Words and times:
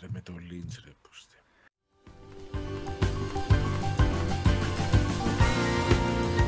ρε, 0.00 0.06
με 0.12 0.20
το 0.20 0.32
Lynch, 0.36 0.82
ρε, 0.84 0.92
πούστε. 1.02 1.34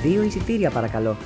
Δύο 0.02 0.22
εισιτήρια 0.22 0.70
παρακαλώ. 0.70 1.16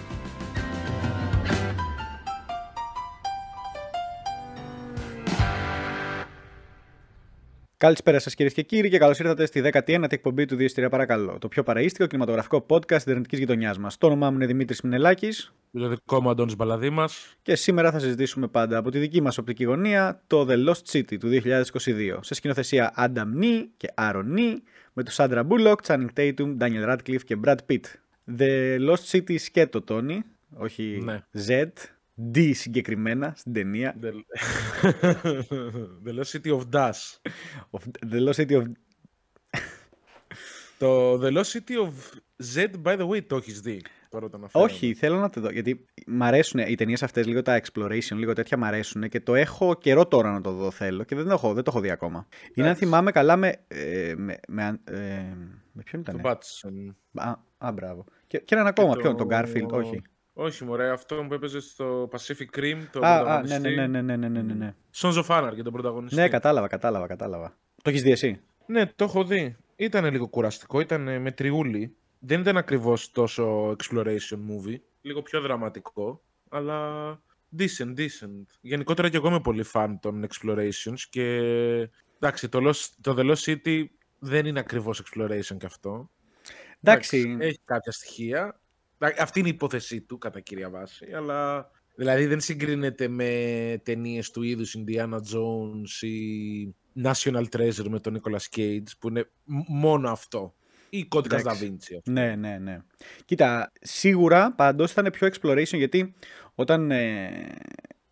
Καλησπέρα 7.84 8.18
σας 8.18 8.34
κυρίες 8.34 8.54
και 8.54 8.62
κύριοι 8.62 8.88
και 8.88 8.98
καλώς 8.98 9.18
ήρθατε 9.18 9.46
στη 9.46 9.62
19η 9.72 10.12
εκπομπή 10.12 10.44
του 10.44 10.56
Δύο 10.56 10.88
Παρακαλώ. 10.88 11.38
Το 11.38 11.48
πιο 11.48 11.62
παραίστικο 11.62 12.06
κινηματογραφικό 12.06 12.66
podcast 12.68 12.86
της 12.86 13.02
Ιντερνετική 13.02 13.36
γειτονιάς 13.36 13.78
μας. 13.78 13.98
Το 13.98 14.06
όνομά 14.06 14.30
μου 14.30 14.36
είναι 14.36 14.46
Δημήτρης 14.46 14.80
Μινελάκης. 14.80 15.54
Το 15.72 15.88
δικό 15.88 16.22
μου 16.22 16.30
Αντώνης 16.30 16.56
Μπαλαδήμας. 16.56 17.36
Και 17.42 17.54
σήμερα 17.54 17.90
θα 17.90 17.98
συζητήσουμε 17.98 18.48
πάντα 18.48 18.78
από 18.78 18.90
τη 18.90 18.98
δική 18.98 19.20
μας 19.20 19.38
οπτική 19.38 19.64
γωνία 19.64 20.22
το 20.26 20.46
The 20.48 20.68
Lost 20.68 20.82
City 20.92 21.18
του 21.18 21.28
2022. 21.28 22.18
Σε 22.20 22.34
σκηνοθεσία 22.34 22.94
Adam 22.96 23.42
Nee 23.42 23.66
και 23.76 23.88
Aaron 23.94 24.38
Nee 24.38 24.56
με 24.92 25.02
τους 25.02 25.16
Sandra 25.18 25.42
Bullock, 25.48 25.76
Channing 25.86 26.08
Tatum, 26.16 26.56
Daniel 26.58 26.88
Radcliffe 26.88 27.24
και 27.24 27.38
Brad 27.44 27.58
Pitt. 27.70 27.80
The 28.38 28.78
Lost 28.88 29.04
City 29.10 29.38
σκέτο, 29.38 29.82
Τόνι. 29.82 30.22
Όχι 30.56 31.00
Ναι. 31.04 31.22
Z. 31.46 31.66
D 32.32 32.50
συγκεκριμένα 32.54 33.32
στην 33.36 33.52
ταινία. 33.52 33.94
The 34.02 34.12
The 36.04 36.14
Lost 36.18 36.30
City 36.40 36.58
of 36.58 36.62
Dash. 36.70 37.18
Of- 37.70 38.12
The 38.12 38.28
Lost 38.28 38.34
City 38.46 38.62
of 38.62 38.64
Το 40.78 41.12
The 41.14 41.32
Lost 41.36 41.42
City 41.52 41.76
of 41.86 41.92
Z, 42.54 42.66
by 42.82 42.98
the 42.98 43.08
way, 43.08 43.26
το 43.26 43.36
έχεις 43.36 43.60
δει. 43.60 43.80
Τώρα 44.10 44.28
το 44.28 44.36
αναφέρω. 44.36 44.64
Όχι, 44.64 44.94
θέλω 44.94 45.18
να 45.18 45.30
το 45.30 45.40
δω. 45.40 45.50
Γιατί 45.50 45.84
μ' 46.06 46.22
αρέσουν 46.22 46.60
οι 46.60 46.74
ταινίες 46.74 47.02
αυτές, 47.02 47.26
λίγο 47.26 47.42
τα 47.42 47.60
exploration, 47.62 48.14
λίγο 48.14 48.32
τέτοια 48.32 48.56
μ' 48.56 48.64
αρέσουν 48.64 49.08
και 49.08 49.20
το 49.20 49.34
έχω 49.34 49.74
καιρό 49.74 50.06
τώρα 50.06 50.32
να 50.32 50.40
το 50.40 50.52
δω. 50.52 50.70
Θέλω 50.70 51.04
και 51.04 51.14
δεν 51.14 51.24
το 51.24 51.30
έχω, 51.32 51.52
δεν 51.54 51.62
το 51.64 51.70
έχω 51.74 51.80
δει 51.80 51.90
ακόμα. 51.90 52.26
Είναι, 52.54 52.68
αν 52.68 52.74
θυμάμαι 52.76 53.10
καλά, 53.10 53.36
με. 53.36 53.54
Ε, 53.68 54.14
με, 54.16 54.38
με, 54.48 54.62
αν- 54.64 54.80
ε, 54.84 55.22
με 55.72 55.82
ποιον 55.84 56.02
Το 56.02 56.12
ήταν. 56.18 56.32
Batson. 56.32 56.94
Α, 57.14 57.34
α, 57.58 57.72
μπράβο. 57.72 58.04
Και, 58.26 58.38
και 58.38 58.54
έναν 58.54 58.66
ακόμα, 58.66 58.94
το- 58.94 59.00
ποιον, 59.00 59.16
τον 59.16 59.28
Garfield, 59.30 59.68
όχι. 59.70 60.02
Όχι, 60.36 60.64
μωρέ, 60.64 60.90
αυτό 60.90 61.24
που 61.28 61.34
έπαιζε 61.34 61.60
στο 61.60 62.08
Pacific 62.12 62.58
Rim, 62.58 62.78
το 62.90 63.00
Α, 63.04 63.18
α, 63.36 63.42
ναι, 63.42 63.58
πρωταγωνιστή. 63.58 63.74
ναι, 63.74 63.86
ναι, 63.86 64.02
ναι, 64.02 64.16
ναι, 64.16 64.16
ναι, 64.16 64.28
ναι, 64.28 64.42
ναι, 64.42 64.54
ναι. 64.54 64.74
Sons 64.94 65.24
of 65.24 65.26
Anarchy, 65.26 65.62
τον 65.62 65.72
πρωταγωνιστή. 65.72 66.16
Ναι, 66.20 66.28
κατάλαβα, 66.28 66.66
κατάλαβα, 66.66 67.06
κατάλαβα. 67.06 67.56
Το 67.82 67.90
έχεις 67.90 68.02
δει 68.02 68.10
εσύ; 68.10 68.40
Ναι, 68.66 68.86
το 68.86 69.04
έχω 69.04 69.24
δει. 69.24 69.56
Ήταν 69.76 70.10
λίγο 70.10 70.28
κουραστικό, 70.28 70.80
ήταν 70.80 71.20
με 71.20 71.30
τριούλι. 71.32 71.96
Δεν 72.18 72.40
ήταν 72.40 72.56
ακριβώς 72.56 73.10
τόσο 73.10 73.70
exploration 73.70 74.38
movie. 74.48 74.76
Λίγο 75.00 75.22
πιο 75.22 75.40
δραματικό, 75.40 76.22
αλλά 76.48 77.10
decent, 77.58 77.98
decent. 77.98 78.42
Γενικότερα 78.60 79.08
και 79.08 79.16
εγώ 79.16 79.28
είμαι 79.28 79.40
πολύ 79.40 79.64
fan 79.72 79.94
των 80.00 80.26
explorations 80.26 80.98
και 81.10 81.22
εντάξει, 82.18 82.48
το, 82.48 82.58
Lost, 82.68 82.88
το 83.00 83.14
The 83.18 83.30
Lost 83.30 83.54
City 83.64 83.84
δεν 84.18 84.46
είναι 84.46 84.58
ακριβώς 84.58 85.02
exploration 85.04 85.56
και 85.58 85.66
αυτό. 85.66 86.10
Εντάξει. 86.82 87.36
Έχει 87.40 87.60
κάποια 87.64 87.92
στοιχεία. 87.92 88.60
Εντάξει, 89.04 89.22
Αυτή 89.22 89.38
είναι 89.38 89.48
η 89.48 89.52
υπόθεσή 89.54 90.00
του 90.00 90.18
κατά 90.18 90.40
κύρια 90.40 90.70
βάση, 90.70 91.06
αλλά 91.14 91.70
δηλαδή 91.94 92.26
δεν 92.26 92.40
συγκρίνεται 92.40 93.08
με 93.08 93.80
ταινίες 93.82 94.30
του 94.30 94.42
είδους 94.42 94.76
Indiana 94.78 95.14
Jones 95.16 96.06
ή 96.06 96.74
National 97.02 97.44
Treasure 97.56 97.88
με 97.88 98.00
τον 98.00 98.20
Nicolas 98.20 98.56
Cage 98.58 98.82
που 98.98 99.08
είναι 99.08 99.30
μ- 99.44 99.68
μόνο 99.68 100.10
αυτό. 100.10 100.54
Ή 100.90 101.04
κώδικας 101.04 101.42
Da 101.42 101.44
Εντάξει. 101.44 101.76
Vinci. 101.78 101.96
αυτό. 101.98 102.10
Ναι, 102.10 102.34
ναι, 102.36 102.58
ναι. 102.58 102.78
Κοίτα, 103.24 103.72
σίγουρα 103.80 104.52
πάντως 104.52 104.92
ήταν 104.92 105.10
πιο 105.12 105.28
exploration 105.32 105.76
γιατί 105.76 106.14
όταν 106.54 106.90
ε, 106.90 107.30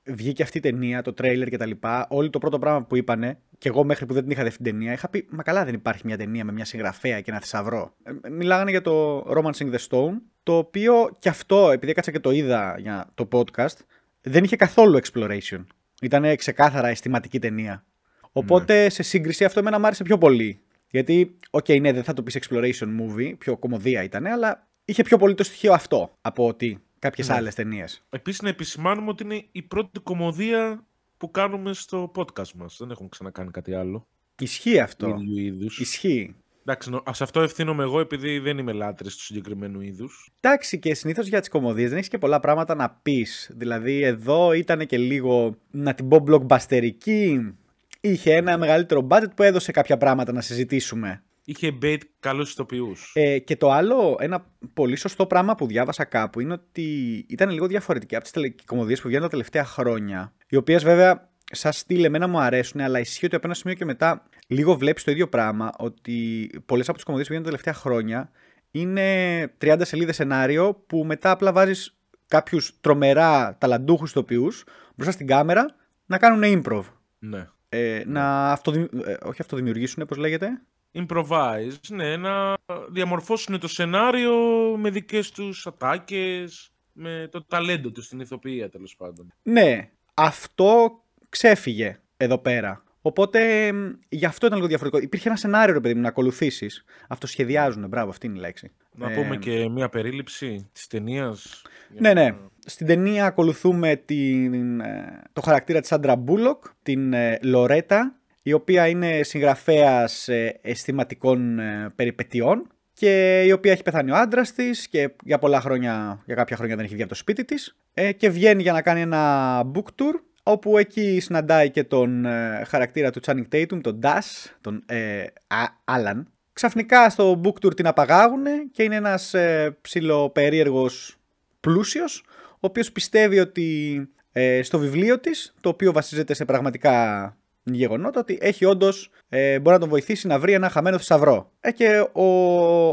βγήκε 0.04 0.42
αυτή 0.42 0.58
η 0.58 0.60
ταινία, 0.60 1.02
το 1.02 1.12
τρέιλερ 1.12 1.48
και 1.48 1.56
τα 1.56 1.66
λοιπά, 1.66 2.06
όλο 2.10 2.30
το 2.30 2.38
πρώτο 2.38 2.58
πράγμα 2.58 2.84
που 2.84 2.96
είπανε, 2.96 3.40
και 3.62 3.68
εγώ 3.68 3.84
μέχρι 3.84 4.06
που 4.06 4.14
δεν 4.14 4.22
την 4.22 4.30
είχα 4.30 4.42
δει 4.42 4.48
αυτή 4.48 4.62
την 4.62 4.72
ταινία, 4.72 4.92
είχα 4.92 5.08
πει 5.08 5.26
Μα 5.30 5.42
καλά, 5.42 5.64
δεν 5.64 5.74
υπάρχει 5.74 6.02
μια 6.04 6.16
ταινία 6.16 6.44
με 6.44 6.52
μια 6.52 6.64
συγγραφέα 6.64 7.20
και 7.20 7.30
ένα 7.30 7.40
θησαυρό. 7.40 7.94
Ε, 8.02 8.28
μιλάγανε 8.28 8.70
για 8.70 8.80
το 8.80 9.18
Romancing 9.20 9.74
the 9.74 9.78
Stone, 9.88 10.12
το 10.42 10.56
οποίο 10.56 11.16
κι 11.18 11.28
αυτό, 11.28 11.70
επειδή 11.70 11.92
έκατσα 11.92 12.10
και 12.10 12.20
το 12.20 12.30
είδα 12.30 12.76
για 12.78 13.10
το 13.14 13.28
podcast, 13.32 13.76
δεν 14.20 14.44
είχε 14.44 14.56
καθόλου 14.56 14.98
exploration. 15.02 15.64
Ήταν 16.02 16.36
ξεκάθαρα 16.36 16.88
αισθηματική 16.88 17.38
ταινία. 17.38 17.84
Οπότε 18.32 18.88
σε 18.88 19.02
σύγκριση 19.02 19.44
αυτό 19.44 19.58
εμένα 19.60 19.78
μου 19.78 19.86
άρεσε 19.86 20.02
πιο 20.02 20.18
πολύ. 20.18 20.60
Γιατί, 20.90 21.36
οκ, 21.50 21.68
ναι, 21.68 21.92
δεν 21.92 22.04
θα 22.04 22.12
το 22.12 22.22
πεις 22.22 22.38
exploration 22.40 22.86
movie, 23.00 23.38
πιο 23.38 23.56
κομμωδία 23.56 24.02
ήταν, 24.02 24.26
αλλά 24.26 24.68
είχε 24.84 25.02
πιο 25.02 25.16
πολύ 25.18 25.34
το 25.34 25.44
στοιχείο 25.44 25.72
αυτό 25.72 26.18
από 26.20 26.46
ότι 26.46 26.82
κάποιες 26.98 27.28
Ναι. 27.28 27.34
άλλες 27.34 27.54
ταινίες. 27.54 28.02
Επίσης 28.10 28.42
να 28.42 28.48
επισημάνουμε 28.48 29.08
ότι 29.10 29.22
είναι 29.22 29.44
η 29.52 29.62
πρώτη 29.62 30.00
κομμωδία 30.00 30.86
που 31.22 31.30
κάνουμε 31.30 31.72
στο 31.72 32.12
podcast 32.14 32.52
μας. 32.56 32.76
Δεν 32.78 32.90
έχουμε 32.90 33.08
ξανακάνει 33.08 33.50
κάτι 33.50 33.74
άλλο. 33.74 34.06
Ισχύει 34.38 34.78
αυτό. 34.80 35.08
Ίδιου 35.08 35.36
είδους. 35.36 35.80
Ισχύει. 35.80 36.34
Εντάξει, 36.60 36.90
νο- 36.90 37.02
σε 37.10 37.22
αυτό 37.22 37.40
ευθύνομαι 37.40 37.82
εγώ 37.82 38.00
επειδή 38.00 38.38
δεν 38.38 38.58
είμαι 38.58 38.72
λάτρης 38.72 39.16
του 39.16 39.22
συγκεκριμένου 39.22 39.80
είδους. 39.80 40.30
Εντάξει, 40.40 40.78
και 40.78 40.94
συνήθως 40.94 41.26
για 41.26 41.40
τις 41.40 41.48
κομμωδίες 41.48 41.88
δεν 41.88 41.96
έχεις 41.98 42.08
και 42.10 42.18
πολλά 42.18 42.40
πράγματα 42.40 42.74
να 42.74 42.90
πεις. 42.90 43.50
Δηλαδή, 43.54 44.02
εδώ 44.02 44.52
ήταν 44.52 44.86
και 44.86 44.98
λίγο 44.98 45.56
να 45.70 45.94
την 45.94 46.08
πω 46.08 46.24
blockbusterική. 46.26 47.52
Είχε 48.00 48.34
ένα 48.34 48.58
μεγαλύτερο 48.58 49.06
budget 49.10 49.34
που 49.36 49.42
έδωσε 49.42 49.72
κάποια 49.72 49.96
πράγματα 49.96 50.32
να 50.32 50.40
συζητήσουμε. 50.40 51.22
Είχε 51.44 51.78
bait 51.82 51.98
καλούς 52.20 52.52
ηθοποιούς. 52.52 53.12
Ε, 53.14 53.38
και 53.38 53.56
το 53.56 53.70
άλλο, 53.70 54.16
ένα 54.20 54.46
πολύ 54.74 54.96
σωστό 54.96 55.26
πράγμα 55.26 55.54
που 55.54 55.66
διάβασα 55.66 56.04
κάπου 56.04 56.40
είναι 56.40 56.52
ότι 56.52 56.82
ήταν 57.28 57.50
λίγο 57.50 57.66
διαφορετική 57.66 58.16
από 58.16 58.24
τις 58.24 58.54
κομμωδίε 58.64 58.96
που 58.96 59.02
βγαίνουν 59.08 59.22
τα 59.22 59.30
τελευταία 59.30 59.64
χρόνια. 59.64 60.32
Οι 60.48 60.56
οποίες 60.56 60.84
βέβαια, 60.84 61.30
σαν 61.52 61.72
στυλ, 61.72 62.04
εμένα 62.04 62.28
μου 62.28 62.40
αρέσουν, 62.40 62.80
αλλά 62.80 62.98
ισχύει 62.98 63.26
ότι 63.26 63.36
από 63.36 63.46
ένα 63.46 63.54
σημείο 63.54 63.76
και 63.76 63.84
μετά 63.84 64.22
λίγο 64.46 64.74
βλέπεις 64.76 65.04
το 65.04 65.10
ίδιο 65.10 65.28
πράγμα. 65.28 65.70
Ότι 65.78 66.50
πολλές 66.66 66.86
από 66.86 66.96
τις 66.96 67.04
κομμωδίες 67.04 67.28
που 67.28 67.34
βγαίνουν 67.34 67.50
τα 67.50 67.56
τελευταία 67.56 67.82
χρόνια 67.82 68.30
είναι 68.70 69.46
30 69.60 69.80
σελίδες 69.80 70.16
σενάριο 70.16 70.74
που 70.86 71.04
μετά 71.04 71.30
απλά 71.30 71.52
βάζεις 71.52 71.96
κάποιους 72.28 72.80
τρομερά 72.80 73.56
ταλαντούχους 73.58 74.10
ηθοποιούς 74.10 74.64
μπροστά 74.94 75.12
στην 75.12 75.26
κάμερα 75.26 75.74
να 76.06 76.18
κάνουν 76.18 76.62
improv. 76.64 76.84
Ναι. 77.18 77.48
Ε, 77.68 78.02
να 78.06 78.50
αυτοδημι... 78.50 78.88
ε, 79.04 79.16
όχι 79.22 79.40
αυτοδημιουργήσουν, 79.40 80.06
πώς 80.06 80.16
λέγεται. 80.16 80.60
Improvise, 80.94 81.76
ναι, 81.88 82.16
να 82.16 82.54
διαμορφώσουν 82.90 83.60
το 83.60 83.68
σενάριο 83.68 84.34
με 84.78 84.90
δικές 84.90 85.30
τους 85.30 85.66
ατάκες, 85.66 86.72
με 86.92 87.28
το 87.30 87.44
ταλέντο 87.44 87.90
τους 87.90 88.04
στην 88.04 88.20
ηθοποιία 88.20 88.68
τέλος 88.70 88.96
πάντων. 88.96 89.32
Ναι, 89.42 89.90
αυτό 90.14 91.00
ξέφυγε 91.28 92.00
εδώ 92.16 92.38
πέρα. 92.38 92.82
Οπότε 93.04 93.72
μ, 93.72 93.90
γι' 94.08 94.24
αυτό 94.24 94.46
ήταν 94.46 94.56
λίγο 94.58 94.68
διαφορετικό. 94.68 95.02
Υπήρχε 95.04 95.28
ένα 95.28 95.36
σενάριο, 95.36 95.74
ρε 95.74 95.80
παιδί 95.80 95.94
μου, 95.94 96.00
να 96.00 96.08
ακολουθήσεις. 96.08 96.84
Αυτοσχεδιάζουν, 97.08 97.88
μπράβο, 97.88 98.10
αυτή 98.10 98.26
είναι 98.26 98.38
η 98.38 98.40
λέξη. 98.40 98.72
Να 98.94 99.10
Ε, 99.10 99.14
πούμε 99.14 99.36
και 99.36 99.68
μία 99.68 99.88
περίληψη 99.88 100.68
της 100.72 100.86
ταινίας. 100.86 101.62
Ναι, 101.98 102.12
ναι. 102.12 102.34
Στην 102.66 102.86
ταινία 102.86 103.26
ακολουθούμε 103.26 103.96
την, 103.96 104.80
ε, 104.80 105.22
το 105.32 105.40
χαρακτήρα 105.40 105.80
της 105.80 105.92
Άντρα 105.92 106.16
Μπούλοκ, 106.16 106.64
την 106.82 107.12
ε, 107.12 107.38
Λορέτα, 107.42 108.16
η 108.42 108.52
οποία 108.52 108.86
είναι 108.88 109.22
συγγραφέας 109.22 110.28
ε, 110.28 110.58
αισθηματικών 110.62 111.58
ε, 111.58 111.92
περιπετειών 111.96 112.66
και 112.92 113.42
η 113.46 113.52
οποία 113.52 113.72
έχει 113.72 113.82
πεθάνει 113.82 114.10
ο 114.10 114.16
άντρας 114.16 114.52
της 114.52 114.88
και 114.88 115.10
για 115.24 115.38
πολλά 115.38 115.60
χρόνια, 115.60 116.22
για 116.26 116.34
κάποια 116.34 116.56
χρόνια 116.56 116.76
δεν 116.76 116.84
έχει 116.84 116.94
βγει 116.94 117.02
από 117.02 117.12
το 117.12 117.18
σπίτι 117.18 117.44
της 117.44 117.76
ε, 117.94 118.12
και 118.12 118.30
βγαίνει 118.30 118.62
για 118.62 118.72
να 118.72 118.82
κάνει 118.82 119.00
ένα 119.00 119.60
book 119.74 120.02
tour 120.02 120.20
όπου 120.42 120.78
εκεί 120.78 121.20
συναντάει 121.20 121.70
και 121.70 121.84
τον 121.84 122.24
ε, 122.24 122.62
χαρακτήρα 122.66 123.10
του 123.10 123.20
Channing 123.26 123.44
Tatum, 123.52 123.80
τον 123.82 124.00
Dash, 124.02 124.50
τον 124.60 124.82
ε, 124.86 125.22
Α- 125.46 125.96
Alan. 125.96 126.22
Ξαφνικά 126.52 127.10
στο 127.10 127.40
book 127.44 127.66
tour 127.66 127.76
την 127.76 127.86
απαγάγουν 127.86 128.44
και 128.72 128.82
είναι 128.82 128.96
ένας 128.96 129.34
ε, 129.34 129.76
ψιλοπερίεργος 129.80 131.16
πλούσιος, 131.60 132.24
ο 132.50 132.58
οποίος 132.60 132.92
πιστεύει 132.92 133.38
ότι 133.38 134.00
ε, 134.32 134.62
στο 134.62 134.78
βιβλίο 134.78 135.18
της, 135.18 135.54
το 135.60 135.68
οποίο 135.68 135.92
βασίζεται 135.92 136.34
σε 136.34 136.44
πραγματικά 136.44 137.36
γεγονότα, 137.62 138.20
ότι 138.20 138.38
έχει 138.40 138.64
όντως, 138.64 139.10
ε, 139.28 139.60
μπορεί 139.60 139.74
να 139.74 139.80
τον 139.80 139.88
βοηθήσει 139.88 140.26
να 140.26 140.38
βρει 140.38 140.52
ένα 140.52 140.68
χαμένο 140.68 140.98
θησαυρό. 140.98 141.52
Ε, 141.60 141.72
και 141.72 142.00
ο 142.12 142.28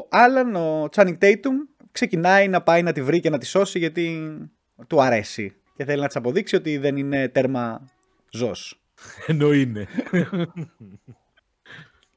Άλαν, 0.10 0.56
ο 0.56 0.88
Channing 0.96 1.18
Tatum, 1.22 1.56
ξεκινάει 1.92 2.48
να 2.48 2.62
πάει 2.62 2.84
να 2.84 2.92
τη 2.92 3.02
βρει 3.02 3.20
και 3.20 3.30
να 3.30 3.38
τη 3.38 3.46
σώσει 3.46 3.80
γιατί 3.80 4.32
του 4.88 5.02
αρέσει. 5.02 5.56
Και 5.76 5.86
θέλει 5.86 6.02
να 6.02 6.08
της 6.08 6.16
αποδείξει 6.16 6.56
ότι 6.56 6.78
δεν 6.78 6.98
είναι 6.98 7.28
τέρμα 7.28 7.90
ζώος. 8.32 8.82
Ενώ 9.28 9.54
είναι. 9.54 9.88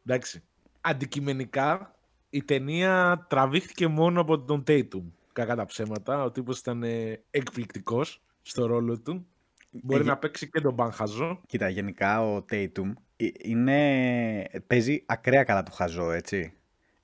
Εντάξει. 0.06 0.42
Αντικειμενικά, 0.80 1.94
η 2.30 2.42
ταινία 2.42 3.26
τραβήχτηκε 3.28 3.86
μόνο 3.86 4.20
από 4.20 4.40
τον 4.40 4.62
Tatum. 4.66 5.02
Κακά 5.32 5.56
τα 5.56 5.64
ψέματα. 5.64 6.24
Ο 6.24 6.30
τύπος 6.30 6.58
ήταν 6.58 6.82
ε, 6.82 7.22
εκπληκτικός 7.30 8.22
στο 8.42 8.66
ρόλο 8.66 9.00
του. 9.00 9.26
Μπορεί 9.74 10.00
Ε, 10.02 10.04
να 10.04 10.16
παίξει 10.16 10.48
και 10.50 10.60
τον 10.60 10.74
Μπανχαζό. 10.74 11.40
Κοίτα, 11.46 11.68
γενικά 11.68 12.22
ο 12.22 12.44
Tatum 12.50 12.92
ε, 13.16 13.26
είναι, 13.42 14.44
παίζει 14.66 15.02
ακραία 15.06 15.44
καλά 15.44 15.62
το 15.62 15.70
χαζό, 15.70 16.10
έτσι. 16.10 16.52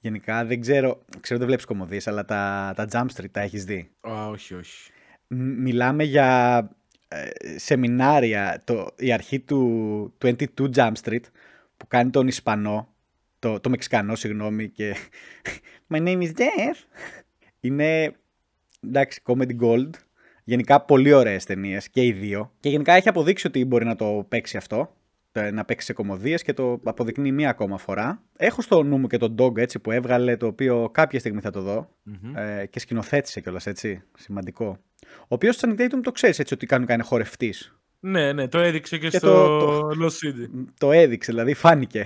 Γενικά 0.01 0.45
δεν 0.45 0.61
ξέρω, 0.61 1.05
ξέρω 1.21 1.39
δεν 1.39 1.47
βλέπεις 1.49 1.65
κομμωδίες, 1.65 2.07
αλλά 2.07 2.25
τα, 2.25 2.73
τα 2.77 2.87
Jump 2.93 3.07
Street 3.17 3.31
τα 3.31 3.41
έχεις 3.41 3.65
δει. 3.65 3.91
Α, 4.09 4.29
όχι, 4.29 4.55
όχι. 4.55 4.91
Μ- 5.27 5.59
Μιλάμε 5.59 6.05
για 6.05 6.59
ε, 7.09 7.29
σεμινάρια, 7.59 8.63
το, 8.65 8.87
η 8.99 9.13
αρχή 9.13 9.41
του 9.41 10.15
22 10.25 10.35
Jump 10.75 10.93
Street, 11.05 11.23
που 11.77 11.87
κάνει 11.87 12.11
τον 12.11 12.27
Ισπανό, 12.29 12.95
το, 13.39 13.61
το 13.61 13.71
Μεξικανό, 13.71 14.15
συγγνώμη, 14.15 14.69
και 14.69 14.95
My 15.93 15.97
name 15.99 16.23
is 16.23 16.33
Jeff. 16.39 16.77
Είναι, 17.61 18.17
εντάξει, 18.85 19.23
comedy 19.25 19.57
gold. 19.61 19.91
Γενικά 20.49 20.81
πολύ 20.81 21.13
ωραίες 21.13 21.45
ταινίες 21.45 21.89
και 21.89 22.05
οι 22.05 22.13
δύο. 22.13 22.53
Και 22.61 22.69
γενικά 22.69 22.93
έχει 22.93 23.09
αποδείξει 23.09 23.47
ότι 23.47 23.65
μπορεί 23.65 23.85
να 23.85 23.97
το 23.97 24.27
παίξει 24.29 24.57
αυτό. 24.57 24.93
Να 25.53 25.65
παίξει 25.65 25.87
σε 25.87 25.93
κομμωδίες 25.93 26.43
και 26.43 26.53
το 26.53 26.81
αποδεικνύει 26.85 27.33
μία 27.33 27.49
ακόμα 27.51 27.79
φορά. 27.79 28.23
Έχω 28.37 28.63
στο 28.63 28.83
νου 28.83 28.99
μου 28.99 29.07
και 29.07 29.17
τον 29.17 29.35
Dog 29.39 29.57
έτσι 29.57 29.79
που 29.79 29.91
έβγαλε, 29.91 30.37
το 30.37 30.47
οποίο 30.47 30.91
κάποια 30.93 31.19
στιγμή 31.19 31.41
θα 31.41 31.51
το 31.51 31.61
δω. 31.61 31.89
Ε, 32.35 32.67
και 32.67 32.79
σκηνοθέτησε 32.81 33.41
κιόλας 33.41 33.67
έτσι. 33.67 34.03
Σημαντικό. 34.19 34.79
Ο 35.21 35.27
οποίος 35.29 35.61
Channing 35.61 35.81
Tatum 35.81 36.01
το 36.03 36.13
ξέρεις 36.13 36.39
έτσι 36.39 36.55
ότι 36.55 36.67
κάνει, 36.67 36.87
κάνει 36.87 37.03
χορευτής. 37.03 37.77
Ναι, 38.01 38.33
ναι, 38.33 38.49
το 38.49 38.59
έδειξε 38.59 38.99
και, 38.99 39.09
Και 39.09 39.17
στο 39.17 39.59
το- 39.59 39.89
Lost 40.03 40.27
City. 40.27 40.65
Το 40.79 40.93
έδειξε, 40.93 41.33
δηλαδή 41.33 41.55
φάνηκε. 41.55 42.05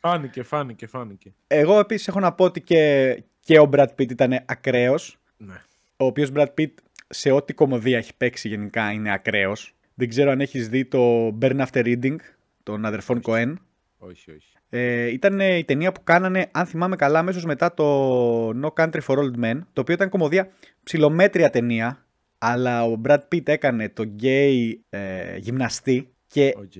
Φάνηκε, 0.00 0.42
φάνηκε, 0.42 0.86
φάνηκε. 0.86 1.34
Εγώ 1.46 1.78
επίσης 1.78 2.08
έχω 2.08 2.20
να 2.20 2.32
πω 2.32 2.44
ότι 2.44 2.60
και, 2.60 3.22
και 3.40 3.58
ο 3.58 3.68
Brad 3.72 3.86
Pitt 3.98 4.10
ήταν 4.10 4.38
ακραίος. 4.46 5.18
Ναι. 5.36 5.54
Ο 5.96 6.04
οποίος 6.04 6.30
Brad 6.34 6.46
Pitt 6.58 6.70
σε 7.14 7.30
ό,τι 7.30 7.52
κομμωδία 7.52 7.98
έχει 7.98 8.16
παίξει 8.16 8.48
γενικά 8.48 8.92
είναι 8.92 9.12
ακραίος. 9.12 9.74
Δεν 9.94 10.08
ξέρω 10.08 10.30
αν 10.30 10.40
έχεις 10.40 10.68
δει 10.68 10.84
το 10.84 11.28
Burn 11.40 11.66
After 11.66 11.84
Reading 11.84 12.16
των 12.62 12.84
αδερφών 12.84 13.20
Cohen. 13.24 13.54
Όχι, 13.98 14.30
όχι. 14.30 14.52
Ε, 14.68 15.06
ήταν 15.06 15.40
ε, 15.40 15.56
η 15.56 15.64
ταινία 15.64 15.92
που 15.92 16.02
κάνανε, 16.04 16.48
αν 16.52 16.66
θυμάμαι 16.66 16.96
καλά, 16.96 17.18
αμέσως 17.18 17.44
μετά 17.44 17.74
το 17.74 18.48
No 18.48 18.68
Country 18.76 19.00
for 19.06 19.16
Old 19.16 19.44
Men, 19.44 19.58
το 19.72 19.80
οποίο 19.80 19.94
ήταν 19.94 20.08
κομμωδία 20.08 20.50
ψιλομέτρια 20.82 21.50
ταινία, 21.50 22.06
αλλά 22.38 22.84
ο 22.84 23.00
Brad 23.04 23.20
Pitt 23.32 23.48
έκανε 23.48 23.88
το 23.88 24.02
γκέι, 24.02 24.84
ε, 24.90 25.36
γυμναστή 25.36 26.08
και 26.26 26.54
Οκ. 26.56 26.72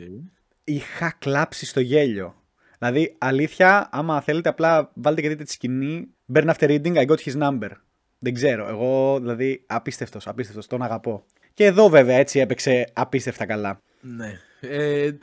είχα 0.65 1.15
κλάψει 1.19 1.67
στο 1.67 1.81
γέλιο. 1.81 2.35
Δηλαδή, 2.79 3.15
αλήθεια, 3.19 3.89
άμα 3.93 4.21
θέλετε, 4.21 4.49
απλά 4.49 4.91
βάλτε 4.95 5.21
και 5.21 5.29
δείτε 5.29 5.45
τη 5.45 5.53
σκηνή. 5.53 6.09
Burn 6.35 6.55
after 6.55 6.69
reading, 6.69 6.97
I 6.97 7.07
got 7.07 7.19
his 7.19 7.37
number. 7.43 7.71
Δεν 8.25 8.35
ξέρω. 8.35 8.69
Εγώ, 8.69 9.19
δηλαδή, 9.21 9.65
απίστευτος, 9.67 10.27
απίστευτος. 10.27 10.67
Τον 10.67 10.83
αγαπώ. 10.83 11.25
Και 11.55 11.65
εδώ, 11.65 11.89
βέβαια, 11.89 12.17
έτσι 12.17 12.39
έπαιξε 12.41 12.85
απίστευτα 12.93 13.47
καλά. 13.47 13.81
Ναι. 14.01 14.39
Ε, 14.61 15.05
ε, 15.07 15.15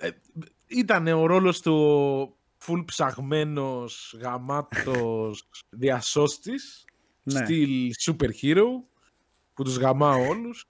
ήταν 0.68 1.07
ο 1.07 1.25
ρόλος 1.25 1.62
του 1.62 2.36
full 2.66 2.84
ψαγμένος, 2.86 4.16
γαμάτος, 4.22 5.44
διασώστης, 5.69 6.86
Ναι. 7.24 7.44
στυλ 7.44 7.92
super 8.06 8.30
hero, 8.42 8.66
που 9.54 9.63
τους 9.63 9.78
γαμά 9.78 10.12
όλους. 10.16 10.68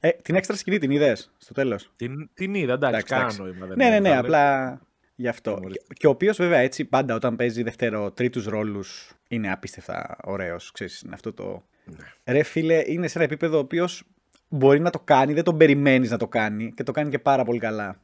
Ε, 0.00 0.08
την 0.10 0.34
έξτρα 0.34 0.56
σκηνή 0.56 0.78
την 0.78 0.90
είδες 0.90 1.32
στο 1.38 1.52
τέλος; 1.54 1.90
Την, 1.96 2.30
την 2.34 2.54
είδα, 2.54 2.72
εντάξει, 2.72 2.94
Εντάξει, 2.96 3.06
κανένα 3.06 3.28
εντάξει. 3.28 3.42
νόημα 3.42 3.66
δεν 3.66 3.76
Ναι, 3.76 3.84
ναι, 3.84 3.90
ναι, 3.90 4.08
έβγαλε. 4.08 4.18
απλά 4.18 4.80
γι' 5.18 5.28
αυτό. 5.28 5.52
Ορίστε. 5.52 5.84
Και, 5.88 5.94
και 5.94 6.06
ο 6.06 6.10
οποίος, 6.10 6.36
βέβαια, 6.36 6.58
έτσι 6.58 6.84
πάντα 6.84 7.14
όταν 7.14 7.36
παίζει 7.36 7.62
δεύτερο, 7.62 8.10
τρίτους 8.10 8.44
ρόλους 8.44 9.12
είναι 9.28 9.52
απίστευτα 9.52 10.16
ωραίος. 10.24 10.72
Ξέρεις, 10.72 11.00
είναι 11.00 11.14
αυτό 11.14 11.32
το. 11.32 11.62
Ναι. 11.84 12.32
Ρε 12.32 12.42
φίλε, 12.42 12.82
είναι 12.86 13.08
σε 13.08 13.18
ένα 13.18 13.26
επίπεδο 13.26 13.56
ο 13.56 13.60
οποίος 13.60 14.02
μπορεί 14.48 14.80
να 14.80 14.90
το 14.90 14.98
κάνει, 14.98 15.32
δεν 15.32 15.44
τον 15.44 15.56
περιμένεις 15.56 16.10
να 16.10 16.16
το 16.16 16.28
κάνει 16.28 16.72
και 16.72 16.82
το 16.82 16.92
κάνει 16.92 17.10
και 17.10 17.18
πάρα 17.18 17.44
πολύ 17.44 17.58
καλά. 17.58 18.00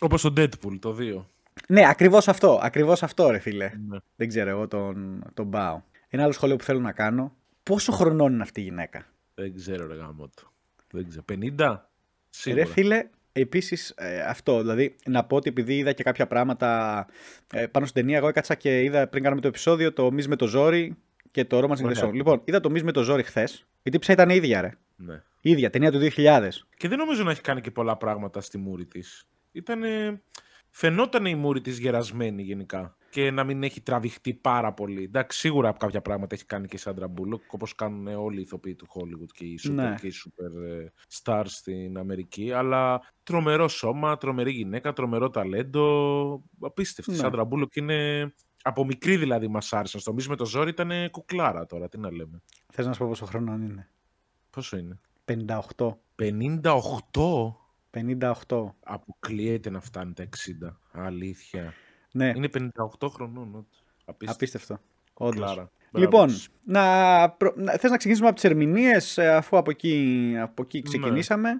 Όπως 0.00 0.22
το 0.22 0.32
Deadpool, 0.36 0.78
το 0.80 0.96
2. 1.00 1.24
Ναι, 1.68 1.88
ακριβώς 1.88 2.28
αυτό. 2.28 2.58
Ακριβώς 2.62 3.02
αυτό, 3.02 3.30
ρε 3.30 3.38
φίλε. 3.38 3.72
Ναι. 3.88 3.98
Δεν 4.16 4.28
ξέρω, 4.28 4.50
εγώ 4.50 4.68
τον, 4.68 5.24
τον 5.34 5.50
πάω. 5.50 5.80
Ένα 6.08 6.22
άλλο 6.22 6.32
σχόλιο 6.32 6.56
που 6.56 6.64
θέλω 6.64 6.80
να 6.80 6.92
κάνω. 6.92 7.36
Πόσο 7.62 7.92
χρονών 7.92 8.32
είναι 8.32 8.42
αυτή 8.42 8.60
η 8.60 8.64
γυναίκα; 8.64 9.06
Δεν 9.34 9.54
ξέρω 9.54 9.86
ρε 9.86 9.94
γάμο 9.94 10.30
του. 10.36 10.50
Δεν 10.90 11.08
ξέρω. 11.08 11.24
50? 11.58 11.76
Σίγουρα. 12.30 12.64
Ρε 12.64 12.70
φίλε, 12.70 13.08
επίσης 13.40 13.94
αυτό. 14.28 14.60
Δηλαδή, 14.60 14.96
να 15.06 15.24
πω 15.24 15.36
ότι 15.36 15.48
επειδή 15.48 15.76
είδα 15.76 15.92
και 15.92 16.02
κάποια 16.02 16.26
πράγματα 16.26 17.06
ε, 17.52 17.66
πάνω 17.66 17.86
στην 17.86 18.02
ταινία, 18.02 18.18
εγώ 18.18 18.28
έκατσα 18.28 18.54
και 18.54 18.82
είδα 18.82 19.08
πριν 19.08 19.22
κάνουμε 19.22 19.40
το 19.40 19.48
επεισόδιο 19.48 19.92
το 19.92 20.12
Μη 20.12 20.22
με 20.26 20.36
το 20.36 20.46
ζόρι 20.46 20.96
και 21.30 21.44
το 21.44 21.58
Romance 21.58 21.76
in 21.76 21.80
the 21.80 21.84
Ωραία. 21.84 22.08
Song. 22.08 22.12
Λοιπόν, 22.12 22.40
είδα 22.44 22.60
το 22.60 22.70
Μη 22.70 22.82
με 22.82 22.92
το 22.92 23.02
ζόρι 23.02 23.22
χθες. 23.22 23.66
Η 23.82 23.90
τύψα 23.90 24.12
ήταν 24.12 24.30
ίδια, 24.30 24.60
ρε. 24.60 24.70
Ναι. 24.96 25.22
ίδια, 25.40 25.70
ταινία 25.70 25.92
του 25.92 25.98
2000. 26.16 26.48
Και 26.76 26.88
δεν 26.88 26.98
νομίζω 26.98 27.22
να 27.22 27.30
έχει 27.30 27.40
κάνει 27.40 27.60
και 27.60 27.70
πολλά 27.70 27.96
πράγματα 27.96 28.40
στη 28.40 28.58
μούρη 28.58 28.86
της. 28.86 29.26
Ήτανε... 29.52 30.20
Φαινόταν 30.78 31.24
η 31.24 31.34
μούρη 31.34 31.60
της 31.60 31.78
γερασμένη 31.78 32.42
γενικά. 32.42 32.96
Και 33.10 33.30
να 33.30 33.44
μην 33.44 33.62
έχει 33.62 33.80
τραβηχτεί 33.80 34.34
πάρα 34.34 34.72
πολύ. 34.72 35.02
Εντάξει, 35.02 35.38
σίγουρα 35.38 35.72
κάποια 35.72 36.02
πράγματα 36.02 36.34
έχει 36.34 36.44
κάνει 36.44 36.66
και 36.66 36.76
η 36.76 36.78
Σάντρα 36.78 37.08
Μπούλοκ, 37.08 37.52
όπως 37.52 37.74
κάνουν 37.74 38.06
όλοι 38.06 38.38
οι 38.38 38.40
ηθοποιοί 38.40 38.74
του 38.74 38.86
Hollywood 38.94 39.28
και 39.32 39.44
οι 39.44 39.58
super, 39.64 39.72
Ναι. 39.72 39.94
και 40.00 40.06
οι 40.06 40.12
super 40.24 40.62
ε, 40.68 40.86
stars 41.22 41.44
στην 41.46 41.98
Αμερική. 41.98 42.52
Αλλά 42.52 43.00
τρομερό 43.22 43.68
σώμα, 43.68 44.16
τρομερή 44.16 44.50
γυναίκα, 44.52 44.92
τρομερό 44.92 45.30
ταλέντο. 45.30 46.42
Απίστευτη. 46.60 47.10
Η 47.10 47.14
Ναι. 47.14 47.20
Σάντρα 47.20 47.44
Μπούλοκ 47.44 47.76
είναι. 47.76 48.32
Από 48.62 48.84
μικρή 48.84 49.16
δηλαδή 49.16 49.48
μας 49.48 49.72
άρεσαν. 49.72 50.00
Στο 50.00 50.12
μισό 50.12 50.28
με 50.30 50.36
το 50.36 50.46
ζόρι 50.46 50.70
ήταν 50.70 51.10
κουκλάρα 51.10 51.66
τώρα. 51.66 51.88
Τι 51.88 51.98
να 51.98 52.12
λέμε. 52.12 52.42
Θες 52.72 52.86
να 52.86 52.92
σου 52.92 52.98
πω 52.98 53.08
πόσο 53.08 53.24
χρονών 53.26 53.62
είναι; 53.62 53.90
Πόσο 54.50 54.76
είναι; 54.76 55.00
58. 55.24 55.98
58. 56.16 57.65
58. 58.48 58.74
Αποκλείεται 58.84 59.70
να 59.70 59.80
φτάνει 59.80 60.12
τα 60.12 60.24
60. 60.24 60.76
Αλήθεια. 60.92 61.72
Ναι, 62.12 62.32
Είναι 62.36 62.48
58 62.98 63.08
χρονών. 63.08 63.48
όντως. 63.54 63.84
Απίστευτο. 64.04 64.32
απίστευτο. 64.34 64.78
Όντως. 65.14 65.52
Κλάρα. 65.52 65.70
Λοιπόν, 65.92 66.26
Μπράβο. 66.26 66.42
να, 66.64 67.30
προ... 67.30 67.52
να... 67.56 67.72
θες 67.72 67.90
να 67.90 67.96
ξεκινήσουμε 67.96 68.26
από 68.28 68.36
τις 68.40 68.44
ερμηνείες 68.50 69.18
ε, 69.18 69.34
αφού 69.34 69.56
από 69.56 69.70
εκεί, 69.70 70.34
από 70.40 70.62
εκεί 70.62 70.82
ξεκινήσαμε; 70.82 71.50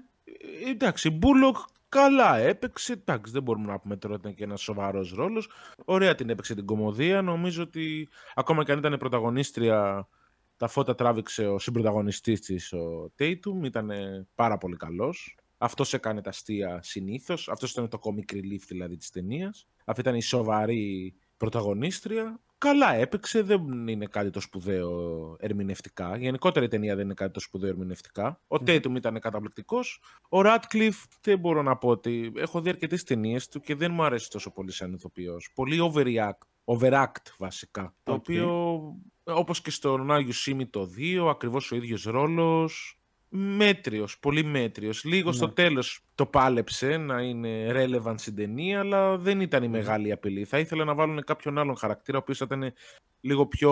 Ε, 0.66 0.70
εντάξει, 0.70 1.10
Μπούλοκ 1.10 1.56
καλά 1.88 2.36
έπαιξε. 2.38 2.92
Εντάξει, 2.92 3.32
δεν 3.32 3.42
μπορούμε 3.42 3.66
να 3.66 3.78
πούμε 3.78 3.96
τώρα 3.96 4.14
ότι 4.14 4.22
ήταν 4.22 4.36
και 4.36 4.44
ένας 4.44 4.60
σοβαρός 4.60 5.12
ρόλος. 5.14 5.48
Ωραία 5.84 6.14
την 6.14 6.30
έπαιξε 6.30 6.54
την 6.54 6.64
κομμωδία. 6.66 7.22
Νομίζω 7.22 7.62
ότι 7.62 8.08
ακόμα 8.34 8.64
και 8.64 8.72
αν 8.72 8.78
ήταν 8.78 8.98
πρωταγωνίστρια, 8.98 10.08
τα 10.56 10.68
φώτα 10.68 10.94
τράβηξε 10.94 11.46
ο 11.46 11.58
συμπροταγωνιστής 11.58 12.40
της, 12.40 12.72
ο 12.72 13.10
Τέιτουμ. 13.14 13.64
Ήταν 13.64 13.90
πάρα 14.34 14.58
πολύ 14.58 14.76
καλός. 14.76 15.36
Αυτός 15.58 15.94
έκανε 15.94 16.22
τα 16.22 16.30
αστεία 16.30 16.80
συνήθως. 16.82 17.48
Αυτός 17.48 17.70
ήταν 17.70 17.88
το 17.88 17.98
comic 18.02 18.34
relief 18.34 18.60
δηλαδή 18.66 18.96
της 18.96 19.10
ταινίας. 19.10 19.66
Αυτή 19.84 20.00
ήταν 20.00 20.14
η 20.14 20.22
σοβαρή 20.22 21.14
πρωταγωνίστρια. 21.36 22.40
Καλά 22.58 22.94
έπαιξε, 22.94 23.42
δεν 23.42 23.88
είναι 23.88 24.06
κάτι 24.06 24.30
το 24.30 24.40
σπουδαίο 24.40 25.36
ερμηνευτικά. 25.40 26.16
Γενικότερα 26.16 26.64
η 26.64 26.68
ταινία 26.68 26.94
δεν 26.94 27.04
είναι 27.04 27.14
κάτι 27.14 27.32
το 27.32 27.40
σπουδαίο 27.40 27.68
ερμηνευτικά. 27.68 28.40
Ο 28.46 28.58
Τέιτουμ 28.58 28.96
ήταν 28.96 29.20
καταπληκτικός. 29.20 30.02
Ο 30.28 30.40
Ράτκλιφ 30.40 31.04
δεν 31.20 31.38
μπορώ 31.38 31.62
να 31.62 31.76
πω 31.76 31.88
ότι 31.88 32.32
έχω 32.36 32.60
δει 32.60 32.68
αρκετές 32.68 33.04
ταινίες 33.04 33.48
του 33.48 33.60
και 33.60 33.74
δεν 33.74 33.92
μου 33.92 34.04
αρέσει 34.04 34.30
τόσο 34.30 34.52
πολύ 34.52 34.72
σαν 34.72 34.92
ηθοποιός. 34.92 35.50
Πολύ 35.54 35.92
overact, 35.92 36.46
overact 36.64 37.26
βασικά. 37.38 37.94
Το 38.02 38.12
Οκ. 38.12 38.18
οποίο 38.18 38.80
όπως 39.22 39.60
και 39.60 39.70
στον 39.70 40.10
Now 40.10 40.32
You 40.32 40.45
See 40.45 40.58
Me 40.58 40.66
το 40.66 40.90
2, 40.96 41.28
ακριβώς 41.30 41.72
ο 41.72 41.76
ίδιος 41.76 42.04
ρόλος. 42.04 43.00
Μέτριος, 43.38 44.18
πολύ 44.18 44.44
μέτριος. 44.44 45.04
Λίγο 45.04 45.32
στο 45.32 45.46
Ναι. 45.46 45.52
τέλος 45.52 46.00
το 46.14 46.26
πάλεψε 46.26 46.96
να 46.96 47.22
είναι 47.22 47.70
relevant 47.72 48.14
στην 48.16 48.34
ταινία, 48.34 48.80
αλλά 48.80 49.16
δεν 49.16 49.40
ήταν 49.40 49.62
η 49.62 49.68
μεγάλη 49.68 50.12
απειλή. 50.12 50.44
Θα 50.44 50.58
ήθελα 50.58 50.84
να 50.84 50.94
βάλουν 50.94 51.24
κάποιον 51.24 51.58
άλλον 51.58 51.76
χαρακτήρα, 51.76 52.18
ο 52.18 52.20
οποίος 52.20 52.38
θα 52.38 52.44
ήταν 52.44 52.72
λίγο 53.20 53.46
πιο, 53.46 53.70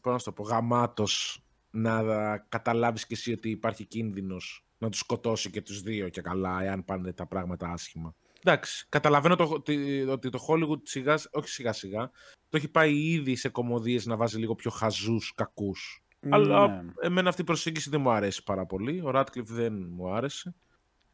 πώς 0.00 0.12
να 0.12 0.18
σου 0.18 0.24
το 0.24 0.32
πω, 0.32 0.42
γαμάτος, 0.42 1.40
να 1.70 2.02
καταλάβεις 2.48 3.06
και 3.06 3.14
εσύ 3.14 3.32
ότι 3.32 3.50
υπάρχει 3.50 3.84
κίνδυνος 3.84 4.64
να 4.78 4.88
τους 4.88 4.98
σκοτώσει 4.98 5.50
και 5.50 5.62
τους 5.62 5.82
δύο 5.82 6.08
και 6.08 6.20
καλά, 6.20 6.62
εάν 6.62 6.84
πάνε 6.84 7.12
τα 7.12 7.26
πράγματα 7.26 7.68
άσχημα. 7.68 8.14
Εντάξει, 8.42 8.86
καταλαβαίνω 8.88 9.36
το, 9.36 9.44
ότι, 9.44 10.04
ότι 10.08 10.28
το 10.28 10.46
Hollywood 10.48 10.80
σιγά, 10.82 11.18
όχι 11.32 11.48
σιγά 11.48 11.72
σιγά, 11.72 12.10
το 12.48 12.56
έχει 12.56 12.68
πάει 12.68 12.94
ήδη 12.94 13.36
σε 13.36 13.48
κομμωδίες 13.48 14.06
να 14.06 14.16
βάζει 14.16 14.38
λίγο 14.38 14.54
πιο 14.54 14.70
χαζούς, 14.70 15.32
κακούς. 15.34 16.04
Αλλά 16.28 16.66
Ναι. 16.68 16.82
εμένα 17.00 17.28
αυτή 17.28 17.40
η 17.40 17.44
προσέγγιση 17.44 17.90
δεν 17.90 18.00
μου 18.00 18.10
αρέσει 18.10 18.42
πάρα 18.42 18.66
πολύ. 18.66 19.00
Ο 19.04 19.10
Ράτκλιφ 19.10 19.48
δεν 19.50 19.88
μου 19.90 20.10
άρεσε. 20.14 20.54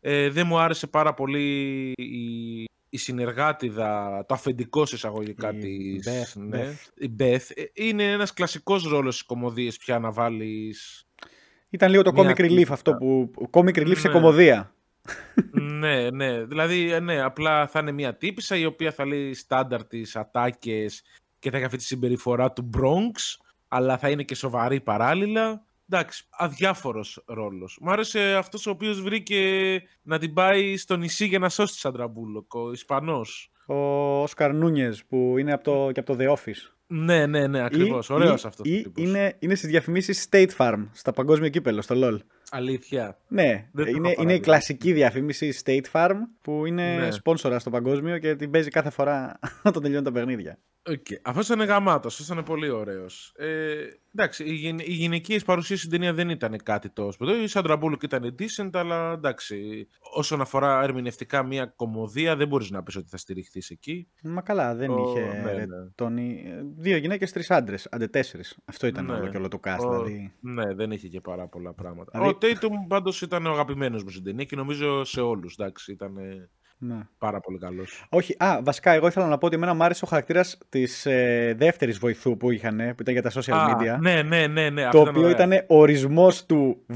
Ε, 0.01 0.31
δεν 0.31 0.47
μου 0.47 0.59
άρεσε 0.59 0.87
πάρα 0.87 1.15
πολύ 1.15 1.43
η, 1.97 2.63
η 2.89 2.97
συνεργάτιδα, 2.97 4.25
το 4.29 4.35
αφεντικό 4.35 4.87
σε 4.87 4.95
εισαγωγικά 4.95 5.53
Η 5.55 5.59
της. 5.59 6.09
Beth, 6.09 6.41
ναι, 6.43 6.65
Beth. 6.73 7.03
Η 7.05 7.11
Beth. 7.19 7.51
Ε, 7.55 7.63
Είναι 7.73 8.05
ένας 8.13 8.33
κλασικός 8.33 8.85
ρόλος 8.85 9.15
στις 9.15 9.27
κομμωδίες 9.27 9.77
πια 9.77 9.99
να 9.99 10.11
βάλεις... 10.13 11.07
Ήταν 11.71 11.91
λίγο 11.91 12.03
το 12.03 12.13
Μια 12.13 12.23
comic 12.23 12.35
relief 12.41 12.49
τύπησα. 12.49 12.73
αυτό 12.73 12.93
που. 12.95 13.31
Comic 13.51 13.77
relief 13.77 13.97
σε 13.97 14.07
Ναι. 14.09 14.13
κομμωδία. 14.15 14.75
ναι, 15.51 16.11
ναι. 16.11 16.45
Δηλαδή, 16.45 16.93
ε, 16.93 17.01
ναι, 17.01 17.21
απλά 17.23 17.67
θα 17.67 17.81
είναι 17.81 17.93
μια 17.93 18.17
τύπησα 18.17 18.57
η 18.57 18.65
οποία 18.65 18.93
θα 18.93 19.07
λέει 19.07 19.35
στάνταρ 19.35 19.85
τις 19.85 20.17
ατάκες 20.17 21.03
και 21.39 21.51
θα 21.51 21.57
έχει 21.57 21.65
αυτή 21.67 21.77
τη 21.79 21.85
συμπεριφορά 21.85 22.53
του 22.53 22.71
Bronx, 22.77 23.42
αλλά 23.75 23.99
θα 23.99 24.11
είναι 24.11 24.23
και 24.23 24.35
σοβαρή 24.35 24.81
παράλληλα. 24.81 25.63
Εντάξει, 25.89 26.25
αδιάφορος 26.31 27.23
ρόλος. 27.27 27.79
Μ' 27.81 27.89
άρεσε 27.89 28.35
αυτός 28.35 28.67
ο 28.67 28.71
οποίος 28.71 29.03
βρήκε 29.03 29.41
να 30.03 30.19
την 30.19 30.33
πάει 30.33 30.77
στο 30.77 30.97
νησί 30.97 31.27
για 31.27 31.39
να 31.39 31.49
σώσει 31.49 31.73
τη 31.73 31.79
Σάντρα 31.79 32.09
Μπούλοκ, 32.09 32.55
ο 32.55 32.73
Ισπανός. 32.73 33.51
Ο 33.67 33.75
Όσκαρ 34.23 34.55
Νούνιες 34.55 35.05
που 35.05 35.35
είναι 35.39 35.53
από 35.53 35.65
το, 35.65 35.93
και 35.93 36.01
από 36.01 36.17
το 36.17 36.25
The 36.25 36.33
Office. 36.33 36.73
Ναι, 36.87 37.27
ναι, 37.27 37.47
ναι, 37.47 37.65
ακριβώς. 37.65 38.11
Ωραίος 38.11 38.45
αυτός. 38.45 38.67
Ή 38.67 38.93
είναι, 38.97 39.37
είναι 39.39 39.55
στις 39.55 39.69
διαφημίσεις 39.69 40.29
State 40.31 40.51
Farm 40.57 40.87
στα 40.93 41.13
παγκόσμιο 41.13 41.49
κύπελο, 41.49 41.83
στο 41.83 41.95
LOL. 41.99 42.19
Αλήθεια. 42.51 43.19
Ναι, 43.29 43.71
είναι, 43.87 44.15
είναι 44.19 44.35
η 44.35 44.41
κλασική 44.41 44.93
διαφήμιση 44.93 45.55
State 45.65 45.85
Farm 45.93 46.17
που 46.43 46.67
είναι 46.67 46.97
ναι. 46.97 47.11
σπόνσορα 47.11 47.59
στο 47.59 47.71
παγκόσμιο 47.71 48.19
και 48.19 48.37
την 48.37 48.51
παίζει 48.51 48.71
κάθε 48.71 48.91
φορά 48.91 49.39
όταν 49.69 49.83
τελειώνουν 49.83 50.05
τα 50.05 50.13
παιχνίδια. 50.13 50.59
Okay. 50.91 51.17
Αυτό 51.23 51.55
ήταν 51.55 51.67
γαμάτος, 51.67 52.21
αυτό 52.21 52.33
ήταν 52.33 52.45
πολύ 52.45 52.69
ωραίος. 52.69 53.33
Ε, 53.37 53.75
εντάξει, 54.15 54.45
η, 54.45 54.77
η 54.79 54.93
γυναικεία 54.93 55.41
παρουσία 55.45 55.77
στην 55.77 55.91
ταινία 55.91 56.13
δεν 56.13 56.29
ήταν 56.29 56.57
κάτι 56.63 56.91
τόσο. 56.91 57.19
Η 57.43 57.47
Σάντρα 57.47 57.77
Μπούλουκ 57.77 58.03
ήταν 58.03 58.35
decent, 58.39 58.71
αλλά 58.73 59.13
εντάξει. 59.13 59.89
Όσον 60.15 60.41
αφορά 60.41 60.83
ερμηνευτικά 60.83 61.43
μια 61.43 61.67
κομμωδία, 61.67 62.37
δεν 62.37 62.49
μπορείς 62.49 62.71
να 62.71 62.83
πεις 62.83 62.97
ότι 62.97 63.09
θα 63.09 63.17
στηριχθείς 63.17 63.71
εκεί. 63.71 64.09
Μα 64.23 64.43
καλά, 64.43 64.75
δεν 64.75 64.91
είχε. 64.91 65.21
Ναι, 65.21 65.53
ναι. 65.53 65.67
Τόνι... 65.95 66.45
Δύο 66.77 66.97
γυναίκες, 66.97 67.33
τρεις 67.33 67.51
άντρες. 67.51 67.89
Άντε 67.91 68.09
τέσσερις. 68.09 68.57
Αυτό 68.65 68.87
ήταν 68.87 69.05
ναι. 69.05 69.13
όλο 69.13 69.29
και 69.29 69.37
όλο 69.37 69.49
το 69.49 69.61
cast. 69.65 69.79
Ο... 69.79 69.91
Δηλαδή. 69.91 70.33
Ναι, 70.41 70.75
δεν 70.75 70.91
είχε 70.91 71.09
και 71.09 71.21
πάρα 71.21 71.49
πολλά 71.49 71.73
πράγματα. 71.75 72.11
Δηλαδή... 72.13 72.31
Ο 72.31 72.37
Τέιτουμ 72.37 72.87
πάντως 72.87 73.23
ήταν 73.23 73.47
ο 73.47 73.51
αγαπημένος 73.51 74.05
μου 74.05 74.11
στην 74.11 74.25
ταινία 74.25 74.45
και 74.45 74.57
νομίζω 74.57 75.05
σε 75.05 75.21
όλους. 75.21 75.57
Ήταν 75.89 76.15
ναι. 76.85 76.99
Πάρα 77.19 77.41
πολύ 77.41 77.59
καλός. 77.59 78.07
Όχι, 78.09 78.35
α, 78.39 78.61
βασικά 78.63 78.91
εγώ 78.93 79.07
ήθελα 79.07 79.27
να 79.27 79.39
πω 79.39 79.47
ότι 79.47 79.55
εμένα 79.55 79.75
μου 79.75 79.85
άρεσε 79.85 80.05
ο 80.05 80.09
χαρακτήρας 80.09 80.59
της 80.69 81.07
ε, 81.07 81.55
δεύτερης 81.59 81.99
βοηθού 81.99 82.37
που 82.37 82.51
είχαν, 82.51 82.77
που 82.77 83.03
ήταν 83.03 83.13
για 83.13 83.23
τα 83.23 83.31
social 83.31 83.71
media. 83.71 83.97
Ναι, 84.01 84.23
ναι, 84.23 84.47
ναι. 84.47 84.71
ναι 84.71 84.89
το 84.89 85.01
οποίο 85.01 85.31
ήταν 85.31 85.53
ορισμός 85.67 86.47
του 86.47 86.87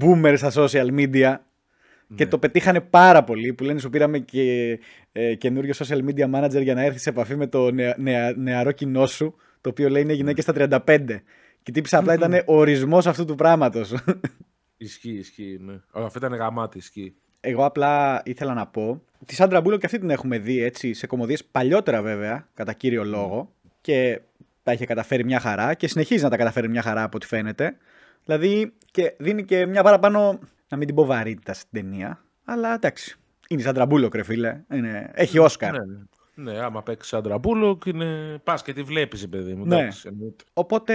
boomer 0.00 0.34
στα 0.36 0.50
social 0.54 0.86
media. 0.86 1.34
Και 2.14 2.24
ναι. 2.24 2.30
το 2.30 2.38
πετύχανε 2.38 2.80
πάρα 2.80 3.24
πολύ. 3.24 3.52
Που 3.52 3.64
λένε 3.64 3.80
σου 3.80 3.90
πήραμε 3.90 4.18
και 4.18 4.78
ε, 5.12 5.34
καινούριο 5.34 5.72
social 5.76 5.98
media 6.08 6.30
manager 6.34 6.62
για 6.62 6.74
να 6.74 6.82
έρθεις 6.82 7.02
σε 7.02 7.10
επαφή 7.10 7.36
με 7.36 7.46
το 7.46 7.70
νεα, 7.96 8.34
νεαρό 8.36 8.72
κοινό 8.72 9.06
σου. 9.06 9.34
Το 9.60 9.68
οποίο 9.68 9.88
λέει 9.88 10.02
είναι 10.02 10.12
γυναίκες 10.12 10.44
στα 10.44 10.82
35. 10.86 10.98
Και 11.62 11.72
τύψα 11.72 11.98
απλά 11.98 12.14
ήταν 12.22 12.42
ορισμός 12.46 13.06
αυτού 13.06 13.24
του 13.24 13.34
πράγματος. 13.34 13.94
Ισχύει, 14.76 15.12
ισχύει. 15.12 15.58
Ναι. 15.60 15.80
Αυτό 15.92 16.18
ήταν 16.18 16.34
γαμάτι, 16.34 16.78
ισχύει. 16.78 17.14
Εγώ 17.44 17.64
απλά 17.64 18.22
ήθελα 18.24 18.54
να 18.54 18.66
πω. 18.66 19.02
Τη 19.26 19.34
Σάντρα 19.34 19.60
Μπούλο 19.60 19.76
και 19.76 19.86
αυτή 19.86 19.98
την 19.98 20.10
έχουμε 20.10 20.38
δει 20.38 20.62
έτσι 20.62 20.92
σε 20.92 21.06
κομμωδίες 21.06 21.44
παλιότερα 21.44 22.02
βέβαια, 22.02 22.48
κατά 22.54 22.72
κύριο 22.72 23.04
λόγο. 23.04 23.52
Και 23.80 24.20
τα 24.62 24.72
είχε 24.72 24.86
καταφέρει 24.86 25.24
μια 25.24 25.40
χαρά 25.40 25.74
και 25.74 25.88
συνεχίζει 25.88 26.22
να 26.22 26.30
τα 26.30 26.36
καταφέρει 26.36 26.68
μια 26.68 26.82
χαρά 26.82 27.02
από 27.02 27.16
ό,τι 27.16 27.26
φαίνεται. 27.26 27.76
Δηλαδή 28.24 28.72
και 28.90 29.14
δίνει 29.18 29.44
και 29.44 29.66
μια 29.66 29.82
παραπάνω, 29.82 30.38
να 30.68 30.76
μην 30.76 30.86
την 30.86 30.96
πω 30.96 31.04
βαρύτητα 31.04 31.52
στην 31.52 31.68
ταινία. 31.72 32.24
Αλλά 32.44 32.74
εντάξει. 32.74 33.16
Είναι 33.48 33.60
η 33.60 33.64
Σάντρα 33.64 33.86
Μπούλο, 33.86 34.08
κρε 34.08 34.22
φίλε. 34.22 34.60
Είναι... 34.72 35.10
Έχει 35.14 35.38
Όσκαρ. 35.38 35.72
Ναι, 35.72 35.78
ναι. 36.34 36.52
ναι 36.52 36.58
άμα 36.58 36.82
παίξει 36.82 37.08
Σάντρα 37.08 37.38
Μπούλο, 37.38 37.78
είναι... 37.86 38.38
πας 38.44 38.62
και 38.62 38.72
τη 38.72 38.82
βλέπεις, 38.82 39.28
παιδί 39.28 39.54
μου. 39.54 39.66
Ναι. 39.66 39.88
Οπότε 40.52 40.94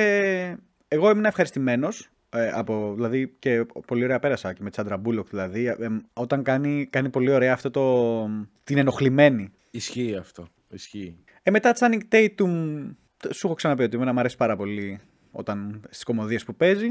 εγώ 0.88 1.10
ήμουν 1.10 1.26
ευχαριστημένος 1.26 2.10
ε, 2.30 2.50
από, 2.50 2.94
δηλαδή, 2.96 3.36
και 3.40 3.66
πολύ 3.88 4.04
ωραία 4.04 4.20
πέρασα 4.20 4.54
και 4.54 4.64
με 4.64 4.70
Τσάντρα 4.70 4.98
Μπούλοκ. 4.98 5.30
Δηλαδή, 5.30 5.66
ε, 5.66 5.76
όταν 6.14 6.44
κάνει, 6.44 6.86
κάνει 6.90 7.10
πολύ 7.10 7.32
ωραία 7.32 7.54
αυτό 7.54 7.70
το. 7.70 8.26
την 8.64 8.78
ενοχλημένη. 8.78 9.52
Ισχύει 9.72 10.16
αυτό. 10.16 10.48
Ισχύει. 10.70 11.18
Ε, 11.44 11.52
μετά 11.52 11.72
Τσάνινγκ 11.72 12.02
Τέιτουμ. 12.08 12.86
Σου 13.30 13.48
έχω 13.48 13.56
ξαναπεί 13.56 13.84
ότι 13.84 13.96
εμένα 13.96 14.14
μου 14.14 14.20
αρέσει 14.20 14.38
πάρα 14.38 14.56
πολύ 14.56 15.00
όταν, 15.32 15.82
στις 15.90 16.04
κομμωδίες 16.04 16.44
που 16.44 16.56
παίζει. 16.56 16.88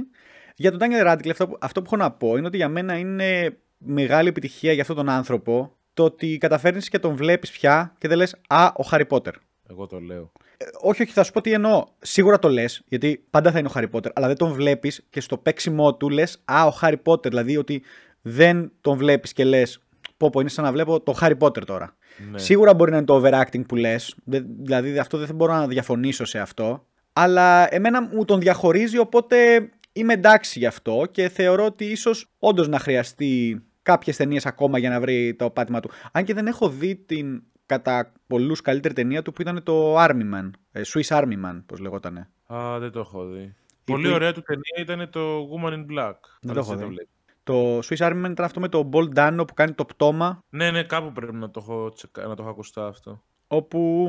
Για 0.56 0.70
τον 0.70 0.80
Daniel 0.82 1.12
Radcliffe 1.12 1.30
αυτό, 1.30 1.56
αυτό 1.60 1.80
που 1.82 1.86
έχω 1.86 1.96
να 1.96 2.10
πω 2.10 2.36
είναι 2.36 2.46
ότι 2.46 2.56
για 2.56 2.68
μένα 2.68 2.98
είναι 2.98 3.58
μεγάλη 3.78 4.28
επιτυχία 4.28 4.72
για 4.72 4.82
αυτόν 4.82 4.96
τον 4.96 5.08
άνθρωπο 5.08 5.76
το 5.94 6.04
ότι 6.04 6.38
καταφέρνεις 6.38 6.88
και 6.88 6.98
τον 6.98 7.16
βλέπεις 7.16 7.50
πια 7.50 7.94
και 7.98 8.08
δεν 8.08 8.16
λες 8.16 8.36
Α, 8.48 8.70
ο 8.76 8.82
Χάρι 8.82 9.06
Πότερ. 9.06 9.34
Εγώ 9.70 9.86
το 9.86 10.00
λέω. 10.00 10.32
Ε, 10.56 10.64
όχι, 10.80 11.02
όχι, 11.02 11.12
θα 11.12 11.24
σου 11.24 11.32
πω 11.32 11.40
τι 11.40 11.52
εννοώ. 11.52 11.84
Σίγουρα 11.98 12.38
το 12.38 12.48
λες, 12.48 12.82
γιατί 12.88 13.24
πάντα 13.30 13.50
θα 13.50 13.58
είναι 13.58 13.68
ο 13.68 13.70
Χάρι 13.70 13.88
Πότερ, 13.88 14.12
αλλά 14.14 14.26
δεν 14.26 14.36
τον 14.36 14.52
βλέπεις 14.52 15.06
και 15.10 15.20
στο 15.20 15.38
παίξιμό 15.38 15.94
του 15.94 16.10
λες 16.10 16.42
Α, 16.44 16.66
ο 16.66 16.70
Χάρι 16.70 16.96
Πότερ. 16.96 17.30
Δηλαδή 17.30 17.56
ότι 17.56 17.82
δεν 18.22 18.72
τον 18.80 18.96
βλέπεις 18.96 19.32
και 19.32 19.44
λες 19.44 19.80
Πω, 20.16 20.30
πω, 20.30 20.40
είναι 20.40 20.48
σαν 20.48 20.64
να 20.64 20.72
βλέπω 20.72 21.00
το 21.00 21.12
Χάρι 21.12 21.36
Πότερ 21.36 21.64
τώρα. 21.64 21.96
Ναι. 22.30 22.38
Σίγουρα 22.38 22.74
μπορεί 22.74 22.90
να 22.90 22.96
είναι 22.96 23.06
το 23.06 23.22
overacting 23.24 23.66
που 23.66 23.76
λες. 23.76 24.14
Δηλαδή 24.62 24.98
αυτό 24.98 25.18
δεν 25.18 25.34
μπορώ 25.34 25.52
να 25.52 25.66
διαφωνήσω 25.66 26.24
σε 26.24 26.38
αυτό. 26.38 26.86
Αλλά 27.12 27.74
εμένα 27.74 28.02
μου 28.02 28.24
τον 28.24 28.40
διαχωρίζει, 28.40 28.98
οπότε 28.98 29.36
είμαι 29.92 30.12
εντάξει 30.12 30.58
γι' 30.58 30.66
αυτό 30.66 31.06
και 31.10 31.28
θεωρώ 31.28 31.64
ότι 31.64 31.84
ίσως 31.84 32.30
όντως 32.38 32.68
να 32.68 32.78
χρειαστεί 32.78 33.62
κάποιες 33.82 34.16
ταινίες 34.16 34.46
ακόμα 34.46 34.78
για 34.78 34.90
να 34.90 35.00
βρει 35.00 35.34
το 35.34 35.50
πάτημα 35.50 35.80
του. 35.80 35.90
Αν 36.12 36.24
και 36.24 36.34
δεν 36.34 36.46
έχω 36.46 36.68
δει 36.68 36.96
την 36.96 37.42
κατά 37.66 38.12
πολλούς 38.26 38.60
καλύτερη 38.60 38.94
ταινία 38.94 39.22
του 39.22 39.32
που 39.32 39.42
ήταν 39.42 39.62
το 39.62 39.96
Army 39.98 40.34
Man. 40.34 40.50
Ε, 40.72 40.80
Swiss 40.86 41.06
Army 41.06 41.44
Man, 41.44 41.62
πώς 41.66 41.78
λεγότανε. 41.78 42.30
Α, 42.52 42.78
δεν 42.78 42.90
το 42.90 43.00
έχω 43.00 43.26
δει. 43.26 43.54
Πολύ 43.84 44.12
ωραία 44.12 44.32
του 44.32 44.42
ταινία 44.42 44.94
ήταν 44.94 45.10
το 45.10 45.48
Woman 45.50 45.72
in 45.72 45.86
Black. 45.92 46.14
Δεν 46.40 46.54
το 46.54 46.60
έχω 46.60 46.76
δει. 46.76 47.08
Το 47.42 47.78
Swiss 47.78 47.96
Army 47.96 48.24
Man 48.24 48.30
ήταν 48.30 48.44
αυτό 48.44 48.60
με 48.60 48.68
το 48.68 48.88
Bold 48.92 49.14
Dano 49.14 49.44
που 49.46 49.54
κάνει 49.54 49.72
το 49.72 49.84
πτώμα. 49.84 50.44
Ναι, 50.48 50.70
ναι, 50.70 50.82
κάπου 50.82 51.12
πρέπει 51.12 51.34
να 51.34 51.50
το 51.50 51.60
έχω, 51.62 51.92
να 52.28 52.34
το 52.34 52.42
έχω 52.42 52.50
ακουστά 52.50 52.86
αυτό. 52.86 53.22
Όπου 53.46 54.08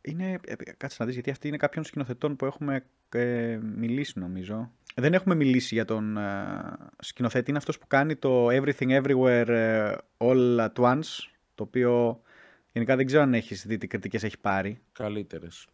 είναι. 0.00 0.38
Ε, 0.44 0.54
κάτσε 0.76 0.96
να 0.98 1.04
δεις, 1.06 1.14
γιατί 1.14 1.30
αυτή 1.30 1.48
είναι 1.48 1.56
κάποιον 1.56 1.84
σκηνοθετών 1.84 2.36
που 2.36 2.44
έχουμε 2.44 2.84
ε, 3.08 3.58
μιλήσει, 3.76 4.18
νομίζω. 4.18 4.70
Δεν 4.94 5.14
έχουμε 5.14 5.34
μιλήσει 5.34 5.74
για 5.74 5.84
τον 5.84 6.16
ε, 6.16 6.52
σκηνοθέτη. 6.98 7.50
Είναι 7.50 7.58
αυτός 7.58 7.78
που 7.78 7.86
κάνει 7.86 8.16
το 8.16 8.46
Everything 8.46 9.02
Everywhere 9.02 9.48
ε, 9.48 9.92
All 10.18 10.58
at 10.58 10.72
Once. 10.74 11.28
Το 11.54 11.62
οποίο 11.62 12.22
Γενικά 12.72 12.96
δεν 12.96 13.06
ξέρω 13.06 13.22
αν 13.22 13.34
έχεις 13.34 13.66
δει 13.66 13.78
τι 13.78 13.86
κριτικές 13.86 14.22
έχει 14.22 14.38
πάρει. 14.38 14.80
Καλύτερες. 14.92 15.66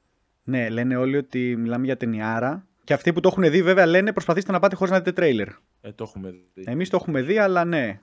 Ναι, 0.45 0.69
λένε 0.69 0.97
όλοι 0.97 1.17
ότι 1.17 1.57
μιλάμε 1.59 1.85
για 1.85 1.97
ταινιάρα. 1.97 2.67
Και 2.85 2.93
αυτοί 2.93 3.13
που 3.13 3.21
το 3.21 3.29
έχουν 3.33 3.51
δει, 3.51 3.63
βέβαια, 3.63 3.87
λένε 3.87 4.13
προσπαθήστε 4.13 4.53
να 4.53 4.59
πάτε 4.59 4.77
χωρίς 4.77 4.93
να 4.93 4.99
δείτε 4.99 5.13
τρέιλερ. 5.13 5.49
Ε, 5.81 5.93
το 5.93 6.05
έχουμε 6.07 6.35
δει. 6.55 6.65
Εμείς 6.67 6.91
το 6.91 6.97
έχουμε 7.01 7.23
δει, 7.23 7.39
αλλά 7.39 7.65
ναι. 7.65 8.01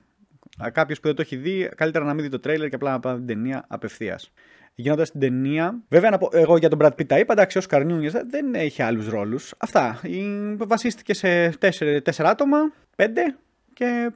Κάποιος 0.72 1.00
που 1.00 1.06
δεν 1.06 1.16
το 1.16 1.22
έχει 1.22 1.36
δει, 1.36 1.70
καλύτερα 1.76 2.04
να 2.04 2.14
μην 2.14 2.24
δει 2.24 2.30
το 2.30 2.40
τρέιλερ 2.40 2.68
και 2.68 2.74
απλά 2.74 2.90
να 2.90 3.00
πάει 3.00 3.16
την 3.16 3.26
ταινία 3.26 3.64
απευθείας. 3.68 4.32
Γίνοντας 4.74 5.10
την 5.10 5.20
ταινία. 5.20 5.82
Βέβαια, 5.88 6.10
να 6.10 6.18
πω, 6.18 6.28
εγώ 6.32 6.56
για 6.56 6.68
τον 6.68 6.78
Brad 6.82 6.90
Pitt 6.90 7.06
τα 7.06 7.18
είπα, 7.18 7.32
εντάξει, 7.32 7.58
ο 7.58 7.62
Καρνιούνιε 7.68 8.10
δεν 8.30 8.54
έχει 8.54 8.82
άλλους 8.82 9.08
ρόλους. 9.08 9.54
Αυτά. 9.58 10.00
Βασίστηκε 10.56 11.14
σε 11.14 11.48
τέσσερα, 11.48 12.02
τέσσερα 12.02 12.28
άτομα, 12.28 12.58
πέντε 12.96 13.36
και 13.72 14.10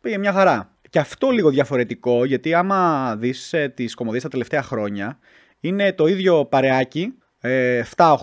πήγε 0.00 0.18
μια 0.18 0.32
χαρά 0.32 0.75
και 0.96 1.02
αυτό 1.02 1.30
λίγο 1.30 1.50
διαφορετικό, 1.50 2.24
γιατί 2.24 2.54
άμα 2.54 3.16
δεις 3.16 3.52
ε, 3.52 3.68
τις 3.68 3.94
κομμωδίες 3.94 4.22
τα 4.22 4.28
τελευταία 4.28 4.62
χρόνια, 4.62 5.18
είναι 5.60 5.92
το 5.92 6.06
ίδιο 6.06 6.44
παρεάκι, 6.44 7.14
ε, 7.38 7.82
7-8 7.96 8.16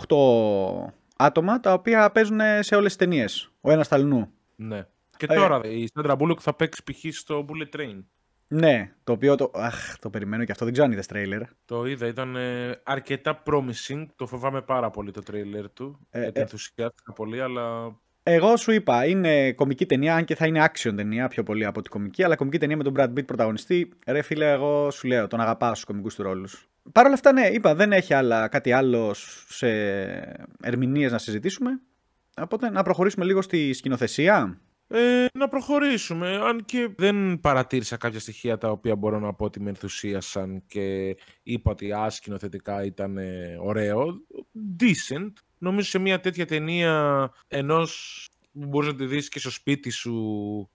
άτομα, 1.17 1.59
τα 1.59 1.73
οποία 1.73 2.11
παίζουν 2.11 2.39
σε 2.59 2.75
όλες 2.75 2.95
τις 2.95 3.07
ταινίες. 3.07 3.51
ο 3.61 3.71
ένας 3.71 3.87
τ' 3.87 3.95
αλλουνού. 3.95 4.31
Ναι. 4.55 4.87
Και 5.17 5.27
τώρα 5.27 5.61
ε, 5.63 5.79
η 5.79 5.89
Σάντρα 5.93 6.15
Μπούλοκ 6.15 6.39
θα 6.41 6.53
παίξει 6.53 6.83
π.χ. 6.83 7.15
στο 7.15 7.45
Bullet 7.49 7.79
Train. 7.79 8.03
Ναι, 8.47 8.93
το 9.03 9.11
οποίο 9.11 9.35
το, 9.35 9.51
αχ, 9.53 9.97
το 9.99 10.09
περιμένω 10.09 10.45
και 10.45 10.51
αυτό, 10.51 10.63
δεν 10.63 10.73
ξέρω 10.73 10.87
αν 10.87 10.93
είδες 10.93 11.07
τρέιλερ. 11.07 11.41
Το 11.65 11.85
είδα, 11.85 12.07
ήταν 12.07 12.35
ε, 12.35 12.81
αρκετά 12.83 13.43
promising, 13.45 14.05
το 14.15 14.27
φοβάμαι 14.27 14.61
πάρα 14.61 14.89
πολύ 14.89 15.11
το 15.11 15.21
τρέιλερ 15.21 15.69
του, 15.69 16.07
ε, 16.09 16.21
γιατί 16.21 16.39
ε, 16.39 16.41
ενθουσιάστηκα 16.41 17.13
πολύ, 17.13 17.41
αλλά 17.41 17.95
εγώ 18.23 18.57
σου 18.57 18.71
είπα, 18.71 19.05
είναι 19.05 19.51
κομική 19.51 19.85
ταινία, 19.85 20.15
αν 20.15 20.25
και 20.25 20.35
θα 20.35 20.45
είναι 20.45 20.65
action 20.65 20.93
ταινία 20.95 21.27
πιο 21.27 21.43
πολύ 21.43 21.65
από 21.65 21.81
την 21.81 21.91
κομική, 21.91 22.23
αλλά 22.23 22.35
κομική 22.35 22.57
ταινία 22.57 22.77
με 22.77 22.83
τον 22.83 22.93
Brad 22.97 23.09
Pitt 23.09 23.25
πρωταγωνιστή. 23.25 23.89
Ρε 24.07 24.21
φίλε, 24.21 24.51
εγώ 24.51 24.91
σου 24.91 25.07
λέω, 25.07 25.27
τον 25.27 25.39
αγαπάω 25.39 25.71
στους 25.71 25.83
κομικούς 25.83 26.15
του 26.15 26.23
ρόλους. 26.23 26.67
Παρ' 26.91 27.05
όλα 27.05 27.13
αυτά, 27.13 27.31
ναι, 27.31 27.47
είπα, 27.47 27.75
δεν 27.75 27.91
έχει 27.91 28.13
άλλα, 28.13 28.47
κάτι 28.47 28.71
άλλο 28.71 29.13
σε 29.47 29.69
ερμηνείες 30.61 31.11
να 31.11 31.17
συζητήσουμε. 31.17 31.79
Οπότε 32.41 32.69
να 32.69 32.83
προχωρήσουμε 32.83 33.25
λίγο 33.25 33.41
στη 33.41 33.73
σκηνοθεσία. 33.73 34.59
Ε, 34.87 35.25
να 35.33 35.47
προχωρήσουμε. 35.47 36.35
Αν 36.35 36.65
και 36.65 36.89
δεν 36.95 37.39
παρατήρησα 37.39 37.97
κάποια 37.97 38.19
στοιχεία 38.19 38.57
τα 38.57 38.69
οποία 38.69 38.95
μπορώ 38.95 39.19
να 39.19 39.33
πω 39.33 39.45
ότι 39.45 39.61
με 39.61 39.69
ενθουσίασαν 39.69 40.63
και 40.67 41.15
είπα 41.43 41.71
ότι 41.71 41.91
ασκηνοθετικά 41.93 42.85
ήταν 42.85 43.17
ωραίο. 43.59 44.05
Decent 44.79 45.31
νομίζω 45.63 45.89
σε 45.89 45.99
μια 45.99 46.19
τέτοια 46.19 46.45
ταινία 46.45 47.31
ενός 47.47 48.27
που 48.51 48.67
μπορείς 48.67 48.89
να 48.89 48.95
τη 48.95 49.05
δεις 49.05 49.29
και 49.29 49.39
στο 49.39 49.49
σπίτι 49.49 49.89
σου 49.89 50.15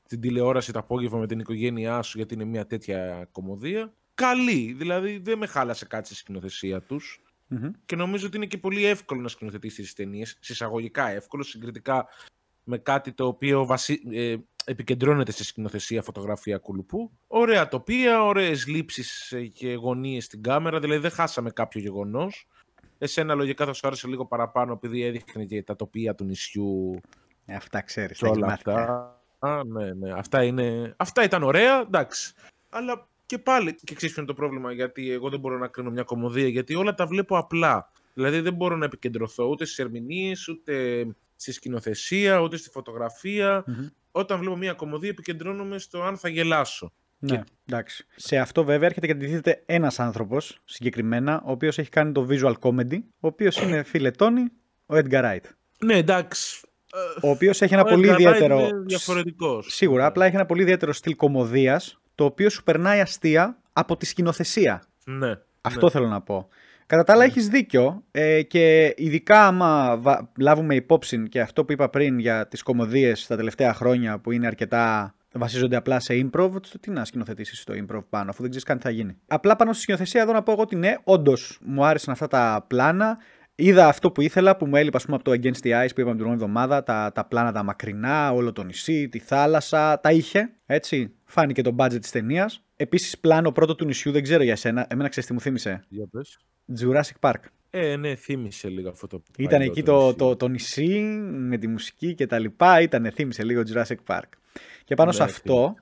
την 0.09 0.21
τηλεόραση 0.21 0.73
το 0.73 0.78
απόγευμα 0.78 1.18
με 1.18 1.26
την 1.26 1.38
οικογένειά 1.38 2.02
σου 2.02 2.18
γιατί 2.18 2.35
είναι 2.35 2.45
μια 2.45 2.66
τέτοια 2.66 3.28
κομμωδία. 3.33 3.92
Καλή, 4.14 4.75
δηλαδή 4.78 5.18
δεν 5.18 5.38
με 5.38 5.47
χάλασε 5.47 5.87
κάτι 5.87 6.07
στη 6.07 6.14
σκηνοθεσία 6.14 6.83
τους. 6.83 7.23
Και 7.87 7.97
νομίζω 7.97 8.26
ότι 8.26 8.37
είναι 8.37 8.47
και 8.47 8.59
πολύ 8.59 8.85
εύκολο 8.85 9.21
να 9.21 9.28
σκηνοθετήσεις 9.28 9.95
τι 9.95 10.02
ταινίες. 10.02 10.37
Συσσαγωγικά 10.40 11.09
εύκολο, 11.09 11.42
συγκριτικά 11.42 12.07
με 12.64 12.78
κάτι 12.78 13.12
το 13.12 13.26
οποίο 13.26 13.66
βασι... 13.66 14.02
ε, 14.12 14.37
επικεντρώνεται 14.64 15.33
στη 15.33 15.45
σκηνοθεσία 15.45 16.02
φωτογραφία 16.02 16.59
κουλουπού. 16.59 17.11
Ωραία 17.26 17.68
τοπία, 17.68 18.25
ωραίες 18.25 18.66
λήψεις 18.66 19.35
και 19.54 19.75
γωνίες 19.75 20.25
στην 20.25 20.42
κάμερα. 20.42 20.78
Δηλαδή 20.80 21.00
δεν 21.00 21.11
χάσαμε 21.11 21.50
κάποιο 21.50 21.80
γεγονός. 21.80 22.47
Εσένα 22.98 23.34
λογικά 23.34 23.66
θα 23.66 23.72
σου 23.72 23.86
άρεσε 23.86 24.08
λίγο 24.08 24.26
παραπάνω 24.26 24.72
επειδή 24.72 25.02
έδειχνε 25.02 25.44
και 25.44 25.62
τα 25.62 25.76
τοπία 25.76 26.14
του 26.14 26.24
νησιού. 26.24 27.00
Ε, 27.44 27.54
αυτά 27.54 27.80
ξέρεις. 27.80 28.22
όλα 28.22 28.46
αυτά. 28.46 29.12
Α, 29.38 29.64
ναι, 29.64 29.92
ναι. 29.92 30.12
Αυτά, 30.12 30.44
είναι... 30.44 30.94
αυτά 30.96 31.24
ήταν 31.24 31.42
ωραία, 31.42 31.80
εντάξει. 31.80 32.34
Αλλά 32.68 33.08
και 33.26 33.38
πάλι, 33.38 33.74
και 33.74 33.94
ξέρεις 33.94 34.14
ποιο 34.14 34.22
είναι 34.22 34.32
το 34.32 34.38
πρόβλημα, 34.40 34.72
γιατί 34.72 35.10
εγώ 35.10 35.28
δεν 35.28 35.40
μπορώ 35.40 35.58
να 35.58 35.66
κρίνω 35.66 35.90
μια 35.90 36.02
κομμωδία, 36.02 36.48
γιατί 36.48 36.74
όλα 36.74 36.94
τα 36.94 37.06
βλέπω 37.06 37.36
απλά. 37.38 37.92
Δηλαδή 38.14 38.40
δεν 38.40 38.54
μπορώ 38.54 38.76
να 38.76 38.84
επικεντρωθώ 38.84 39.44
ούτε 39.44 39.64
στις 39.64 39.78
ερμηνείες, 39.78 40.48
ούτε 40.48 41.06
στη 41.36 41.52
σκηνοθεσία, 41.52 42.38
ούτε 42.40 42.56
στη 42.56 42.70
φωτογραφία. 42.70 43.64
Όταν 44.10 44.38
βλέπω 44.38 44.56
μια 44.56 44.72
κομμωδία, 44.72 45.08
επικεντρώνομαι 45.08 45.78
στο 45.78 46.02
αν 46.02 46.16
θα 46.16 46.28
γελάσω. 46.28 46.92
Ναι, 47.18 47.40
εντάξει. 47.68 48.06
Σε 48.16 48.37
αυτό 48.37 48.64
βέβαια 48.64 48.87
έρχεται 48.88 49.06
και 49.06 49.12
αντιτίθεται 49.12 49.62
ένας 49.66 50.00
άνθρωπος 50.00 50.60
συγκεκριμένα, 50.64 51.42
ο 51.44 51.50
οποίος 51.50 51.78
έχει 51.78 51.88
κάνει 51.90 52.12
το 52.12 52.26
visual 52.30 52.54
comedy, 52.60 52.98
ο 53.20 53.26
οποίος 53.26 53.56
είναι 53.62 53.82
φίλε 53.82 54.10
Τόνι, 54.10 54.42
ο 54.87 54.94
Edgar 54.96 55.22
Wright. 55.25 55.40
Ναι, 55.84 55.94
εντάξει. 55.96 56.60
Ο 57.22 57.30
οποίος 57.30 57.62
έχει 57.62 57.75
ένα 57.75 57.82
Ο 57.82 57.87
πολύ 57.87 58.08
Edgar 58.08 58.14
Wright 58.14 58.18
ιδιαίτερο. 58.20 58.58
είναι 58.58 58.82
διαφορετικός. 58.87 59.66
Σίγουρα, 59.75 60.00
Ναι. 60.02 60.06
απλά 60.08 60.26
έχει 60.26 60.34
ένα 60.34 60.46
πολύ 60.46 60.62
ιδιαίτερο 60.62 60.92
στυλ 60.92 61.16
κομμωδίας, 61.16 62.00
το 62.14 62.25
οποίο 62.25 62.50
σου 62.50 62.62
περνάει 62.62 63.00
αστεία 63.00 63.58
από 63.72 63.96
τη 63.96 64.06
σκηνοθεσία. 64.06 64.82
Ναι. 65.04 65.34
Αυτό 65.60 65.84
ναι. 65.84 65.90
θέλω 65.90 66.06
να 66.06 66.20
πω. 66.20 66.48
Κατά 66.87 67.04
τα 67.04 67.12
άλλα, 67.12 67.25
έχεις 67.25 67.48
δίκιο. 67.48 68.02
Ε, 68.10 68.42
και 68.42 68.94
ειδικά 68.96 69.46
άμα 69.46 69.96
βα- 69.96 70.32
λάβουμε 70.38 70.75
υπόψη 70.75 71.28
και 71.28 71.40
αυτό 71.40 71.64
που 71.64 71.72
είπα 71.72 71.88
πριν 71.88 72.18
για 72.18 72.48
τις 72.48 72.62
κομμωδίες 72.62 73.26
τα 73.26 73.37
τελευταία 73.37 73.75
χρόνια 73.75 74.18
που 74.18 74.32
είναι 74.32 74.46
αρκετά. 74.46 75.14
Βασίζονται 75.32 75.76
απλά 75.76 76.00
σε 76.00 76.14
improv. 76.14 76.50
το 76.52 76.78
Τι 76.80 76.90
να 76.90 77.04
σκηνοθετήσεις 77.04 77.64
το 77.64 77.75
improv 77.76 78.04
πάνω, 78.08 78.30
αφού 78.30 78.40
δεν 78.40 78.50
ξέρεις 78.50 78.66
καν 78.66 78.76
τι 78.76 78.82
θα 78.82 78.90
γίνει. 78.90 79.16
Απλά 79.26 79.56
πάνω 79.56 79.73
στη 79.73 79.82
σκηνοθεσία 79.82 80.23
εδώ 80.23 80.32
να 80.32 80.42
πω 80.42 80.52
εγώ 80.52 80.62
ότι 80.62 80.76
ναι, 80.76 80.94
όντως 81.04 81.58
μου 81.64 81.85
άρεσαν 81.85 82.12
αυτά 82.12 82.26
τα 82.26 82.64
πλάνα. 82.68 83.18
Είδα 83.61 83.88
αυτό 83.88 84.11
που 84.11 84.20
ήθελα, 84.20 84.56
που 84.56 84.66
μου 84.66 84.76
έλειπε 84.76 84.97
ας 84.97 85.04
πούμε, 85.04 85.16
από 85.16 85.25
το 85.25 85.30
Against 85.30 85.66
the 85.66 85.85
Ice 85.85 85.88
που 85.94 86.00
είπαμε 86.00 86.16
την 86.16 86.25
προηγούμενη 86.25 86.32
εβδομάδα. 86.32 86.82
Τα, 86.82 87.12
τα 87.14 87.25
πλάνα 87.25 87.52
τα 87.52 87.62
μακρινά, 87.62 88.32
όλο 88.32 88.52
το 88.52 88.62
νησί, 88.62 89.08
τη 89.08 89.18
θάλασσα. 89.18 90.00
Τα 90.00 90.12
είχε. 90.12 90.50
Έτσι. 90.66 91.14
Φάνηκε 91.25 91.62
το 91.62 91.75
budget 91.78 92.00
της 92.00 92.11
ταινίας. 92.11 92.62
Επίσης, 92.76 93.18
πλάνο 93.18 93.52
πρώτο 93.52 93.75
του 93.75 93.85
νησιού, 93.85 94.12
δεν 94.12 94.23
ξέρω 94.23 94.42
για 94.42 94.56
σένα. 94.56 94.87
Εμένα 94.90 95.08
ξέρεις 95.08 95.28
τι 95.28 95.35
μου 95.35 95.40
θύμισε. 95.40 95.85
Για 95.88 96.06
πες. 96.11 96.38
Jurassic 96.80 97.30
Park. 97.30 97.40
Ε, 97.70 97.97
ναι, 97.97 98.14
θύμισε 98.14 98.68
λίγο 98.68 98.88
αυτό 98.88 99.06
το 99.06 99.23
Ήταν 99.38 99.58
παλιό 99.58 99.70
εκεί 99.70 99.82
το 99.82 99.92
το, 99.92 100.04
νησί. 100.04 100.16
το, 100.16 100.37
το 100.37 100.49
νησί 100.49 100.99
με 101.28 101.58
τη 101.58 101.68
μουσική 101.68 102.14
και 102.14 102.26
τα 102.26 102.38
λοιπά. 102.38 102.80
Ήταν, 102.80 103.11
θύμισε 103.14 103.44
λίγο 103.44 103.62
Jurassic 103.73 103.97
Park. 104.06 104.28
Και 104.88 104.95
πάνω 104.95 105.11
Ναι, 105.11 105.16
σε 105.16 105.23
αυτό, 105.23 105.75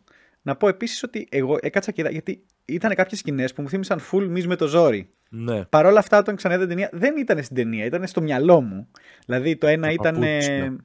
να 0.43 0.57
πω 0.57 0.69
επίσης 0.69 1.03
ότι 1.03 1.29
εγώ 1.31 1.59
έκατσα 1.61 1.93
και 1.93 2.01
είδα, 2.01 2.11
γιατί 2.11 2.45
ήταν 2.65 2.95
κάποιες 2.95 3.19
σκηνές 3.19 3.53
που 3.53 3.63
μου 3.63 3.69
θύμισαν 3.69 4.01
full 4.11 4.27
μυς 4.29 4.47
με 4.47 4.57
το 4.57 4.67
ζόρι. 4.67 5.11
Ναι. 5.29 5.65
Παρ' 5.65 5.87
όλα 5.87 5.99
αυτά, 5.99 6.19
όταν 6.19 6.37
ξαναείδα 6.37 6.67
την 6.67 6.77
ταινία, 6.77 6.91
δεν 6.93 7.17
ήταν 7.17 7.43
στην 7.43 7.57
ταινία, 7.57 7.85
ήταν 7.85 8.07
στο 8.07 8.21
μυαλό 8.21 8.61
μου. 8.61 8.89
Δηλαδή, 9.27 9.57
το 9.57 9.67
ένα 9.67 9.87
Τα 9.87 9.93
ήταν. 9.93 10.15
παπούτσια. 10.15 10.77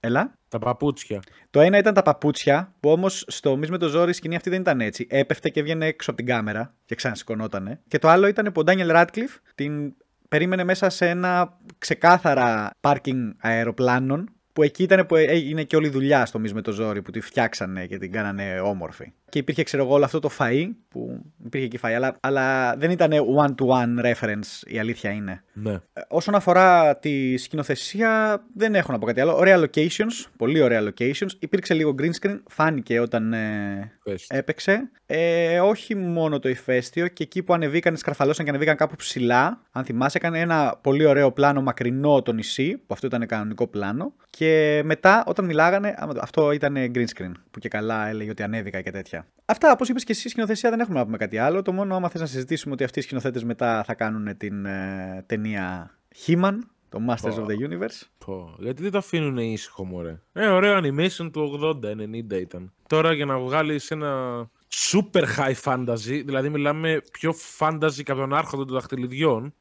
Ελά. 0.00 0.38
Τα 0.48 0.58
παπούτσια. 0.58 1.22
Το 1.50 1.60
ένα 1.60 1.78
ήταν 1.78 1.94
τα 1.94 2.02
παπούτσια, 2.02 2.74
που 2.80 2.90
όμως 2.90 3.24
στο 3.26 3.56
μυς 3.56 3.70
με 3.70 3.78
το 3.78 3.88
ζόρι 3.88 4.10
η 4.10 4.14
σκηνή 4.14 4.36
αυτή 4.36 4.50
δεν 4.50 4.60
ήταν 4.60 4.80
έτσι. 4.80 5.06
Έπεφτε 5.10 5.48
και 5.48 5.60
έβγαινε 5.60 5.86
έξω 5.86 6.10
από 6.10 6.22
την 6.22 6.28
κάμερα 6.28 6.74
και 6.84 6.94
ξανασηκωνότανε. 6.94 7.80
Και 7.88 7.98
το 7.98 8.08
άλλο 8.08 8.26
ήταν 8.26 8.44
που 8.44 8.60
ο 8.60 8.62
Ντάνιελ 8.64 8.90
Ράτκλιφ 8.90 9.36
την 9.54 9.94
περίμενε 10.28 10.64
μέσα 10.64 10.90
σε 10.90 11.08
ένα 11.08 11.58
ξεκάθαρα 11.78 12.70
πάρκινγκ 12.80 13.32
αεροπλάνων. 13.40 14.28
Που 14.60 14.66
εκεί 14.66 14.82
ήταν 14.82 15.06
που 15.06 15.16
έγινε 15.16 15.64
και 15.64 15.76
όλη 15.76 15.86
η 15.86 15.90
δουλειά 15.90 16.26
στο 16.26 16.38
μυς 16.38 16.52
με 16.52 16.60
το 16.60 16.72
ζόρι, 16.72 17.02
που 17.02 17.10
τη 17.10 17.20
φτιάξανε 17.20 17.86
και 17.86 17.98
την 17.98 18.12
κάνανε 18.12 18.60
όμορφη. 18.60 19.12
Και 19.30 19.38
υπήρχε, 19.38 19.62
ξέρω 19.62 19.82
εγώ, 19.84 19.94
όλο 19.94 20.04
αυτό 20.04 20.18
το 20.18 20.30
φαΐ, 20.38 20.66
που 20.88 21.22
υπήρχε 21.44 21.66
εκεί 21.66 21.78
φαΐ, 21.82 21.90
αλλά, 21.92 22.16
αλλά 22.20 22.76
δεν 22.76 22.90
ήταν 22.90 23.10
one-to-one 23.12 24.04
reference, 24.14 24.66
η 24.66 24.78
αλήθεια 24.78 25.10
είναι. 25.10 25.42
Ναι. 25.52 25.72
Ε, 25.72 25.80
Όσον 26.08 26.34
αφορά 26.34 26.96
τη 26.96 27.36
σκηνοθεσία, 27.36 28.42
δεν 28.54 28.74
έχω 28.74 28.92
να 28.92 28.98
πω 28.98 29.06
κάτι 29.06 29.20
άλλο. 29.20 29.36
Ωραία 29.36 29.58
locations, 29.60 30.26
πολύ 30.36 30.60
ωραία 30.62 30.82
locations. 30.82 31.28
Υπήρξε 31.38 31.74
λίγο 31.74 31.94
green 31.98 32.10
screen, 32.26 32.40
φάνηκε 32.48 33.00
όταν 33.00 33.32
ε, 33.32 33.92
Πες. 34.04 34.26
έπαιξε. 34.28 34.90
Ε, 35.06 35.60
όχι 35.60 35.94
μόνο 35.94 36.38
το 36.38 36.48
ηφαίστειο, 36.48 37.08
και 37.08 37.22
εκεί 37.22 37.42
που 37.42 37.52
ανεβήκαν, 37.54 37.96
σκαρφαλώσαν 37.96 38.44
και 38.44 38.50
ανεβήκαν 38.50 38.76
κάπου 38.76 38.94
ψηλά. 38.96 39.60
Αν 39.72 39.84
θυμάσαι, 39.84 40.18
έκανε 40.18 40.40
ένα 40.40 40.78
πολύ 40.82 41.06
ωραίο 41.06 41.32
πλάνο 41.32 41.62
μακρινό 41.62 42.22
το 42.22 42.32
νησί, 42.32 42.76
που 42.76 42.86
αυτό 42.94 43.06
ήταν 43.06 43.26
κανονικό 43.26 43.66
πλάνο. 43.66 44.12
Και 44.30 44.80
μετά, 44.84 45.24
όταν 45.26 45.44
μιλάγανε, 45.44 45.94
άμα 45.98 46.12
το- 46.14 46.20
αυτό 46.22 46.52
ήταν 46.52 46.74
green 46.94 47.04
screen, 47.16 47.32
που 47.50 47.58
και 47.58 47.68
καλά 47.68 48.08
έλεγε 48.08 48.30
ότι 48.30 48.42
ανέβηκα 48.42 48.80
και 48.80 48.90
τέτοια. 48.90 49.19
Αυτά, 49.44 49.72
όπως 49.72 49.88
είπες 49.88 50.04
και 50.04 50.12
εσύ, 50.12 50.28
σκηνοθεσία 50.28 50.70
δεν 50.70 50.80
έχουμε 50.80 50.98
να 50.98 51.04
πούμε 51.04 51.16
κάτι 51.16 51.38
άλλο. 51.38 51.62
Το 51.62 51.72
μόνο, 51.72 51.96
άμα 51.96 52.08
θες 52.08 52.20
να 52.20 52.26
συζητήσουμε 52.26 52.74
ότι 52.74 52.84
αυτοί 52.84 52.98
οι 52.98 53.02
σκηνοθέτες 53.02 53.44
μετά 53.44 53.84
θα 53.84 53.94
κάνουν 53.94 54.36
την 54.36 54.66
ε, 54.66 55.24
ταινία 55.26 55.90
He-Man, 56.26 56.58
το 56.88 56.98
Masters 57.08 57.34
of 57.34 57.44
the 57.44 57.68
Universe. 57.68 58.08
Πω, 58.24 58.54
γιατί 58.58 58.82
δεν 58.82 58.90
το 58.90 58.98
αφήνουν 58.98 59.36
ήσυχο, 59.36 59.84
μωρέ. 59.84 60.20
Ε, 60.32 60.46
ωραίο 60.46 60.78
animation 60.78 61.30
του 61.32 61.60
80-90 61.82 62.40
ήταν. 62.40 62.72
Τώρα 62.86 63.12
για 63.12 63.24
να 63.24 63.38
βγάλεις 63.38 63.90
ένα 63.90 64.42
super 64.90 65.24
high 65.36 65.54
fantasy, 65.64 66.22
δηλαδή 66.24 66.48
μιλάμε 66.48 67.02
πιο 67.12 67.34
fantasy 67.58 68.02
και 68.02 68.10
από 68.10 68.20
τον 68.20 68.34
άρχοντα 68.34 68.64
των 68.64 68.74
δαχτυλιδιών, 68.74 69.54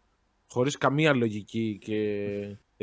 χωρίς 0.47 0.77
καμία 0.77 1.13
λογική 1.13 1.77
και 1.81 1.95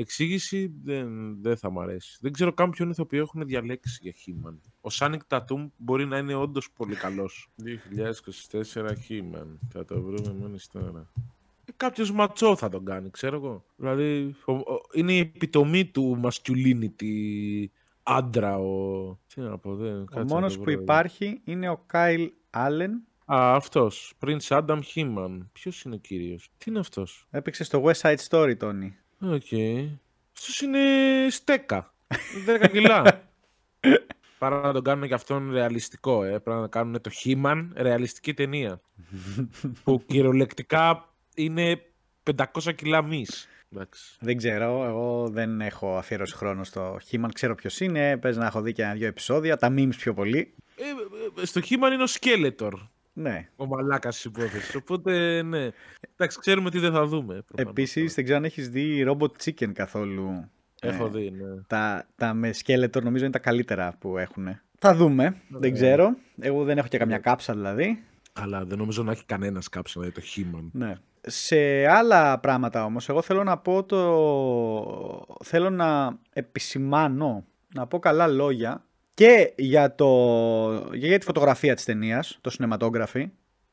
εξήγηση, 0.01 0.73
δεν, 0.83 1.37
δεν 1.43 1.57
θα 1.57 1.71
μ' 1.71 1.79
αρέσει. 1.81 2.19
Δεν 2.21 2.33
ξέρω 2.33 2.53
καν 2.53 2.71
ποιον 2.71 2.91
ηθοποιό 2.91 3.21
έχουν 3.23 3.45
διαλέξει 3.47 3.99
για 4.03 4.13
He-Man. 4.13 4.55
Ο 4.81 4.89
Channing 4.93 5.19
Tatum 5.29 5.67
μπορεί 5.77 6.07
να 6.07 6.19
είναι 6.19 6.35
όντως 6.35 6.71
πολύ 6.71 6.95
καλός. 6.95 7.49
2024 7.63 8.87
He-Man. 9.09 9.47
Θα 9.69 9.85
το 9.85 10.03
βρούμε 10.03 10.33
μόλις 10.33 10.67
τώρα. 10.69 11.13
Κάποιος 11.77 12.13
ματσό 12.13 12.57
θα 12.57 12.69
τον 12.69 12.85
κάνει, 12.85 13.11
ξέρω 13.11 13.37
εγώ. 13.37 13.65
Δηλαδή, 13.77 14.35
ο- 14.45 14.53
ο- 14.53 14.81
είναι 14.95 15.13
η 15.13 15.19
επιτομή 15.19 15.85
του 15.87 16.21
masculinity 16.25 17.65
άντρα. 18.03 18.59
Ο... 18.59 19.19
Τι 19.35 19.41
να 19.41 19.59
πω, 19.59 19.75
δεν. 19.77 20.01
Ο 20.01 20.05
κάτσε 20.05 20.19
να 20.19 20.25
μόνος 20.35 20.53
το 20.53 20.59
που 20.59 20.65
βρω 20.65 20.73
εδώ. 20.73 20.83
υπάρχει 20.83 21.41
είναι 21.45 21.69
ο 21.69 21.83
Κάιλ 21.87 22.33
Άλεν. 22.51 22.93
Α, 23.33 23.55
αυτός. 23.55 24.15
Prince 24.21 24.39
Adam 24.49 24.81
He-Man. 24.95 25.39
Ποιος 25.53 25.83
είναι 25.83 25.95
ο 25.95 25.99
κύριος; 25.99 26.51
Τι 26.59 26.71
είναι 26.71 26.79
αυτός; 26.79 27.27
Έπαιξε 27.31 27.65
στο 27.65 27.83
West 27.85 28.01
Side 28.01 28.17
Story, 28.29 28.55
Τόνι. 28.59 28.97
Οκ. 29.21 29.47
Αυτός 30.37 30.61
είναι 30.61 30.81
στέκα. 31.31 31.93
10 32.47 32.69
κιλά. 32.71 33.23
Παρά 34.39 34.61
να 34.61 34.73
τον 34.73 34.83
κάνουν 34.83 35.09
και 35.09 35.15
αυτόν 35.15 35.53
ρεαλιστικό, 35.53 36.25
ε. 36.25 36.39
Πρέπει 36.39 36.61
να 36.61 36.69
κάνουν 36.69 37.01
το 37.01 37.11
He-Man 37.25 37.69
ρεαλιστική 37.75 38.35
ταινία. 38.35 38.81
που 39.85 40.03
κυριολεκτικά 40.07 41.09
είναι 41.35 41.83
500 42.37 42.75
κιλά 42.75 43.03
μυς. 43.03 43.49
Εντάξει. 43.73 44.17
Δεν 44.21 44.37
ξέρω, 44.37 44.85
εγώ 44.85 45.29
δεν 45.29 45.61
έχω 45.61 45.97
αφιέρωση 45.97 46.35
χρόνο 46.35 46.65
στο 46.65 46.99
He-Man. 47.11 47.29
Ξέρω 47.35 47.55
ποιος 47.55 47.81
είναι, 47.81 48.17
παίζει 48.17 48.39
να 48.39 48.47
έχω 48.47 48.61
δει 48.61 48.73
και 48.73 48.83
ένα-δυο 48.83 49.07
επεισόδια. 49.07 49.57
Τα 49.57 49.75
memes 49.77 49.97
πιο 49.97 50.15
πολύ. 50.15 50.55
Ε, 50.77 51.41
ε, 51.43 51.45
στο 51.45 51.61
He-Man 51.65 51.93
είναι 51.93 52.03
ο 52.03 52.07
Skeletor. 52.21 52.73
Ναι. 53.19 53.49
Ο 53.57 53.67
μαλάκας 53.67 54.15
της 54.15 54.25
υπόθεσης. 54.25 54.75
Οπότε, 54.75 55.43
ναι. 55.43 55.69
Εντάξει, 56.15 56.39
ξέρουμε 56.41 56.71
τι 56.71 56.79
δεν 56.79 56.93
θα 56.93 57.07
δούμε. 57.07 57.43
προφανώς. 57.47 57.71
Επίσης, 57.71 58.15
δεν 58.15 58.25
ξέρω 58.25 58.39
αν 58.39 58.45
έχεις 58.45 58.69
δει 58.69 59.05
Robot 59.09 59.31
Chicken 59.45 59.73
καθόλου. 59.73 60.51
Έχω 60.81 61.07
Ε, 61.07 61.09
δει, 61.09 61.31
ναι. 61.31 61.61
Τα, 61.67 62.07
τα 62.17 62.35
με 62.35 62.53
σκέλετο 62.53 63.01
νομίζω 63.01 63.25
είναι 63.25 63.33
τα 63.33 63.39
καλύτερα 63.39 63.97
που 63.99 64.19
έχουν. 64.19 64.61
Θα 64.79 64.95
δούμε. 64.95 65.25
Ναι. 65.49 65.59
Δεν 65.59 65.73
ξέρω. 65.73 66.17
Εγώ 66.41 66.65
δεν 66.65 66.79
έχω 66.79 66.89
και 66.89 66.99
καμιά 66.99 67.19
κάψα 67.19 67.55
δηλαδή. 67.55 68.03
Αλλά 68.33 68.65
δεν 68.65 68.79
νομίζω 68.79 69.03
να 69.03 69.13
έχει 69.13 69.25
κανένας 69.25 69.69
κάψα 69.69 70.01
να 70.01 70.05
δει 70.07 70.13
το 70.13 70.21
He-Man. 70.37 70.69
Ναι. 70.73 70.95
Σε 71.29 71.87
άλλα 71.87 72.39
πράγματα 72.39 72.85
όμως, 72.85 73.09
εγώ 73.09 73.23
θέλω 73.23 73.45
να 73.45 73.59
πω 73.59 73.85
το... 73.85 75.37
Θέλω 75.45 75.71
να 75.71 76.19
επισημάνω, 76.33 77.45
να 77.75 77.87
πω 77.87 77.99
καλά 77.99 78.27
λόγια 78.27 78.85
και 79.17 79.53
για, 79.57 79.95
το... 79.95 80.07
και 80.91 81.07
για 81.07 81.19
τη 81.19 81.25
φωτογραφία 81.25 81.75
της 81.75 81.85
ταινίας, 81.85 82.39
το 82.41 82.57
cinematography, 82.59 83.25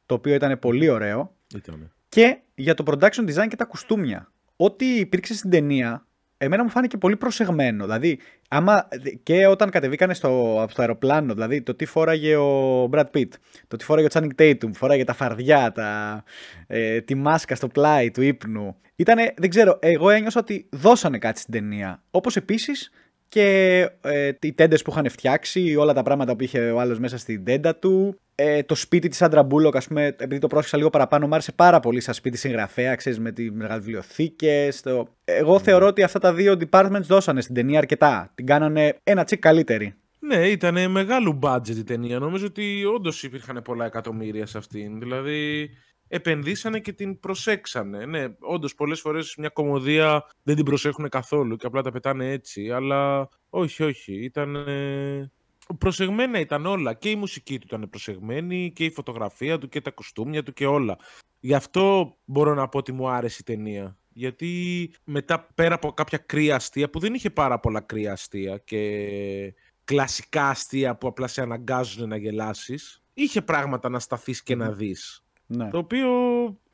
το 0.05 0.15
οποίο 0.15 0.33
ήταν 0.33 0.59
πολύ 0.59 0.89
ωραίο, 0.89 1.35
Ήτανε. 1.55 1.91
και 2.09 2.37
για 2.55 2.73
το 2.73 2.83
production 2.87 3.29
design 3.29 3.47
και 3.47 3.55
τα 3.55 3.65
κουστούμια. 3.65 4.31
Ό,τι 4.55 4.85
υπήρξε 4.85 5.33
στην 5.33 5.49
ταινία, 5.49 6.05
εμένα 6.37 6.63
μου 6.63 6.69
φάνηκε 6.69 6.97
πολύ 6.97 7.15
προσεγμένο. 7.17 7.83
Δηλαδή, 7.83 8.19
άμα 8.47 8.87
και 9.23 9.47
όταν 9.47 9.69
κατεβήκανε 9.69 10.13
στο, 10.13 10.57
από 10.61 10.73
το 10.73 10.81
αεροπλάνο, 10.81 11.33
δηλαδή 11.33 11.61
το 11.61 11.75
τι 11.75 11.85
φόραγε 11.85 12.35
ο 12.35 12.89
Brad 12.91 13.05
Pitt, 13.13 13.29
το 13.67 13.75
τι 13.75 13.83
φόραγε 13.83 14.07
ο 14.07 14.09
Channing 14.13 14.41
Tatum, 14.41 14.69
φόραγε 14.73 15.03
τα 15.03 15.13
φαρδιά, 15.13 15.71
τα, 15.71 16.23
ε, 16.67 17.01
τη 17.01 17.15
μάσκα 17.15 17.55
στο 17.55 17.67
πλάι 17.67 18.11
του 18.11 18.21
ύπνου. 18.21 18.75
Ήτανε, 18.95 19.33
δεν 19.37 19.49
ξέρω, 19.49 19.79
εγώ 19.81 20.09
ένιωσα 20.09 20.39
ότι 20.39 20.67
δώσανε 20.71 21.17
κάτι 21.17 21.39
στην 21.39 21.53
ταινία. 21.53 22.03
Όπως 22.11 22.35
επίσης 22.35 22.91
και 23.33 23.89
ε, 24.01 24.31
οι 24.41 24.53
τέντες 24.53 24.81
που 24.81 24.91
είχαν 24.91 25.09
φτιάξει, 25.09 25.75
όλα 25.75 25.93
τα 25.93 26.03
πράγματα 26.03 26.35
που 26.35 26.43
είχε 26.43 26.71
ο 26.71 26.79
άλλος 26.79 26.99
μέσα 26.99 27.17
στην 27.17 27.43
τέντα 27.43 27.75
του. 27.75 28.19
Ε, 28.35 28.63
το 28.63 28.75
σπίτι 28.75 29.07
της 29.07 29.21
Σάντρα 29.21 29.43
Μπούλοκ, 29.43 29.75
ας 29.75 29.87
πούμε, 29.87 30.05
επειδή 30.05 30.37
το 30.37 30.47
πρόσεξα 30.47 30.77
λίγο 30.77 30.89
παραπάνω, 30.89 31.27
μου 31.27 31.33
άρεσε 31.33 31.51
πάρα 31.51 31.79
πολύ 31.79 31.99
σαν 31.99 32.13
σπίτι 32.13 32.37
συγγραφέα, 32.37 32.95
ξέρεις, 32.95 33.19
με 33.19 33.31
τις 33.31 33.51
μεγάλες 33.51 33.83
βιβλιοθήκες. 33.83 34.81
Το... 34.81 35.07
Εγώ 35.23 35.59
θεωρώ 35.59 35.87
ότι 35.87 36.03
αυτά 36.03 36.19
τα 36.19 36.33
δύο 36.33 36.57
departments 36.69 37.01
δώσανε 37.01 37.41
στην 37.41 37.55
ταινία 37.55 37.77
αρκετά. 37.77 38.31
Την 38.35 38.45
κάνανε 38.45 38.97
ένα 39.03 39.23
τσικ 39.23 39.39
καλύτερη. 39.39 39.93
Ναι, 40.19 40.47
ήταν 40.47 40.91
μεγάλου 40.91 41.39
budget 41.41 41.75
η 41.77 41.83
ταινία. 41.83 42.19
Νομίζω 42.19 42.45
ότι 42.45 42.85
όντως 42.95 43.23
υπήρχαν 43.23 43.61
πολλά 43.63 43.85
εκατομμύρια 43.85 44.45
σε 44.45 44.57
αυτήν. 44.57 44.99
Δηλαδή, 44.99 45.69
επενδύσανε 46.13 46.79
και 46.79 46.93
την 46.93 47.19
προσέξανε. 47.19 48.05
Ναι, 48.05 48.25
όντως 48.39 48.75
πολλές 48.75 48.99
φορές 48.99 49.35
μια 49.37 49.49
κομμωδία 49.49 50.25
δεν 50.43 50.55
την 50.55 50.65
προσέχουν 50.65 51.09
καθόλου 51.09 51.55
και 51.55 51.65
απλά 51.65 51.81
τα 51.81 51.91
πετάνε 51.91 52.31
έτσι. 52.31 52.71
Αλλά 52.71 53.29
όχι, 53.49 53.83
όχι. 53.83 54.13
Ήταν. 54.13 54.55
ε, 54.55 55.31
Προσεγμένα 55.77 56.39
ήταν 56.39 56.65
όλα. 56.65 56.93
Και 56.93 57.09
η 57.09 57.15
μουσική 57.15 57.59
του 57.59 57.65
ήταν 57.67 57.89
προσεγμένη 57.89 58.71
και 58.75 58.85
η 58.85 58.91
φωτογραφία 58.91 59.57
του 59.57 59.69
και 59.69 59.81
τα 59.81 59.91
κουστούμια 59.91 60.43
του 60.43 60.53
και 60.53 60.65
όλα. 60.65 60.97
Γι' 61.39 61.53
αυτό 61.53 62.15
μπορώ 62.25 62.53
να 62.53 62.67
πω 62.67 62.77
ότι 62.77 62.91
μου 62.91 63.09
άρεσε 63.09 63.37
η 63.39 63.43
ταινία. 63.43 63.97
Γιατί 64.13 64.91
μετά 65.03 65.47
πέρα 65.55 65.75
από 65.75 65.91
κάποια 65.91 66.17
κρύα 66.17 66.55
αστεία 66.55 66.89
που 66.89 66.99
δεν 66.99 67.13
είχε 67.13 67.29
πάρα 67.29 67.59
πολλά 67.59 67.81
κρύα 67.81 68.11
αστεία 68.11 68.57
και 68.57 69.53
κλασικά 69.83 70.49
αστεία 70.49 70.95
που 70.95 71.07
απλά 71.07 71.27
σε 71.27 71.41
αναγκάζουν 71.41 72.09
να 72.09 72.17
γελάσεις, 72.17 73.03
είχε 73.13 73.41
πράγματα 73.41 73.89
να 73.89 73.99
σταθείς 73.99 74.43
και 74.43 74.55
να 74.55 74.71
δεις. 74.71 75.22
Ναι. 75.47 75.69
Το 75.69 75.77
οποίο 75.77 76.09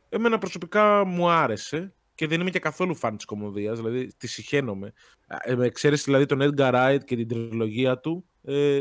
εμένα 0.09 0.37
προσωπικά 0.37 1.05
μου 1.05 1.29
άρεσε 1.29 1.93
και 2.15 2.27
δεν 2.27 2.41
είμαι 2.41 2.49
και 2.49 2.59
καθόλου 2.59 2.95
φαν 2.95 3.15
της 3.15 3.25
κομμωδίας, 3.25 3.77
δηλαδή 3.77 4.07
τη 4.17 4.27
συχαίνομαι. 4.27 4.93
Ε, 5.27 5.55
με 5.55 5.65
εξαίρεση 5.65 6.03
δηλαδή 6.03 6.25
τον 6.25 6.39
Edgar 6.41 6.73
Wright 6.73 6.99
και 7.05 7.15
την 7.15 7.27
τριλογία 7.27 7.99
του, 7.99 8.25
ε, 8.43 8.79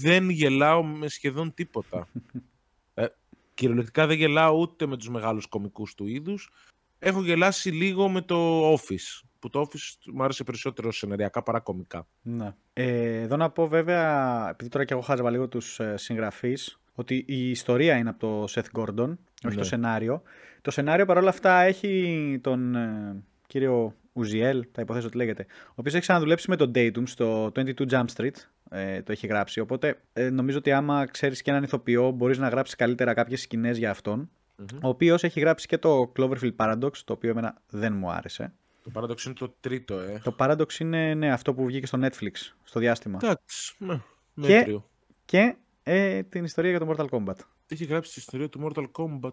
δεν 0.00 0.30
γελάω 0.30 0.82
με 0.82 1.08
σχεδόν 1.08 1.54
τίποτα. 1.54 2.08
ε, 2.94 3.06
κυριολεκτικά 3.54 4.06
δεν 4.06 4.16
γελάω 4.16 4.58
ούτε 4.58 4.86
με 4.86 4.96
τους 4.96 5.08
μεγάλους 5.08 5.46
κομικούς 5.46 5.94
του 5.94 6.06
είδους. 6.06 6.50
Έχω 6.98 7.22
γελάσει 7.22 7.70
λίγο 7.70 8.08
με 8.08 8.20
το 8.22 8.72
Office, 8.72 9.22
που 9.38 9.50
το 9.50 9.60
Office 9.60 10.12
μου 10.12 10.22
άρεσε 10.22 10.44
περισσότερο 10.44 10.92
σενεριακά 10.92 11.42
παρά 11.42 11.60
κομικά. 11.60 12.06
Ναι. 12.22 12.54
Ε, 12.72 13.20
εδώ 13.20 13.36
να 13.36 13.50
πω 13.50 13.68
βέβαια, 13.68 14.48
επειδή 14.48 14.70
τώρα 14.70 14.84
και 14.84 14.92
εγώ 14.92 15.02
χάζευα 15.02 15.30
λίγο 15.30 15.48
τους 15.48 15.80
ε, 15.80 15.96
συγγραφείς, 15.96 16.80
ότι 16.98 17.24
η 17.26 17.50
ιστορία 17.50 17.96
είναι 17.96 18.08
από 18.08 18.18
το 18.18 18.44
Seth 18.54 18.80
Gordon, 18.80 19.08
όχι 19.44 19.54
Ναι. 19.54 19.54
το 19.54 19.64
σενάριο. 19.64 20.22
Το 20.62 20.70
σενάριο 20.70 21.06
παρόλα 21.06 21.28
αυτά 21.28 21.60
έχει 21.60 22.38
τον 22.42 22.74
ε, 22.74 23.16
κύριο 23.46 23.94
Ουζιέλ, 24.12 24.66
θα 24.72 24.82
υποθέσω 24.82 25.06
ότι 25.06 25.16
λέγεται, 25.16 25.46
ο 25.68 25.72
οποίος 25.74 25.94
έχει 25.94 26.02
ξαναδουλέψει 26.02 26.50
με 26.50 26.56
τον 26.56 26.72
Datum 26.74 27.02
στο 27.04 27.52
22 27.54 27.72
Jump 27.90 28.04
Street, 28.16 28.30
ε, 28.70 29.02
το 29.02 29.12
έχει 29.12 29.26
γράψει. 29.26 29.60
Οπότε 29.60 30.00
ε, 30.12 30.30
νομίζω 30.30 30.58
ότι 30.58 30.72
άμα 30.72 31.06
ξέρεις 31.06 31.42
και 31.42 31.50
έναν 31.50 31.62
ηθοποιό, 31.62 32.10
μπορείς 32.10 32.38
να 32.38 32.48
γράψεις 32.48 32.76
καλύτερα 32.76 33.14
κάποιες 33.14 33.40
σκηνές 33.40 33.78
για 33.78 33.90
αυτον 33.90 34.30
Μμμ. 34.56 34.78
Ο 34.82 34.88
οποίος 34.88 35.22
έχει 35.24 35.40
γράψει 35.40 35.66
και 35.66 35.78
το 35.78 36.12
Cloverfield 36.16 36.56
Paradox, 36.56 36.90
το 37.04 37.12
οποίο 37.12 37.30
εμένα 37.30 37.56
δεν 37.68 37.92
μου 37.92 38.10
άρεσε. 38.10 38.52
Το 38.82 38.90
Paradox 38.94 39.24
είναι 39.24 39.34
το 39.34 39.54
τρίτο, 39.60 39.98
ε. 39.98 40.20
Το 40.24 40.34
Paradox 40.38 40.72
είναι 40.78 41.14
ναι, 41.14 41.32
αυτό 41.32 41.54
που 41.54 41.64
βγήκε 41.64 41.86
στο 41.86 41.98
Netflix, 42.02 42.32
στο 42.64 42.80
διάστημα. 42.80 43.18
Εντάξει, 43.22 43.74
ναι, 43.78 43.94
Και- 44.40 44.54
μέτριο. 44.54 44.88
Και 45.24 45.54
ε, 45.90 46.22
την 46.22 46.44
ιστορία 46.44 46.70
για 46.70 46.78
το 46.80 46.94
Mortal 46.96 47.06
Kombat. 47.08 47.36
Έχει 47.68 47.84
γράψει 47.84 48.12
τη 48.12 48.20
ιστορία 48.20 48.48
του 48.48 48.60
Mortal 48.74 48.84
Kombat. 48.92 49.32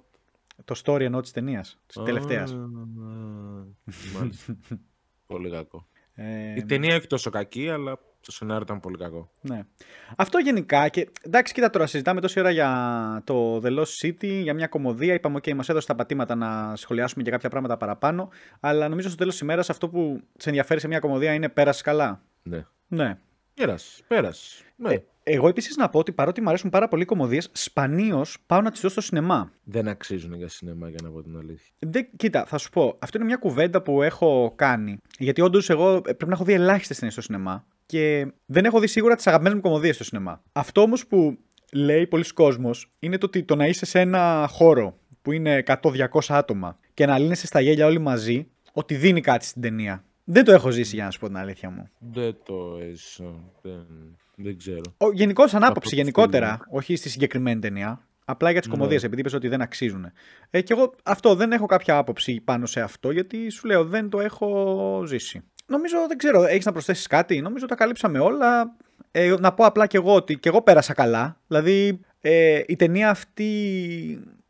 Το 0.65 0.81
story 0.83 0.99
εννοώ 0.99 1.21
της 1.21 1.31
ταινίας, 1.31 1.79
της 1.85 1.95
τελευταίας. 2.03 2.51
Α, 2.51 2.55
Μάλιστα. 4.19 4.57
πολύ 5.27 5.49
κακό. 5.49 5.87
Ε, 6.13 6.53
Η 6.55 6.65
ταινία 6.65 6.95
όχι 6.95 7.07
τόσο 7.07 7.29
κακή, 7.29 7.69
αλλά 7.69 7.99
το 8.21 8.31
σενάριο 8.31 8.61
ήταν 8.63 8.79
πολύ 8.79 8.97
κακό. 8.97 9.31
ναι. 9.41 9.65
Αυτό 10.17 10.37
γενικά 10.37 10.87
και 10.89 11.09
εντάξει 11.21 11.53
κοίτα 11.53 11.69
τώρα 11.69 11.87
συζητάμε 11.87 12.21
τόση 12.21 12.39
ώρα 12.39 12.49
για 12.51 13.21
το 13.25 13.57
The 13.63 13.79
Lost 13.79 14.01
City, 14.01 14.39
για 14.41 14.53
μια 14.53 14.67
κομμωδία, 14.67 15.13
είπαμε 15.13 15.37
ok 15.41 15.53
μας 15.53 15.69
έδωσε 15.69 15.87
τα 15.87 15.95
πατήματα 15.95 16.35
να 16.35 16.75
σχολιάσουμε 16.75 17.23
για 17.23 17.31
κάποια 17.31 17.49
πράγματα 17.49 17.77
παραπάνω, 17.77 18.29
αλλά 18.59 18.87
νομίζω 18.89 19.07
στο 19.07 19.17
τέλος 19.17 19.33
της 19.33 19.41
ημέρας 19.41 19.69
αυτό 19.69 19.89
που 19.89 20.21
σε 20.37 20.49
ενδιαφέρει 20.49 20.79
σε 20.79 20.87
μια 20.87 20.99
κομμωδία 20.99 21.33
είναι 21.33 21.49
πέρασες 21.49 21.81
καλά. 21.81 22.21
Ναι. 22.43 22.65
Ναι. 22.87 23.17
Πέρασες, 23.53 24.03
πέρασες. 24.07 24.63
Ναι. 24.75 24.93
Ε, 24.93 25.03
εγώ 25.27 25.47
επίσης 25.47 25.75
να 25.75 25.89
πω 25.89 25.99
ότι 25.99 26.11
παρότι 26.11 26.41
μου 26.41 26.49
αρέσουν 26.49 26.69
πάρα 26.69 26.87
πολύ 26.87 27.01
οι 27.01 27.05
κομμωδίες, 27.05 27.49
σπανίως 27.51 28.37
πάω 28.45 28.61
να 28.61 28.71
τις 28.71 28.81
δω 28.81 28.89
στο 28.89 29.01
σινεμά. 29.01 29.51
Δεν 29.63 29.87
αξίζουν 29.87 30.33
για 30.33 30.47
σινεμά, 30.47 30.89
για 30.89 30.99
να 31.03 31.09
πω 31.09 31.21
την 31.21 31.37
αλήθεια. 31.37 31.73
Δεν, 31.79 32.07
κοίτα, 32.15 32.45
θα 32.45 32.57
σου 32.57 32.69
πω. 32.69 32.97
Αυτό 32.99 33.17
είναι 33.17 33.25
μια 33.25 33.35
κουβέντα 33.35 33.81
που 33.81 34.01
έχω 34.01 34.53
κάνει. 34.55 34.97
Γιατί 35.17 35.41
όντως 35.41 35.69
εγώ 35.69 35.95
ε, 35.95 35.99
πρέπει 35.99 36.27
να 36.27 36.33
έχω 36.33 36.43
δει 36.43 36.53
ελάχιστες 36.53 36.95
ταινίες 36.95 37.13
στο 37.13 37.21
σινεμά 37.21 37.65
και 37.85 38.27
δεν 38.45 38.65
έχω 38.65 38.79
δει 38.79 38.87
σίγουρα 38.87 39.15
τις 39.15 39.27
αγαπημένες 39.27 39.55
μου 39.55 39.61
κομμωδίες 39.61 39.95
στο 39.95 40.03
σινεμά. 40.03 40.43
Αυτό 40.51 40.81
όμως 40.81 41.07
που 41.07 41.37
λέει 41.73 42.07
πολλοί 42.07 42.33
κόσμος 42.33 42.91
είναι 42.99 43.17
το 43.17 43.25
ότι 43.25 43.43
το 43.43 43.55
να 43.55 43.67
είσαι 43.67 43.85
σε 43.85 43.99
ένα 43.99 44.47
χώρο 44.51 44.97
που 45.21 45.31
είναι 45.31 45.63
100-200 45.81 46.05
άτομα 46.27 46.79
και 46.93 47.05
να 47.05 47.17
λύνεσαι 47.19 47.45
στα 47.45 47.59
γέλια 47.59 47.85
όλοι 47.85 47.99
μαζί, 47.99 48.47
ότι 48.73 48.95
δίνει 48.95 49.21
κάτι 49.21 49.45
στην 49.45 49.61
ταινία. 49.61 50.03
Δεν 50.27 50.43
το 50.43 50.51
έχω 50.51 50.69
ζήσει 50.69 50.95
για 50.95 51.05
να 51.05 51.11
σου 51.11 51.19
πω 51.19 51.27
την 51.27 51.37
αλήθεια 51.37 51.69
μου. 51.69 51.89
Δεν 51.99 52.35
το 52.45 52.77
έζησα. 52.81 53.23
Δεν, 53.61 53.85
δεν 54.35 54.57
ξέρω. 54.57 54.81
Ο, 54.97 55.11
γενικώς 55.11 55.49
σαν 55.49 55.61
Από 55.63 55.71
άποψη, 55.71 55.89
το 55.89 55.95
γενικότερα, 55.95 56.59
όχι 56.69 56.95
στη 56.95 57.09
συγκεκριμένη 57.09 57.59
ταινία. 57.59 58.07
Απλά 58.25 58.51
για 58.51 58.59
τις 58.59 58.69
Ναι. 58.69 58.75
κομμωδίες, 58.75 59.03
επειδή 59.03 59.21
είπες 59.21 59.33
ότι 59.33 59.47
δεν 59.47 59.61
αξίζουν. 59.61 60.11
Ε, 60.49 60.61
και 60.61 60.73
εγώ 60.73 60.95
αυτό 61.03 61.35
δεν 61.35 61.51
έχω 61.51 61.65
κάποια 61.65 61.97
άποψη 61.97 62.41
πάνω 62.41 62.65
σε 62.65 62.81
αυτό, 62.81 63.11
γιατί 63.11 63.49
σου 63.49 63.67
λέω 63.67 63.85
δεν 63.85 64.09
το 64.09 64.19
έχω 64.19 65.03
ζήσει. 65.07 65.41
Νομίζω, 65.65 65.97
δεν 66.07 66.17
ξέρω, 66.17 66.43
έχεις 66.43 66.65
να 66.65 66.71
προσθέσεις 66.71 67.07
κάτι; 67.07 67.41
Νομίζω 67.41 67.65
τα 67.65 67.75
καλύψαμε 67.75 68.19
όλα. 68.19 68.75
Ε, 69.11 69.35
να 69.39 69.53
πω 69.53 69.65
απλά 69.65 69.87
κι 69.87 69.95
εγώ 69.95 70.15
ότι 70.15 70.37
κι 70.37 70.47
εγώ 70.47 70.61
πέρασα 70.61 70.93
καλά. 70.93 71.41
Δηλαδή, 71.47 71.99
ε, 72.21 72.61
η 72.67 72.75
ταινία 72.75 73.09
αυτή 73.09 73.49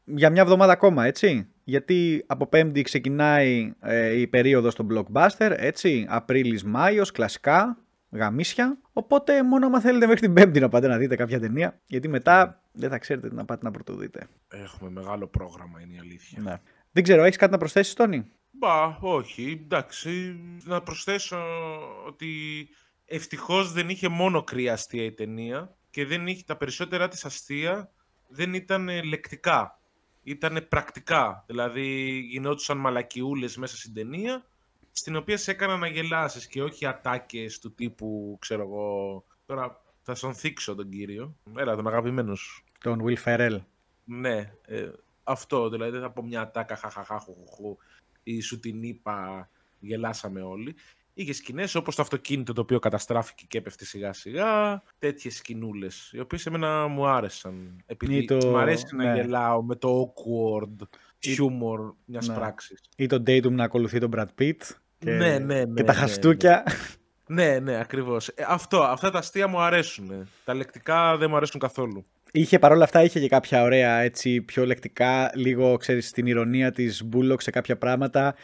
για 0.06 0.30
μια 0.30 0.42
εβδομάδα 0.42 0.72
ακόμα, 0.72 1.06
έτσι. 1.06 1.48
Γιατί 1.68 2.24
από 2.28 2.48
Πέμπτη 2.48 2.82
ξεκινάει 2.82 3.74
ε, 3.80 4.20
η 4.20 4.28
περίοδος 4.28 4.76
των 4.76 4.88
blockbuster, 4.92 5.54
έτσι. 5.56 6.06
Απρίλης, 6.10 6.64
Μάιος, 6.64 7.12
κλασικά, 7.12 7.78
γαμίσια. 8.12 8.78
Οπότε 8.94 9.44
μόνο 9.44 9.66
άμα 9.66 9.80
θέλετε 9.80 10.06
μέχρι 10.06 10.22
την 10.22 10.34
Πέμπτη 10.34 10.60
να 10.60 10.70
πάτε 10.70 10.88
να 10.88 10.98
δείτε 10.98 11.16
κάποια 11.16 11.40
ταινία. 11.40 11.80
Γιατί 11.88 12.08
μετά 12.08 12.62
δεν 12.72 12.90
θα 12.90 12.98
ξέρετε 12.98 13.30
τι 13.30 13.36
να 13.36 13.46
πάτε 13.46 13.64
να 13.64 13.72
πρωτοδείτε. 13.72 14.28
Έχουμε 14.48 14.90
μεγάλο 14.90 15.28
πρόγραμμα, 15.28 15.82
είναι 15.82 15.94
η 15.94 15.98
αλήθεια. 16.00 16.42
Ναι. 16.42 16.56
Δεν 16.92 17.04
ξέρω, 17.04 17.24
έχεις 17.24 17.38
κάτι 17.38 17.52
να 17.52 17.58
προσθέσεις, 17.58 17.94
Τόνι; 17.94 18.26
Μπα, 18.52 18.98
όχι, 19.00 19.62
εντάξει. 19.66 20.40
Να 20.64 20.82
προσθέσω 20.82 21.38
ότι 22.08 22.28
ευτυχώς 23.06 23.72
δεν 23.72 23.90
είχε 23.90 24.08
μόνο 24.08 24.44
κρύα 24.44 24.74
αστεία 24.74 25.04
η 25.04 25.12
ταινία 25.12 25.76
και 25.90 26.06
δεν 26.06 26.28
είχε 26.28 26.44
τα 26.46 26.58
περισσότερα 26.58 27.08
της 27.08 27.26
αστεία 27.26 27.90
δεν 28.28 28.54
ήταν 28.54 28.90
ε, 28.90 29.02
λεκτικά. 29.02 29.80
Ήταν 30.28 30.66
πρακτικά. 30.70 31.44
Δηλαδή 31.48 32.10
γινόντουσαν 32.30 32.78
μαλακιούλες 32.78 33.58
μέσα 33.58 33.78
στην 33.78 33.94
ταινία 33.94 34.46
στην 34.98 35.16
οποία 35.16 35.38
σε 35.38 35.52
έκανα 35.52 35.78
να 35.78 35.88
γελάσεις 35.88 36.48
και 36.48 36.64
όχι 36.64 36.86
ατάκες 36.86 37.60
του 37.60 37.74
τύπου, 37.74 38.38
ξέρω 38.40 38.62
εγώ, 38.62 39.24
τώρα 39.46 39.82
θα 40.02 40.16
στον 40.16 40.34
θίξω 40.34 40.76
τον 40.76 40.90
κύριο. 40.90 41.36
Έλα, 41.56 41.76
τον 41.76 41.88
αγαπημένος 41.88 42.40
σου. 42.40 42.64
Τον 42.80 43.04
Will 43.06 43.24
Ferrell. 43.24 43.60
Ναι, 44.06 44.54
ε, 44.66 44.92
αυτό 45.24 45.70
δηλαδή 45.70 45.92
δεν 45.92 46.02
θα 46.02 46.12
πω 46.12 46.24
μια 46.24 46.42
ατάκα 46.42 46.76
χαχαχά 46.76 47.20
χουχουχού 47.20 47.78
ή 48.24 48.40
σου 48.40 48.60
την 48.60 48.84
είπα 48.84 49.50
γελάσαμε 49.80 50.42
όλοι. 50.42 50.76
Είχε 51.18 51.34
σκηνές 51.34 51.76
όπως 51.76 51.96
το 51.96 52.02
αυτοκίνητο 52.02 52.54
το 52.54 52.62
οποίο 52.62 52.80
καταστράφηκε 52.80 53.46
και 53.48 53.58
έπεφτε 53.58 53.86
σιγά 53.86 54.14
σιγά. 54.14 54.84
Τέτοιες 55.00 55.36
σκηνούλες, 55.36 56.10
οι 56.14 56.20
οποίες 56.20 56.46
εμένα 56.46 56.88
μου 56.88 57.08
άρεσαν. 57.08 57.84
Επειδή 57.86 58.16
Ή 58.18 58.26
το- 58.26 58.36
μου 58.48 58.58
αρέσει 58.58 58.96
να 58.96 59.04
ναι. 59.14 59.22
γελάω 59.22 59.64
με 59.64 59.76
το 59.76 60.14
awkward 60.14 60.88
humor 61.38 61.94
μιας 62.06 62.28
Ναι. 62.28 62.36
πράξης. 62.36 62.80
Ή 62.96 63.06
τον 63.08 63.24
Datum 63.28 63.52
να 63.52 63.64
ακολουθεί 63.64 64.00
τον 64.00 64.12
Brad 64.16 64.42
Pitt. 64.42 64.58
Και, 64.98 65.12
Ναι, 65.12 65.40
ναι, 65.40 65.64
ναι, 65.64 65.74
και 65.76 65.84
τα 65.84 65.94
ναι, 65.94 66.00
χαστούκια. 66.00 66.64
Ναι, 67.28 67.60
ναι, 67.60 67.80
ακριβώς. 67.80 68.32
αυτό, 68.48 68.82
αυτά 68.82 69.12
τα 69.12 69.18
αστεία 69.18 69.48
μου 69.48 69.60
αρέσουν. 69.60 70.28
Τα 70.46 70.54
λεκτικά 70.54 71.18
δεν 71.18 71.30
μου 71.30 71.36
αρέσουν 71.36 71.60
καθόλου. 71.60 72.06
Είχε 72.32 72.60
παρόλα 72.60 72.84
αυτά 72.84 73.04
είχε 73.04 73.20
και 73.20 73.28
κάποια 73.28 73.64
ωραία 73.64 74.00
έτσι 74.00 74.42
πιο 74.42 74.66
λεκτικά, 74.66 75.32
λίγο 75.36 75.78
ξέρεις 75.78 76.12
την 76.12 76.26
ηρωνία 76.28 76.72
της 76.72 77.04
Bullock 77.14 77.42
σε 77.42 77.52
κάποια 77.52 77.78
πράγματα 77.78 78.36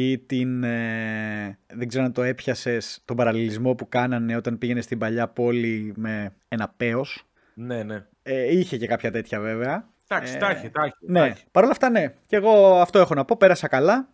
ή 0.00 0.18
την, 0.18 0.62
ε, 0.64 1.58
δεν 1.74 1.88
ξέρω 1.88 2.04
αν 2.04 2.12
το 2.12 2.22
έπιασες, 2.22 3.02
τον 3.04 3.16
παραλληλισμό 3.16 3.74
που 3.74 3.88
κάνανε 3.88 4.36
όταν 4.36 4.58
πήγαινε 4.58 4.80
στην 4.80 4.98
παλιά 4.98 5.28
πόλη 5.28 5.92
με 5.96 6.32
ένα 6.48 6.74
πέος. 6.76 7.26
Ναι, 7.54 7.82
ναι. 7.82 8.04
Ε, 8.22 8.56
είχε 8.58 8.76
και 8.76 8.86
κάποια 8.86 9.10
τέτοια 9.10 9.40
βέβαια. 9.40 9.88
Εντάξει, 10.08 10.34
Ε, 10.34 10.38
τα 10.38 10.48
έχει, 10.50 10.70
τα 10.70 10.82
έχει. 10.82 10.94
τα 11.00 11.12
Ναι, 11.12 11.20
έχει. 11.20 11.44
παρόλα 11.50 11.72
αυτά 11.72 11.90
ναι. 11.90 12.14
Και 12.26 12.36
εγώ 12.36 12.80
αυτό 12.80 12.98
έχω 12.98 13.14
να 13.14 13.24
πω, 13.24 13.36
πέρασα 13.38 13.68
καλά, 13.68 14.08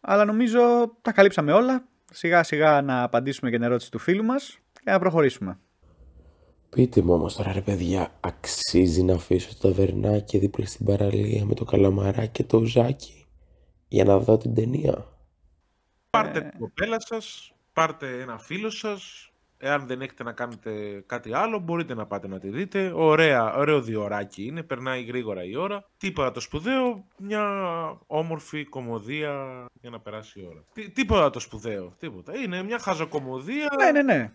αλλά 0.00 0.24
νομίζω 0.24 0.60
τα 1.02 1.12
καλύψαμε 1.12 1.52
όλα. 1.52 1.84
Σιγά 2.12 2.42
σιγά 2.42 2.82
να 2.82 3.02
απαντήσουμε 3.02 3.50
και 3.50 3.56
την 3.56 3.64
ερώτηση 3.64 3.90
του 3.90 3.98
φίλου 3.98 4.24
μας 4.24 4.58
και 4.72 4.90
να 4.90 4.98
προχωρήσουμε. 4.98 5.58
Πείτε 6.70 7.02
μου 7.02 7.12
όμως 7.12 7.36
τώρα 7.36 7.52
ρε 7.52 7.60
παιδιά, 7.60 8.12
αξίζει 8.20 9.02
να 9.02 9.14
αφήσω 9.14 9.48
το 9.60 9.68
ταβερνάκι 9.68 10.38
δίπλα 10.38 10.66
στην 10.66 10.86
παραλία 10.86 11.44
με 11.44 11.54
το 11.54 11.64
καλαμαράκι 11.64 12.28
και 12.28 12.44
το 12.44 12.58
ουζάκι 12.58 13.24
για 13.88 14.04
να 14.04 14.18
δω 14.18 14.38
την 14.38 14.54
ταινία; 14.54 15.04
Πάρτε 16.10 16.38
Ε. 16.38 16.42
την 16.42 16.58
κοπέλα 16.58 16.96
σας, 17.00 17.52
πάρτε 17.72 18.20
ένα 18.20 18.38
φίλο 18.38 18.70
σας. 18.70 19.24
Εάν 19.62 19.86
δεν 19.86 20.00
έχετε 20.00 20.22
να 20.22 20.32
κάνετε 20.32 21.02
κάτι 21.06 21.34
άλλο, 21.34 21.58
μπορείτε 21.58 21.94
να 21.94 22.06
πάτε 22.06 22.28
να 22.28 22.38
τη 22.38 22.48
δείτε. 22.48 22.92
Ωραία, 22.94 23.54
ωραίο 23.54 23.80
διωράκι 23.82 24.44
είναι, 24.44 24.62
περνάει 24.62 25.02
γρήγορα 25.02 25.44
η 25.44 25.56
ώρα. 25.56 25.84
Τίποτα 25.96 26.30
το 26.30 26.40
σπουδαίο, 26.40 27.04
μια 27.18 27.44
όμορφη 28.06 28.64
κομμωδία 28.64 29.64
για 29.80 29.90
να 29.90 30.00
περάσει 30.00 30.40
η 30.40 30.46
ώρα. 30.50 30.64
Τι, 30.72 30.90
τίποτα 30.90 31.30
το 31.30 31.40
σπουδαίο, 31.40 31.94
τίποτα. 31.98 32.36
Είναι 32.36 32.62
μια 32.62 32.78
χαζοκομμωδία, 32.78 33.68
Ναι, 33.78 33.90
ναι, 33.90 34.02
ναι. 34.02 34.32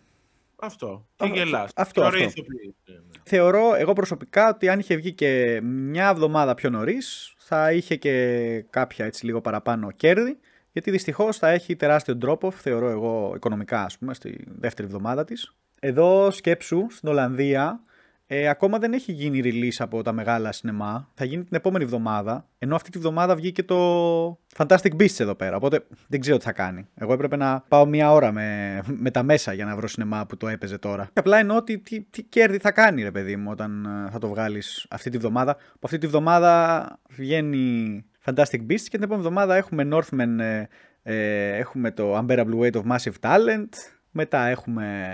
αυτό. 0.56 1.08
Και 1.16 1.24
Α, 1.26 1.28
γελάς. 1.28 1.72
αυτό, 1.76 2.02
Και 2.02 2.08
ωραία 2.08 2.26
αυτό. 2.26 2.42
ηθοποιοί. 2.42 2.76
Ναι, 2.86 2.94
ναι. 2.96 3.02
Θεωρώ 3.24 3.74
εγώ 3.76 3.94
προσωπικά 3.94 4.50
ότι 4.50 4.70
αν 4.70 4.80
είχε 4.80 4.96
βγει 4.96 5.12
και 5.14 5.60
μια 5.64 6.10
εβδομάδα 6.10 6.54
πιο 6.54 6.70
νωρίς, 6.70 7.34
θα 7.38 7.72
είχε 7.72 7.96
και 7.96 8.66
κάποια 8.70 9.06
έτσι 9.06 9.26
λίγο 9.26 9.42
παραπάνω 9.42 9.92
κέρδη. 9.92 10.40
Γιατί 10.76 10.92
δυστυχώς 10.92 11.38
θα 11.38 11.50
έχει 11.50 11.76
τεράστιο 11.76 12.18
drop-off, 12.26 12.54
θεωρώ 12.54 12.90
εγώ, 12.90 13.34
οικονομικά, 13.36 13.84
ας 13.84 13.98
πούμε, 13.98 14.14
στη 14.14 14.46
δεύτερη 14.60 14.88
εβδομάδα 14.88 15.26
της. 15.26 15.56
Εδώ 15.80 16.32
σκέψου 16.32 16.86
στην 16.90 17.10
Ολλανδία 17.10 17.80
ε, 18.28 18.48
ακόμα 18.48 18.78
δεν 18.80 18.94
έχει 18.94 19.12
γίνει 19.12 19.42
release 19.44 19.76
από 19.78 20.02
τα 20.02 20.12
μεγάλα 20.12 20.52
σινεμά. 20.52 21.10
Θα 21.14 21.26
γίνει 21.26 21.44
την 21.44 21.56
επόμενη 21.56 21.84
εβδομάδα. 21.84 22.48
Ενώ 22.58 22.76
αυτή 22.76 22.90
τη 22.90 23.00
βδομάδα 23.00 23.36
βγήκε 23.36 23.64
το 23.64 24.40
Fantastic 24.58 24.96
Beasts 25.00 25.20
εδώ 25.20 25.36
πέρα. 25.36 25.56
Οπότε 25.56 25.86
δεν 26.08 26.20
ξέρω 26.20 26.38
τι 26.38 26.44
θα 26.44 26.52
κάνει. 26.52 26.88
Εγώ 26.96 27.14
έπρεπε 27.14 27.36
να 27.36 27.64
πάω 27.68 27.86
μία 27.86 28.12
ώρα 28.12 28.32
με, 28.32 28.80
με 28.86 29.12
τα 29.12 29.24
μέσα 29.24 29.54
για 29.54 29.66
να 29.66 29.76
βρω 29.76 29.88
σινεμά 29.88 30.26
που 30.26 30.38
το 30.38 30.48
έπαιζε 30.48 30.78
τώρα. 30.78 31.04
Και 31.04 31.20
απλά 31.20 31.38
εννοώ 31.38 31.58
ότι 31.58 31.80
τι, 31.80 32.02
τι 32.02 32.24
κέρδη 32.24 32.58
θα 32.58 32.72
κάνει, 32.72 33.04
ρε 33.04 33.12
παιδί 33.12 33.36
μου, 33.36 33.52
όταν 33.52 33.86
ε, 33.86 34.10
θα 34.12 34.20
το 34.20 34.28
βγάλεις 34.28 34.86
αυτή 34.90 35.10
τη 35.10 35.18
βδομάδα. 35.18 35.52
Από 35.52 35.86
αυτή 35.86 35.98
τη 35.98 36.08
βδομάδα 36.08 36.86
βγαίνει 37.10 38.06
Fantastic 38.26 38.60
Beasts 38.70 38.82
και 38.82 38.98
την 38.98 39.04
επόμενη 39.04 39.28
εβδομάδα 39.28 39.56
έχουμε 39.56 39.88
Northman, 39.92 40.40
ε, 40.40 40.68
ε, 41.04 41.58
έχουμε 41.58 41.92
το 41.92 42.18
Unbearable 42.18 42.60
Weight 42.60 42.72
of 42.72 42.84
Massive 42.92 43.14
Talent. 43.20 43.70
Μετά 44.12 44.46
έχουμε 44.46 45.08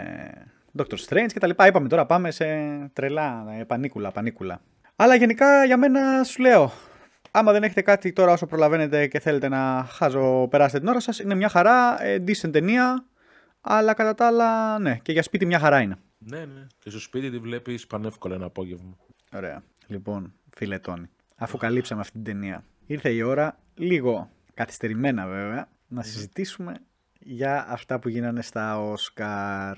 Doctor 0.78 0.98
Strange 1.08 1.30
και 1.34 1.40
τα 1.40 1.48
λοιπά. 1.48 1.68
Είπαμε 1.68 1.88
τώρα 1.88 2.06
πάμε 2.06 2.32
σε 2.32 2.46
τρελά, 2.94 3.46
ε, 3.60 3.64
πανίκουλα, 3.64 4.12
πανίκουλα. 4.12 4.62
Αλλά 4.96 5.16
γενικά 5.16 5.66
για 5.66 5.78
μένα 5.78 6.24
σου 6.24 6.42
λέω, 6.42 6.72
άμα 7.32 7.52
δεν 7.52 7.64
έχετε 7.64 7.82
κάτι 7.82 8.14
τώρα 8.14 8.32
όσο 8.32 8.46
προλαβαίνετε 8.46 9.08
και 9.08 9.20
θέλετε 9.20 9.48
να 9.48 9.88
χάζω 9.90 10.48
περάσετε 10.48 10.80
την 10.80 10.88
ώρα 10.88 11.00
σας, 11.00 11.20
είναι 11.20 11.36
μια 11.36 11.50
χαρά, 11.50 12.04
ε, 12.04 12.24
decent 12.28 12.52
ταινία, 12.52 13.06
αλλά 13.62 13.94
κατά 13.94 14.14
τα 14.14 14.28
άλλα, 14.28 14.80
ναι, 14.80 14.98
και 15.02 15.12
για 15.12 15.24
σπίτι 15.24 15.46
μια 15.46 15.60
χαρά 15.60 15.82
είναι. 15.82 15.96
Ναι, 16.18 16.40
ναι. 16.40 16.68
Και 16.80 16.90
στο 16.90 17.00
σπίτι 17.00 17.30
τη 17.30 17.38
βλέπεις 17.38 17.88
πανεύκολα 17.88 18.36
ένα 18.36 18.46
απόγευμα. 18.46 18.98
Ωραία. 19.34 19.64
Λοιπόν, 19.88 20.34
φίλε 20.56 20.80
Τόνι, 20.80 21.10
αφού 21.38 21.58
καλύψαμε 21.58 22.02
αυτή 22.02 22.14
την 22.14 22.24
ταινία, 22.24 22.64
ήρθε 22.86 23.10
η 23.10 23.22
ώρα, 23.22 23.60
λίγο 23.76 24.30
καθυστερημένα 24.54 25.28
βέβαια, 25.28 25.70
να 25.88 26.04
συζητήσουμε 26.04 26.74
για 27.20 27.66
αυτά 27.70 28.00
που 28.00 28.10
γίνανε 28.10 28.42
στα 28.42 28.80
Όσκαρ. 28.82 29.78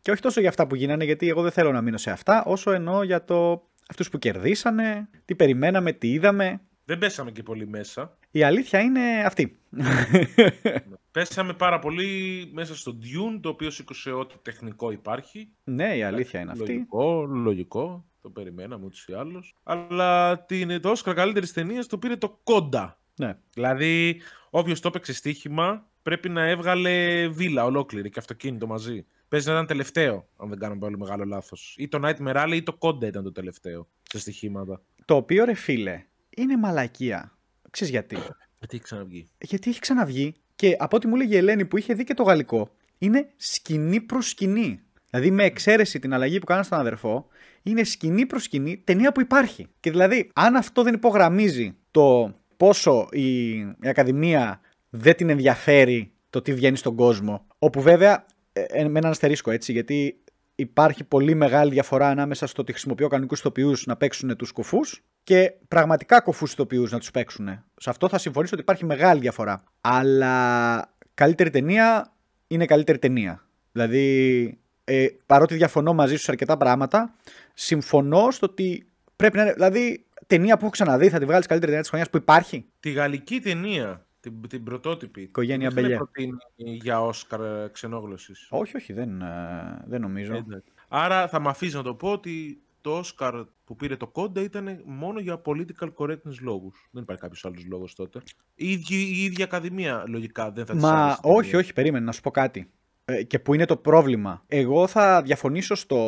Και 0.00 0.10
όχι 0.10 0.20
τόσο 0.20 0.40
για 0.40 0.48
αυτά 0.48 0.66
που 0.66 0.74
γίνανε, 0.74 1.04
γιατί 1.04 1.28
εγώ 1.28 1.42
δεν 1.42 1.50
θέλω 1.50 1.72
να 1.72 1.80
μείνω 1.80 1.96
σε 1.96 2.10
αυτά, 2.10 2.44
όσο 2.44 2.70
εννοώ 2.70 3.02
για 3.02 3.24
το 3.24 3.68
αυτούς 3.88 4.10
που 4.10 4.18
κερδίσανε, 4.18 5.08
τι 5.24 5.34
περιμέναμε, 5.34 5.92
τι 5.92 6.12
είδαμε. 6.12 6.60
Δεν 6.84 6.98
πέσαμε 6.98 7.30
και 7.30 7.42
πολύ 7.42 7.66
μέσα. 7.66 8.18
Η 8.30 8.42
αλήθεια 8.42 8.80
είναι 8.80 9.24
αυτή. 9.24 9.58
Πέσαμε 11.10 11.52
πάρα 11.52 11.78
πολύ 11.78 12.08
μέσα 12.52 12.76
στο 12.76 12.98
Dune, 13.02 13.38
το 13.40 13.48
οποίο 13.48 13.70
σήκωσε 13.70 14.10
ό,τι 14.10 14.34
τεχνικό 14.42 14.90
υπάρχει. 14.90 15.48
ναι, 15.64 15.96
η 15.96 16.02
αλήθεια 16.02 16.40
είναι 16.40 16.50
αυτή. 16.50 16.72
Λογικό, 16.72 17.26
λογικό. 17.26 18.07
Το 18.20 18.30
περιμέναμε 18.30 18.84
ούτως 18.84 19.06
ή 19.08 19.12
άλλως. 19.12 19.54
Αλλά 19.62 20.40
την, 20.44 20.80
το 20.80 20.92
Oscar 20.92 21.14
καλύτερης 21.14 21.52
ταινίας 21.52 21.86
το 21.86 21.98
πήρε 21.98 22.16
το 22.16 22.38
Κόντα. 22.44 22.98
Ναι. 23.16 23.38
Δηλαδή, 23.54 24.20
όποιος 24.50 24.80
το 24.80 24.88
έπαιξε 24.88 25.12
στοίχημα 25.12 25.86
πρέπει 26.02 26.28
να 26.28 26.48
έβγαλε 26.48 27.26
βίλα 27.28 27.64
ολόκληρη 27.64 28.10
και 28.10 28.18
αυτοκίνητο 28.18 28.66
μαζί. 28.66 29.06
Παίζει 29.28 29.46
να 29.46 29.52
ήταν 29.52 29.66
τελευταίο, 29.66 30.28
αν 30.36 30.48
δεν 30.48 30.58
κάνω 30.58 30.78
πολύ 30.78 30.98
μεγάλο 30.98 31.24
λάθος. 31.24 31.74
Ή 31.78 31.88
το 31.88 32.00
Nightmare 32.02 32.44
Alley 32.44 32.54
ή 32.54 32.62
το 32.62 32.72
Κόντα 32.72 33.06
ήταν 33.06 33.22
το 33.24 33.32
τελευταίο 33.32 33.88
σε 34.02 34.18
στοιχήματα. 34.18 34.82
Το 35.04 35.14
οποίο 35.14 35.44
ρε 35.44 35.54
φίλε, 35.54 36.04
είναι 36.36 36.56
μαλακία. 36.56 37.38
Ξέρεις 37.70 37.92
γιατί. 37.92 38.16
Γιατί 38.58 38.76
έχει 38.76 38.82
ξαναβγεί. 38.82 39.28
Γιατί 39.38 39.70
έχει 39.70 39.80
ξαναβγεί 39.80 40.34
και 40.56 40.76
από 40.78 40.96
ό,τι 40.96 41.06
μου 41.06 41.14
έλεγε 41.14 41.34
η 41.34 41.38
Ελένη 41.38 41.64
που 41.64 41.76
είχε 41.78 41.94
δει 41.94 42.04
και 42.04 42.14
το 42.14 42.22
γαλλικό, 42.22 42.70
είναι 42.98 43.28
σκηνή 43.36 44.00
προς 44.00 44.28
σκηνή. 44.28 44.82
Δηλαδή 45.10 45.30
με 45.30 45.44
εξαίρεση 45.44 45.98
την 45.98 46.14
αλλαγή 46.14 46.38
που 46.38 46.46
κάνανε 46.46 46.64
στον 46.64 46.78
αδερφό, 46.78 47.26
είναι 47.62 47.84
σκηνή 47.84 48.26
προς 48.26 48.42
σκηνή 48.42 48.82
ταινία 48.84 49.12
που 49.12 49.20
υπάρχει. 49.20 49.66
Και 49.80 49.90
δηλαδή, 49.90 50.30
αν 50.34 50.56
αυτό 50.56 50.82
δεν 50.82 50.94
υπογραμμίζει 50.94 51.76
το 51.90 52.34
πόσο 52.56 53.08
η, 53.10 53.56
η 53.58 53.88
Ακαδημία 53.88 54.60
δεν 54.90 55.16
την 55.16 55.30
ενδιαφέρει 55.30 56.12
το 56.30 56.42
τι 56.42 56.54
βγαίνει 56.54 56.76
στον 56.76 56.94
κόσμο, 56.94 57.46
όπου 57.58 57.80
βέβαια 57.80 58.26
ε, 58.52 58.60
ε, 58.60 58.88
με 58.88 58.98
έναν 58.98 59.10
αστερίσκο 59.10 59.50
έτσι, 59.50 59.72
γιατί 59.72 60.22
υπάρχει 60.54 61.04
πολύ 61.04 61.34
μεγάλη 61.34 61.70
διαφορά 61.70 62.08
ανάμεσα 62.08 62.46
στο 62.46 62.62
ότι 62.62 62.72
χρησιμοποιώ 62.72 63.08
κανονικούς 63.08 63.38
ηθοποιούς 63.38 63.86
να 63.86 63.96
παίξουν 63.96 64.36
τους 64.36 64.52
κοφού 64.52 64.78
και 65.22 65.52
πραγματικά 65.68 66.20
κοφού 66.20 66.44
ηθοποιούς 66.44 66.90
να 66.90 66.98
τους 66.98 67.10
παίξουν. 67.10 67.64
Σε 67.76 67.90
αυτό 67.90 68.08
θα 68.08 68.18
συμφωνήσω 68.18 68.52
ότι 68.54 68.62
υπάρχει 68.62 68.84
μεγάλη 68.84 69.20
διαφορά. 69.20 69.64
Αλλά 69.80 70.94
καλύτερη 71.14 71.50
ταινία 71.50 72.12
είναι 72.46 72.64
καλύτερη 72.64 72.98
ταινία. 72.98 73.46
Δηλαδή, 73.72 74.58
ε, 74.88 75.06
παρότι 75.26 75.54
διαφωνώ 75.54 75.92
μαζί 75.94 76.16
σου 76.16 76.22
σε 76.22 76.30
αρκετά 76.30 76.56
πράγματα, 76.56 77.14
συμφωνώ 77.54 78.30
στο 78.30 78.46
ότι 78.50 78.86
πρέπει 79.16 79.36
να 79.36 79.42
είναι. 79.42 79.52
Δηλαδή, 79.52 80.04
ταινία 80.26 80.54
που 80.56 80.62
έχω 80.62 80.70
ξαναδεί, 80.70 81.08
θα 81.08 81.18
τη 81.18 81.24
βγάλεις 81.24 81.46
καλύτερη 81.46 81.70
ταινία 81.70 81.80
της 81.80 81.88
χρονιάς 81.88 82.10
που 82.10 82.16
υπάρχει. 82.16 82.66
Τη 82.80 82.90
γαλλική 82.90 83.40
ταινία, 83.40 84.06
την, 84.20 84.48
την 84.48 84.64
πρωτότυπη. 84.64 85.20
Οικογένεια 85.20 85.68
την 85.68 85.78
είχαν 85.78 85.82
Μπελιέ. 85.82 85.96
προτείνει 85.96 86.36
για 86.56 87.02
Όσκαρ 87.04 87.70
ξενόγλωση. 87.70 88.32
Όχι, 88.48 88.76
όχι, 88.76 88.92
δεν, 88.92 89.20
ε, 89.22 89.84
δεν 89.86 90.00
νομίζω. 90.00 90.46
Άρα 90.88 91.28
θα 91.28 91.40
με 91.40 91.48
αφήσεις 91.48 91.74
να 91.74 91.82
το 91.82 91.94
πω 91.94 92.12
ότι 92.12 92.62
το 92.80 92.98
Όσκαρ 92.98 93.34
που 93.64 93.76
πήρε 93.76 93.96
το 93.96 94.06
Κόντα 94.06 94.40
ήταν 94.42 94.82
μόνο 94.84 95.20
για 95.20 95.40
political 95.44 95.88
correctness 95.96 96.38
λόγους. 96.40 96.88
Δεν 96.90 97.02
υπάρχει 97.02 97.22
κάποιος 97.22 97.44
άλλος 97.44 97.64
λόγος 97.66 97.94
τότε. 97.94 98.22
Η 98.54 98.70
ίδια, 98.70 98.98
η 98.98 99.24
ίδια 99.24 99.44
Ακαδημία 99.44 100.04
λογικά 100.08 100.50
δεν 100.50 100.66
θα 100.66 100.74
της 100.74 100.82
Μα 100.82 100.90
άρεσε 100.90 101.20
η 101.24 101.28
όχι, 101.30 101.40
ταινία. 101.40 101.58
όχι, 101.58 101.72
περίμενε 101.72 102.04
να 102.04 102.12
σου 102.12 102.20
πω 102.20 102.30
κάτι. 102.30 102.70
Ε, 103.10 103.22
και 103.22 103.38
που 103.38 103.54
είναι 103.54 103.64
το 103.64 103.76
πρόβλημα. 103.76 104.44
Εγώ 104.48 104.86
θα 104.86 105.22
διαφωνήσω 105.22 105.74
στο 105.74 105.98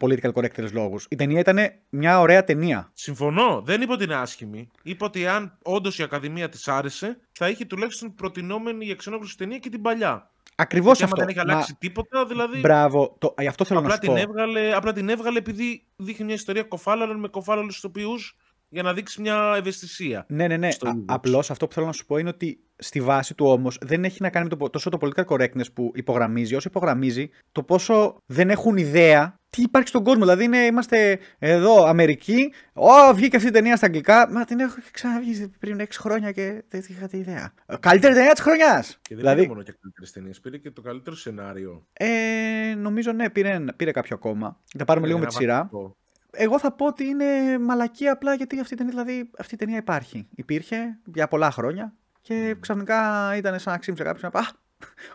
political 0.00 0.32
correctness 0.32 0.72
λόγους. 0.72 1.06
Η 1.10 1.16
ταινία 1.16 1.40
ήταν 1.40 1.58
μια 1.88 2.20
ωραία 2.20 2.44
ταινία. 2.44 2.90
Συμφωνώ. 2.94 3.62
Δεν 3.64 3.80
είπα 3.82 3.92
ότι 3.92 4.04
είναι 4.04 4.14
άσχημη. 4.14 4.70
Είπα 4.82 5.06
ότι 5.06 5.26
αν 5.26 5.58
όντως 5.62 5.98
η 5.98 6.02
Ακαδημία 6.02 6.48
της 6.48 6.68
άρεσε, 6.68 7.18
θα 7.32 7.48
είχε 7.48 7.64
τουλάχιστον 7.64 8.14
προτινόμενη 8.14 8.84
για 8.84 8.94
ξενόγλωση 8.94 9.36
ταινία 9.36 9.58
και 9.58 9.68
την 9.68 9.82
παλιά. 9.82 10.30
Ακριβώς 10.56 10.98
Και 10.98 11.04
άμα 11.04 11.12
αυτό. 11.12 11.24
δεν 11.24 11.36
έχει 11.36 11.50
αλλάξει 11.50 11.74
τίποτα, 11.78 12.26
δηλαδή. 12.26 12.58
Μπράβο, 12.60 13.16
το, 13.18 13.34
γι' 13.38 13.46
αυτό 13.46 13.64
θέλω 13.64 13.80
να 13.80 13.86
Απλά 13.86 13.98
σου 14.02 14.06
πω. 14.06 14.14
την, 14.14 14.22
έβγαλε, 14.28 14.74
απλά 14.74 14.92
την 14.92 15.08
έβγαλε 15.08 15.38
επειδή 15.38 15.86
δείχνει 15.96 16.24
μια 16.24 16.34
ιστορία 16.34 16.62
κοφάλαλων 16.62 17.18
με 17.18 17.28
κοφάλαλους 17.28 17.76
ηθοποιούς 17.76 18.36
για 18.72 18.82
να 18.82 18.92
δείξεις 18.92 19.18
μια 19.18 19.54
ευαισθησία. 19.56 20.24
Ναι, 20.28 20.46
ναι, 20.46 20.56
ναι. 20.56 20.70
στο 20.70 20.88
είδος. 20.88 21.04
Απλώς 21.08 21.50
αυτό 21.50 21.66
που 21.66 21.72
θέλω 21.74 21.86
να 21.86 21.92
σου 21.92 22.06
πω 22.06 22.16
είναι 22.18 22.28
ότι 22.28 22.60
στη 22.76 23.00
βάση 23.00 23.34
του 23.34 23.46
όμως 23.46 23.78
δεν 23.80 24.04
έχει 24.04 24.22
να 24.22 24.30
κάνει 24.30 24.48
με 24.50 24.56
το, 24.56 24.70
τόσο 24.70 24.90
το 24.90 24.98
political 25.00 25.24
correctness 25.24 25.72
που 25.74 25.92
υπογραμμίζει, 25.94 26.54
όσο 26.54 26.68
υπογραμμίζει 26.68 27.30
το 27.52 27.62
πόσο 27.62 28.16
δεν 28.26 28.50
έχουν 28.50 28.76
ιδέα 28.76 29.34
τι 29.50 29.62
υπάρχει 29.62 29.88
στον 29.88 30.04
κόσμο. 30.04 30.20
Δηλαδή 30.22 30.44
είναι, 30.44 30.58
είμαστε 30.58 31.18
εδώ 31.38 31.84
Αμερική, 31.84 32.52
Ω, 32.72 33.14
βγήκε 33.14 33.36
αυτή 33.36 33.48
η 33.48 33.52
ταινία 33.52 33.76
στα 33.76 33.86
αγγλικά. 33.86 34.30
Μα 34.30 34.44
την 34.44 34.60
έχω 34.60 34.74
ξαναβγεί 34.90 35.50
πριν 35.58 35.80
6 35.80 35.86
χρόνια 35.92 36.32
και 36.32 36.62
δεν 36.68 36.84
είχατε 36.88 37.16
ιδέα. 37.16 37.52
Ε, 37.66 37.74
Καλύτερη 37.80 38.14
ταινία 38.14 38.32
της 38.32 38.42
χρονιάς! 38.42 38.92
Και 39.02 39.14
δεν 39.14 39.18
Δηλαδή, 39.18 39.36
πήρε 39.40 39.48
μόνο 39.48 39.62
και 39.62 39.74
καλύτερες 39.80 40.12
ταινίες, 40.12 40.40
πήρε 40.40 40.56
και 40.58 40.70
το 40.70 40.80
καλύτερο 40.80 41.16
σενάριο. 41.16 41.86
ε, 41.92 42.74
νομίζω 42.76 43.12
ναι, 43.12 43.30
πήρε, 43.30 43.58
πήρε 43.76 43.90
κάποιο 43.90 44.16
ακόμα. 44.16 44.60
Θα 44.78 44.84
πάρουμε 44.84 45.06
λίγο 45.06 45.18
με 45.18 45.24
Ένα 45.24 45.32
τη 45.32 45.38
σειρά. 45.38 45.62
βαθμό. 45.62 45.96
Εγώ 46.34 46.58
θα 46.58 46.72
πω 46.72 46.86
ότι 46.86 47.04
είναι 47.04 47.58
μαλακή 47.58 48.08
απλά 48.08 48.34
γιατί 48.34 48.60
αυτή 48.60 48.74
η 48.74 48.76
ταινία, 48.76 48.92
δηλαδή, 48.92 49.30
αυτή 49.38 49.54
η 49.54 49.58
ταινία 49.58 49.76
υπάρχει. 49.76 50.28
Υπήρχε 50.34 50.98
για 51.04 51.28
πολλά 51.28 51.50
χρόνια 51.50 51.94
και 52.22 52.56
ξαφνικά 52.60 53.32
ήταν 53.36 53.58
σαν 53.58 53.72
να 53.72 53.78
ξύμψε 53.78 54.02
κάποιος 54.02 54.22
να 54.22 54.30
πει 54.30 54.38
Α, 54.38 54.46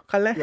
καλέ. 0.05 0.33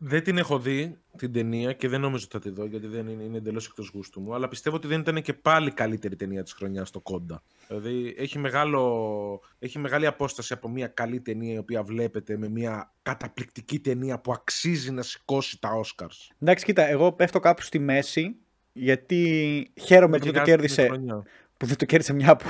Δεν 0.00 0.22
την 0.22 0.38
έχω 0.38 0.58
δει 0.58 0.98
την 1.16 1.32
ταινία 1.32 1.72
και 1.72 1.88
δεν 1.88 2.00
νομίζω 2.00 2.24
ότι 2.24 2.32
θα 2.32 2.50
τη 2.50 2.60
δω 2.60 2.64
γιατί 2.66 2.86
δεν 2.86 3.06
είναι, 3.08 3.22
είναι 3.22 3.36
εντελώς 3.36 3.66
εκτός 3.66 3.90
γούστου 3.94 4.20
μου. 4.20 4.34
Αλλά 4.34 4.48
πιστεύω 4.48 4.76
ότι 4.76 4.86
δεν 4.86 5.00
ήταν 5.00 5.22
και 5.22 5.32
πάλι 5.32 5.70
καλύτερη 5.70 6.16
ταινία 6.16 6.42
της 6.42 6.52
χρονιάς 6.52 6.88
στο 6.88 7.00
Κόντα. 7.00 7.42
Δηλαδή 7.68 8.14
έχει, 8.18 8.38
μεγάλο, 8.38 9.40
έχει 9.58 9.78
μεγάλη 9.78 10.06
απόσταση 10.06 10.52
από 10.52 10.68
μια 10.68 10.86
καλή 10.86 11.20
ταινία 11.20 11.54
η 11.54 11.58
οποία 11.58 11.82
βλέπετε 11.82 12.36
με 12.36 12.48
μια 12.48 12.94
καταπληκτική 13.02 13.78
ταινία 13.78 14.18
που 14.18 14.32
αξίζει 14.32 14.90
να 14.90 15.02
σηκώσει 15.02 15.60
τα 15.60 15.70
Oscars. 15.80 16.34
Εντάξει, 16.38 16.64
κοίτα, 16.64 16.86
εγώ 16.86 17.12
πέφτω 17.12 17.40
κάπου 17.40 17.62
στη 17.62 17.78
μέση 17.78 18.36
γιατί 18.78 19.72
χαίρομαι 19.80 20.18
που 20.18 20.24
δεν 20.24 20.32
το 20.32 20.42
κέρδισε, 20.42 20.88
που 21.56 21.66
δεν 21.66 21.76
το 21.76 21.84
κέρδισε 21.84 22.12
μια 22.12 22.30
από 22.30 22.44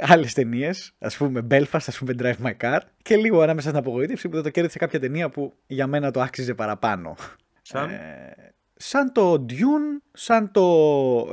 άλλες 0.00 0.32
ταινίες. 0.32 0.92
Α 0.98 1.08
πούμε 1.08 1.46
Belfast, 1.50 1.64
ας 1.72 1.98
πούμε 1.98 2.14
Drive 2.18 2.46
My 2.46 2.52
Car. 2.60 2.78
Και 3.02 3.16
λίγο 3.16 3.40
ανάμεσα 3.40 3.68
στην 3.68 3.80
απογοήτευση 3.80 4.28
που 4.28 4.34
δεν 4.34 4.42
το 4.42 4.50
κέρδισε 4.50 4.78
κάποια 4.78 5.00
ταινία 5.00 5.28
που 5.28 5.54
για 5.66 5.86
μένα 5.86 6.10
το 6.10 6.20
άξιζε 6.20 6.54
παραπάνω. 6.54 7.14
Σαν; 7.62 7.90
Ε, 7.90 8.54
σαν 8.74 9.12
το 9.12 9.46
Dune, 9.48 10.02
σαν 10.12 10.50
το. 10.50 10.66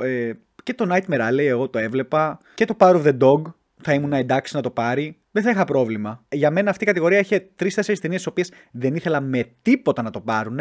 Ε, 0.02 0.32
και 0.62 0.74
το 0.74 0.86
Nightmare 0.94 1.30
Alley, 1.30 1.46
εγώ 1.46 1.68
το 1.68 1.78
έβλεπα. 1.78 2.40
Και 2.54 2.64
το 2.64 2.76
Power 2.78 2.94
of 2.94 3.02
the 3.02 3.18
Dog, 3.18 3.42
θα 3.82 3.92
ήμουν 3.92 4.12
εντάξει 4.12 4.56
να 4.56 4.62
το 4.62 4.70
πάρει. 4.70 5.18
Δεν 5.30 5.42
θα 5.42 5.50
είχα 5.50 5.64
πρόβλημα. 5.64 6.24
Για 6.28 6.50
μένα 6.50 6.70
αυτή 6.70 6.84
η 6.84 6.86
κατηγορία 6.86 7.18
είχε 7.18 7.40
τρει-τέσσερι 7.56 7.98
ταινίες, 7.98 8.22
τι 8.22 8.28
οποίες 8.28 8.52
δεν 8.70 8.94
ήθελα 8.94 9.20
με 9.20 9.52
τίποτα 9.62 10.02
να 10.02 10.10
το 10.10 10.20
πάρουν. 10.20 10.58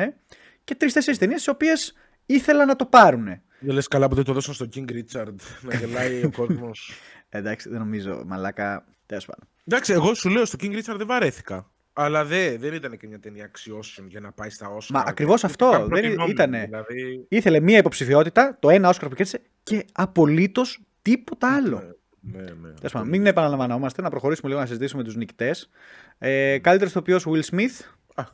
Και 0.64 0.76
τρει-τέσσερι 0.76 1.18
ταινίες, 1.18 1.44
τι 1.44 1.50
οποίες 1.50 1.94
ήθελα 2.26 2.66
να 2.66 2.76
το 2.76 2.86
πάρουν. 2.86 3.42
Δεν 3.60 3.74
λες 3.76 3.88
καλά 3.88 4.08
που 4.08 4.16
δεν 4.16 4.24
το 4.24 4.34
δώσαν 4.34 4.54
στον 4.54 4.70
King 4.76 4.92
Richard 4.92 5.34
να 5.62 5.76
γελάει 5.76 6.24
ο 6.26 6.32
κόσμος. 6.38 6.92
Εντάξει, 7.30 7.70
δεν 7.70 7.80
νομίζω, 7.80 8.24
μαλάκα. 8.26 8.86
Τέλος 9.06 9.26
πάντων. 9.26 9.48
Εντάξει, 9.66 9.94
εγώ 9.94 10.14
σου 10.14 10.30
λέω 10.30 10.46
στο 10.46 10.58
King 10.62 10.72
Richard 10.78 10.96
δεν 10.98 11.08
βαρέθηκα. 11.08 11.72
Αλλά 11.94 12.26
δε, 12.26 12.58
δεν 12.58 12.74
ήταν 12.74 12.98
και 12.98 13.08
μια 13.08 13.20
ταινία 13.20 13.44
αξιώσεων 13.46 14.08
για 14.08 14.20
να 14.20 14.32
πάει 14.32 14.50
στα 14.50 14.76
Oscar. 14.78 14.88
Μα 14.90 15.04
ακριβώς 15.08 15.40
Ήταν 15.40 15.50
αυτό, 15.50 15.70
δεν 15.80 15.88
προτινόμενη, 15.88 16.32
ήτανε. 16.32 16.64
Δηλαδή, 16.66 17.26
Ήθελε 17.30 17.60
μία 17.60 17.78
υποψηφιότητα, 17.78 18.58
το 18.60 18.70
ένα 18.70 18.90
Όσκαρ 18.90 19.10
που 19.10 19.16
κέρδισε 19.16 19.42
και 19.64 19.86
απολύτως 19.92 20.80
τίποτα 21.02 21.56
άλλο. 21.56 21.96
ναι, 22.22 22.42
ναι. 22.42 22.72
Τέλος 22.74 22.92
πάντων, 22.92 23.08
μην 23.08 23.26
επαναλαμβανόμαστε, 23.26 24.02
να 24.02 24.10
προχωρήσουμε 24.10 24.50
λίγο 24.50 24.62
να 24.62 24.68
συζητήσουμε 24.68 25.04
τους 25.04 25.16
νικητές. 25.16 25.70
Ε, 26.18 26.58
Καλύτερος 26.60 26.92
ηθοποιός 26.92 27.26
Will 27.28 27.56
Smith. 27.56 27.86
Αχ, 28.16 28.28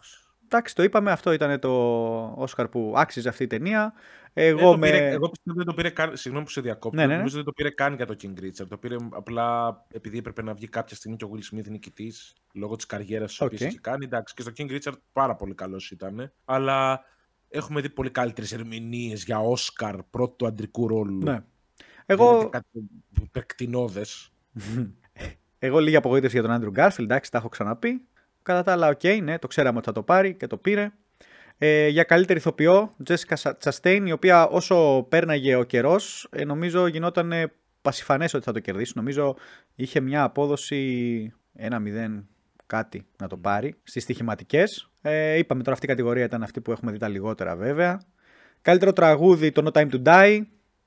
εντάξει, 0.45 0.75
το 0.75 0.83
είπαμε, 0.83 1.11
αυτό 1.11 1.31
ήταν 1.31 1.59
το 1.59 1.71
Όσκαρ 2.35 2.67
που 2.67 2.93
άξιζε 2.95 3.29
αυτή 3.29 3.43
η 3.43 3.47
ταινία. 3.47 3.93
Εγώ, 4.37 4.59
Εγώ, 4.59 4.77
με... 4.77 4.89
πήρε, 4.89 5.09
εγώ 5.09 5.29
πιστεύω 5.29 5.57
δεν 5.57 5.65
το 5.65 5.73
πήρε 5.73 5.89
καν. 5.89 6.17
Συγγνώμη 6.17 6.45
που 6.45 6.51
σε 6.51 6.61
διακόπτω. 6.61 6.97
Ναι, 6.97 7.05
ναι, 7.05 7.11
ναι. 7.11 7.17
Νομίζω 7.17 7.35
δεν 7.35 7.45
το 7.45 7.51
πήρε 7.51 7.69
καν 7.69 7.95
για 7.95 8.05
το 8.05 8.15
King 8.21 8.39
Richard. 8.43 8.67
Το 8.67 8.77
πήρε 8.77 8.95
απλά 9.09 9.77
επειδή 9.91 10.17
έπρεπε 10.17 10.41
να 10.41 10.53
βγει 10.53 10.67
κάποια 10.67 10.95
στιγμή 10.95 11.17
και 11.17 11.25
ο 11.25 11.29
Will 11.33 11.55
Smith 11.55 11.69
νικητής 11.69 12.35
λόγω 12.53 12.75
της 12.75 12.85
καριέρας 12.85 13.29
της 13.29 13.41
Οκ. 13.41 13.51
οποία 13.51 13.67
έχει 13.67 13.79
κάνει. 13.79 14.05
Εντάξει, 14.05 14.33
και 14.33 14.41
στο 14.41 14.51
King 14.57 14.71
Richard 14.71 14.93
πάρα 15.13 15.35
πολύ 15.35 15.53
καλός 15.53 15.91
ήταν. 15.91 16.33
Αλλά 16.45 17.03
έχουμε 17.49 17.81
δει 17.81 17.89
πολύ 17.89 18.09
καλύτερες 18.09 18.51
ερμηνείες 18.53 19.23
για 19.23 19.39
Όσκαρ 19.39 20.03
πρώτου 20.03 20.35
του 20.35 20.45
αντρικού 20.45 20.87
ρόλου. 20.87 21.23
Ναι. 21.23 21.43
Εγώ... 22.05 22.29
Εγώ, 22.29 22.49
κάτι 22.49 22.67
υπερκτηνώδε. 23.21 24.05
εγώ 25.59 25.79
λίγη 25.79 25.95
απογοήτευση 25.95 26.35
για 26.35 26.45
τον 26.45 26.55
Άντρου 26.55 26.69
Γκάρφιλ, 26.69 27.03
εντάξει, 27.03 27.31
τα 27.31 27.37
έχω 27.37 27.49
ξαναπεί. 27.49 28.07
Κατά 28.45 28.63
τα 28.63 28.71
άλλα, 28.71 28.87
οκ, 28.87 29.03
ναι, 29.23 29.39
το 29.39 29.47
ξέραμε 29.47 29.77
ότι 29.77 29.85
θα 29.85 29.91
το 29.91 30.03
πάρει 30.03 30.33
και 30.33 30.47
το 30.47 30.57
πήρε. 30.57 30.91
Ε, 31.57 31.87
για 31.87 32.03
καλύτερη 32.03 32.39
ηθοποιό, 32.39 32.95
Jessica 33.07 33.51
Chastain, 33.63 34.01
η 34.05 34.11
οποία 34.11 34.47
όσο 34.47 35.05
πέρναγε 35.09 35.55
ο 35.55 35.63
καιρός, 35.63 36.27
ε, 36.31 36.45
νομίζω 36.45 36.87
γινόταν 36.87 37.31
ε, 37.31 37.51
πασιφανές 37.81 38.33
ότι 38.33 38.43
θα 38.43 38.51
το 38.51 38.59
κερδίσει. 38.59 38.93
Νομίζω 38.95 39.35
είχε 39.75 39.99
μια 39.99 40.23
απόδοση 40.23 41.33
1-0 41.59 41.71
κάτι 42.65 43.05
να 43.17 43.27
το 43.27 43.37
πάρει 43.37 43.75
στις 43.83 44.03
στοιχηματικές. 44.03 44.89
Ε, 45.01 45.37
είπαμε 45.37 45.59
τώρα 45.59 45.73
αυτή 45.73 45.85
η 45.85 45.89
κατηγορία 45.89 46.23
ήταν 46.23 46.43
αυτή 46.43 46.61
που 46.61 46.71
έχουμε 46.71 46.91
δει 46.91 46.97
τα 46.97 47.07
λιγότερα 47.07 47.55
βέβαια. 47.55 48.01
Καλύτερο 48.61 48.93
τραγούδι, 48.93 49.51
το 49.51 49.71
No 49.73 49.81
Time 49.81 49.89
to 49.91 50.03
Die. 50.03 50.41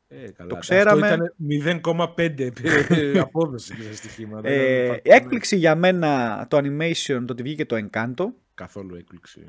Ε, 0.08 0.30
καλά. 0.30 0.48
Το 0.48 0.56
ξέραμε. 0.56 1.08
Αυτό 1.08 1.24
ήταν 1.60 1.82
0,5 1.84 2.52
πήρε 2.54 3.20
απόδοση 3.20 3.74
για 3.80 3.92
στοιχήματα. 3.92 4.48
Ε, 4.48 4.84
Ήταν 4.84 5.00
έκπληξη 5.02 5.56
για 5.56 5.74
μένα 5.74 6.46
το 6.50 6.56
animation, 6.56 7.22
το 7.26 7.32
ότι 7.32 7.42
βγήκε 7.42 7.64
το 7.64 7.76
Encanto. 7.76 8.24
Καθόλου 8.54 8.94
έκπληξη. 8.94 9.40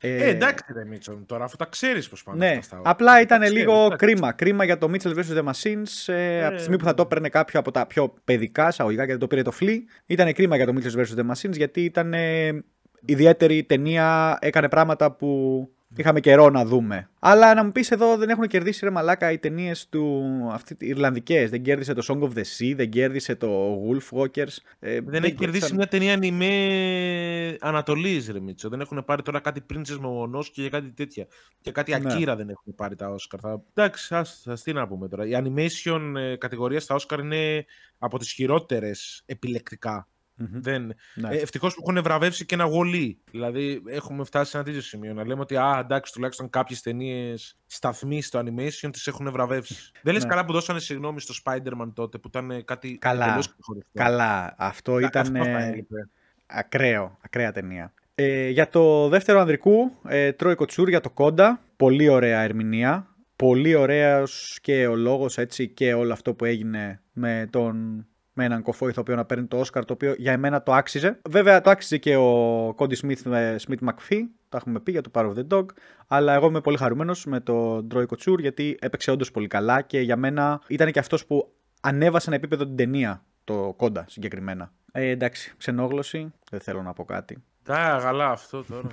Ε, 0.00 0.16
Ε, 0.16 0.28
εντάξει, 0.28 0.64
ρε 0.72 0.84
Μίτσον, 0.84 1.26
τώρα 1.26 1.44
αφού 1.44 1.56
τα 1.56 1.64
ξέρεις 1.64 2.08
πώ 2.08 2.16
πάνε 2.24 2.46
Ναι, 2.46 2.56
αυτά 2.56 2.62
στα 2.62 2.90
απλά 2.90 3.12
τα 3.12 3.20
ήταν 3.20 3.40
ξέρεις, 3.40 3.58
λίγο 3.58 3.84
εντάξει. 3.84 4.06
κρίμα. 4.06 4.32
Κρίμα 4.32 4.64
για 4.64 4.78
το 4.78 4.90
Mitchell 4.92 5.14
vs. 5.14 5.38
The 5.38 5.44
Machines. 5.50 6.14
Ε, 6.14 6.44
από 6.44 6.54
τη 6.54 6.60
στιγμή 6.60 6.78
που 6.78 6.84
θα 6.84 6.90
ναι. 6.90 6.96
το 6.96 7.02
έπαιρνε 7.02 7.28
κάποιο 7.28 7.60
από 7.60 7.70
τα 7.70 7.86
πιο 7.86 8.14
παιδικά 8.24 8.68
εισαγωγικά 8.68 9.04
γιατί 9.04 9.20
το 9.20 9.26
πήρε 9.26 9.42
το 9.42 9.52
Flea. 9.60 9.78
Ήταν 10.06 10.32
κρίμα 10.32 10.56
για 10.56 10.66
το 10.66 10.72
Mitchell 10.76 11.00
vs. 11.00 11.18
The 11.18 11.32
Machines 11.32 11.56
γιατί 11.56 11.84
ήταν 11.84 12.14
ε, 12.14 12.64
ιδιαίτερη 13.04 13.64
ταινία. 13.64 14.38
Έκανε 14.40 14.68
πράγματα 14.68 15.12
που 15.12 15.60
είχαμε 15.96 16.20
καιρό 16.20 16.50
να 16.50 16.64
δούμε. 16.64 17.08
Αλλά 17.18 17.54
να 17.54 17.64
μου 17.64 17.72
πεις 17.72 17.90
εδώ 17.90 18.16
δεν 18.16 18.28
έχουν 18.28 18.46
κερδίσει 18.46 18.84
ρε 18.84 18.90
μαλάκα 18.90 19.32
οι 19.32 19.38
ταινίες 19.38 19.88
του 19.88 20.24
αυτοί, 20.52 20.76
οι 20.80 20.86
Ιρλανδικές. 20.88 21.50
Δεν 21.50 21.62
κέρδισε 21.62 21.92
το 21.94 22.02
Song 22.08 22.22
of 22.22 22.32
the 22.38 22.42
Sea, 22.58 22.72
δεν 22.76 22.90
κέρδισε 22.90 23.34
το 23.36 23.78
Wolf 23.88 24.18
Walkers. 24.18 24.56
Ε, 24.78 25.00
Δεν 25.00 25.24
έχει 25.24 25.34
κερδίσει 25.34 25.36
κέρδισαν- 25.36 25.72
μια 25.74 25.86
ταινία 25.86 26.12
ανημέ 26.14 27.56
Ανατολής, 27.60 28.28
ρε 28.30 28.40
Μίτσο. 28.40 28.68
Δεν 28.68 28.80
έχουν 28.80 29.04
πάρει 29.04 29.22
τώρα 29.22 29.40
κάτι 29.40 29.60
Princess 29.72 29.98
Momonosuke 30.00 30.50
και 30.52 30.68
κάτι 30.68 30.90
τέτοια. 30.92 31.26
Και 31.60 31.70
κάτι 31.72 31.90
Ναι. 31.90 31.98
Akira 32.14 32.34
δεν 32.36 32.48
έχουν 32.48 32.74
πάρει 32.74 32.94
τα 32.96 33.14
Oscar. 33.14 33.38
Θα... 33.42 33.62
Εντάξει, 33.74 34.14
ας, 34.14 34.46
ας 34.46 34.62
τι 34.62 34.72
να 34.72 34.86
πούμε 34.88 35.08
τώρα. 35.08 35.26
Η 35.26 35.30
animation 35.34 36.12
ε, 36.16 36.36
κατηγορία 36.36 36.80
στα 36.80 36.96
Oscar 36.98 37.18
είναι 37.18 37.64
από 37.98 38.18
τις 38.18 38.32
χειρότερες 38.32 39.22
επιλεκτικά. 39.26 40.08
Μμμ. 40.38 40.48
Δεν... 40.60 40.94
Ναι. 41.14 41.28
Ε, 41.28 41.36
Ευτυχώς 41.40 41.74
που 41.74 41.82
έχουν 41.88 42.02
βραβεύσει 42.02 42.46
και 42.46 42.54
ένα 42.54 42.64
γολί. 42.64 43.18
Δηλαδή 43.30 43.82
έχουμε 43.86 44.24
φτάσει 44.24 44.50
σε 44.50 44.56
ένα 44.56 44.66
τέτοιο 44.66 44.80
σημείο. 44.80 45.14
Να 45.14 45.26
λέμε 45.26 45.40
ότι 45.40 45.56
α, 45.56 45.78
εντάξει, 45.80 46.12
τουλάχιστον 46.12 46.50
κάποιες 46.50 46.80
ταινίες 46.82 47.56
σταθμοί 47.66 48.22
στο 48.22 48.38
animation 48.44 48.88
τις 48.92 49.06
έχουν 49.06 49.30
βραβεύσει. 49.32 49.90
Δεν 50.02 50.12
λες 50.14 50.22
Ναι. 50.22 50.28
καλά 50.28 50.44
που 50.44 50.52
δώσανε 50.52 50.78
συγγνώμη 50.78 51.20
στο 51.20 51.34
Spider-Man 51.44 51.92
τότε 51.94 52.18
που 52.18 52.28
ήταν 52.28 52.50
ε, 52.50 52.62
κάτι 52.62 52.98
Καλά. 52.98 53.24
εντελώς 53.24 53.48
ξεχωριστό. 53.52 53.90
Καλά, 53.94 54.54
αυτό 54.58 54.94
Α, 54.94 55.00
ήταν 55.00 55.36
αυτό 55.36 55.44
θα 55.50 55.58
ε, 55.62 55.66
έλειπε. 55.68 56.08
ακραίο, 56.46 57.18
ακραία 57.22 57.52
ταινία. 57.52 57.92
Ε, 58.14 58.48
για 58.48 58.68
το 58.68 59.08
δεύτερο 59.08 59.40
ανδρικού, 59.40 59.90
ε, 60.08 60.32
Τρόι 60.32 60.54
Κοτσούρ 60.54 60.88
για 60.88 61.00
το 61.00 61.10
Κόντα. 61.10 61.60
Πολύ 61.76 62.08
ωραία 62.08 62.40
ερμηνεία. 62.42 63.10
Πολύ 63.36 63.74
ωραίος 63.74 64.58
και 64.62 64.86
ο 64.86 64.94
λόγος 64.96 65.38
έτσι 65.38 65.68
και 65.68 65.94
όλο 65.94 66.12
αυτό 66.12 66.34
που 66.34 66.44
έγινε 66.44 67.00
με 67.12 67.48
τον 67.50 68.06
με 68.36 68.44
έναν 68.44 68.62
κοφό 68.62 68.88
ηθοποιό 68.88 69.14
να 69.14 69.24
παίρνει 69.24 69.46
το 69.46 69.58
Όσκαρ, 69.58 69.84
το 69.84 69.92
οποίο 69.92 70.14
για 70.18 70.32
εμένα 70.32 70.62
το 70.62 70.72
άξιζε. 70.72 71.20
Βέβαια 71.28 71.60
το 71.60 71.70
άξιζε 71.70 71.98
και 71.98 72.16
ο 72.16 72.72
Κόντι 72.76 72.94
Σμιθ 72.94 73.24
με 73.24 73.56
Smith 73.66 73.88
McPhee, 73.88 74.20
το 74.48 74.56
έχουμε 74.56 74.80
πει 74.80 74.90
για 74.90 75.00
το 75.00 75.10
Power 75.14 75.32
of 75.32 75.34
the 75.34 75.46
Dog. 75.48 75.64
Αλλά 76.06 76.34
εγώ 76.34 76.46
είμαι 76.46 76.60
πολύ 76.60 76.76
χαρούμενος 76.76 77.24
με 77.24 77.40
τον 77.40 77.88
Τρόι 77.88 78.06
Κοτσούρ 78.06 78.40
γιατί 78.40 78.76
έπαιξε 78.80 79.10
όντως 79.10 79.30
πολύ 79.30 79.46
καλά 79.46 79.80
και 79.80 80.00
για 80.00 80.16
μένα 80.16 80.60
ήταν 80.66 80.90
και 80.92 80.98
αυτός 80.98 81.26
που 81.26 81.52
ανέβασε 81.80 82.28
ένα 82.28 82.36
επίπεδο 82.36 82.66
την 82.66 82.76
ταινία, 82.76 83.24
το 83.44 83.74
Κόντα 83.76 84.04
συγκεκριμένα. 84.08 84.72
Ε, 84.92 85.08
εντάξει, 85.08 85.54
ξενόγλωση, 85.56 86.32
δεν 86.50 86.60
θέλω 86.60 86.82
να 86.82 86.92
πω 86.92 87.04
κάτι. 87.04 87.42
Τα 87.66 87.96
γαλά 87.96 88.30
αυτό 88.30 88.64
τώρα. 88.64 88.88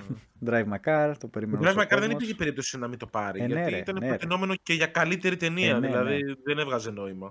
Drive 0.45 0.65
My 0.73 0.89
Car, 0.89 1.11
το 1.11 1.17
Το 1.19 1.27
περίμενα. 1.27 1.59
Drive 1.61 1.67
όσο 1.67 1.79
My 1.79 1.83
Car 1.83 1.87
δεν 1.89 1.99
κόσμος. 1.99 2.13
υπήρχε 2.13 2.35
περίπτωση 2.35 2.77
να 2.77 2.87
μην 2.87 2.97
το 2.97 3.05
πάρει. 3.07 3.41
Ε, 3.41 3.47
ναι, 3.47 3.53
γιατί 3.53 3.69
ρε, 3.69 3.77
ήταν 3.77 3.95
ναι, 3.95 4.01
ρε. 4.01 4.07
προτινόμενο 4.07 4.53
και 4.63 4.73
για 4.73 4.85
καλύτερη 4.87 5.37
ταινία. 5.37 5.75
Ε, 5.75 5.79
ναι, 5.79 5.87
δηλαδή 5.87 6.23
ναι. 6.23 6.33
δεν 6.43 6.59
έβγαζε 6.59 6.91
νόημα. 6.91 7.29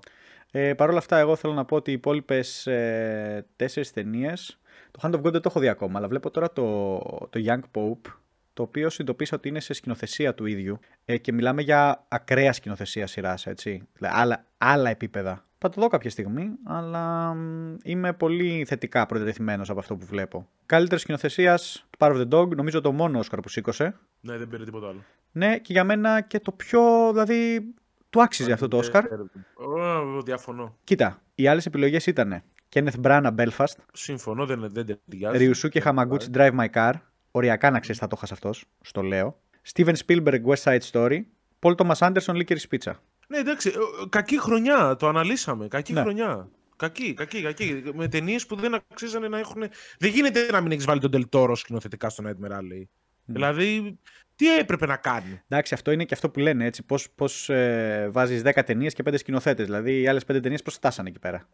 Ε, 0.51 0.75
Παρ' 0.75 0.89
όλα 0.89 0.99
αυτά, 0.99 1.19
εγώ 1.19 1.37
θέλω 1.37 1.53
να 1.53 1.65
πω 1.65 1.77
ότι 1.77 1.91
οι 1.91 1.95
υπόλοιπες 1.95 2.67
ε, 2.67 3.47
τέσσερις 3.57 3.93
ταινίες. 3.93 4.61
Το 4.91 5.01
Hand 5.03 5.15
of 5.15 5.19
God 5.19 5.33
δεν 5.33 5.41
το 5.41 5.43
έχω 5.45 5.61
δει 5.61 5.69
ακόμα, 5.69 5.99
αλλά 5.99 6.09
βλέπω 6.09 6.31
τώρα 6.31 6.53
το, 6.53 6.97
το 7.31 7.41
Young 7.47 7.61
Pope, 7.75 8.11
το 8.53 8.63
οποίο 8.63 8.91
συνειδητοποίησα 8.91 9.37
ότι 9.37 9.49
είναι 9.49 9.61
σε 9.61 9.73
σκηνοθεσία 9.73 10.35
του 10.35 10.47
ίδιου 10.47 10.79
ε, 11.05 11.17
και 11.17 11.33
μιλάμε 11.33 11.63
για 11.63 12.05
ακραία 12.09 12.53
σκηνοθεσία 12.53 13.07
σειράς, 13.07 13.47
έτσι. 13.47 13.89
Δηλαδή, 13.93 14.17
άλλα, 14.19 14.45
άλλα 14.59 14.91
επίπεδα. 14.91 15.45
Θα 15.65 15.69
το 15.69 15.81
δω 15.81 15.89
κάποια 15.89 16.11
στιγμή, 16.11 16.51
αλλά 16.65 17.35
μ, 17.35 17.77
είμαι 17.83 18.13
πολύ 18.13 18.65
θετικά 18.69 19.07
προετρεθειμένο 19.07 19.65
από 19.69 19.79
αυτό 19.79 19.97
που 19.97 20.07
βλέπω. 20.07 20.49
Καλύτερη 20.67 21.01
σκηνοθεσία 21.01 21.57
του 21.91 21.99
Power 21.99 22.13
of 22.13 22.29
the 22.29 22.29
Dog, 22.29 22.57
νομίζω 22.57 22.81
το 22.81 22.93
μόνο 22.93 23.19
Όσκαρ 23.19 23.41
που 23.41 23.49
σήκωσε. 23.49 23.95
Ναι, 24.21 24.37
δεν 24.37 24.49
πήρε 24.49 24.65
τίποτα 24.65 24.89
άλλο. 24.89 25.05
Ναι, 25.33 25.59
και 25.59 25.73
για 25.73 25.85
μένα 25.85 26.21
και 26.21 26.41
το 26.41 26.53
πιο, 26.53 26.81
δηλαδή, 27.11 27.75
του 28.11 28.23
άξιζε 28.23 28.53
αυτό 28.53 28.69
το 28.69 28.77
Όσκαρ. 28.77 29.05
Ω, 29.05 30.23
διαφωνώ. 30.23 30.77
Κοίτα, 30.85 31.23
οι 31.35 31.47
άλλες 31.47 31.67
επιλογές 31.67 32.07
ήταν 32.07 32.43
Kenneth 32.73 33.01
Branagh 33.03 33.35
Belfast, 33.35 33.77
Συμφωνώ, 33.93 34.47
δεν, 34.47 34.69
δεν 34.73 34.99
ταιριάζει. 35.09 35.51
Ryusuke 35.55 35.83
Hamaguchi 35.83 36.37
Drive 36.37 36.59
My 36.59 36.69
Car. 36.75 36.93
Οριακά 37.31 37.71
να 37.71 37.81
ξέρεις, 37.81 38.01
θα 38.01 38.07
το 38.07 38.21
είχα 38.23 38.33
αυτός, 38.33 38.65
στο 38.81 39.03
λέω. 39.03 39.41
Steven 39.73 39.95
Spielberg 40.07 40.43
West 40.45 40.63
Side 40.63 40.91
Story. 40.91 41.21
Paul 41.61 41.75
Thomas 41.75 41.99
Anderson 41.99 42.35
Licorice 42.35 42.67
Pizza. 42.71 42.93
Ναι, 43.33 43.39
εντάξει, 43.39 43.69
ε, 43.69 43.73
ε, 43.73 44.07
κακή 44.09 44.41
χρονιά, 44.41 44.97
το 44.97 45.09
αναλύσαμε. 45.09 45.69
Κακή 45.69 45.93
Ναι. 45.93 46.01
χρονιά. 46.01 46.49
Κακή, 46.77 47.15
κακή, 47.15 47.43
κακή. 47.43 47.83
Με 47.95 48.09
ταινίες 48.09 48.47
που 48.47 48.57
δεν 48.57 48.75
αξίζανε 48.75 49.29
να 49.29 49.39
έχουν. 49.39 49.63
Δεν 49.99 50.11
γίνεται 50.11 50.47
να 50.51 50.61
μην 50.61 50.73
έχεις 50.73 50.85
βάλει 50.85 51.01
τον 51.01 51.11
Τελτόρο 51.11 51.55
σκηνοθετικά 51.55 52.09
στο 52.09 52.25
Nightmare 52.27 52.51
Alley. 52.53 52.83
Δηλαδή, 53.25 53.99
τι 54.37 54.57
έπρεπε 54.59 54.87
να 54.87 54.97
κάνει; 54.97 55.41
Εντάξει, 55.49 55.75
αυτό 55.75 55.91
είναι 55.91 56.05
και 56.05 56.15
αυτό 56.15 56.31
που 56.31 56.39
λένε 56.41 56.65
έτσι. 56.65 56.83
Πώς 56.83 57.11
πώς, 57.11 57.49
ε, 57.49 58.09
βάζεις 58.13 58.43
10 58.43 58.63
ταινίες 58.65 58.95
και 58.95 59.03
5 59.03 59.19
σκηνοθέτες. 59.19 59.65
Δηλαδή, 59.67 60.01
οι 60.01 60.09
άλλες 60.09 60.25
5 60.25 60.41
ταινίες 60.41 60.63
πώς 60.63 60.75
φτάσανε 60.75 61.09
εκεί 61.09 61.19
πέρα; 61.19 61.49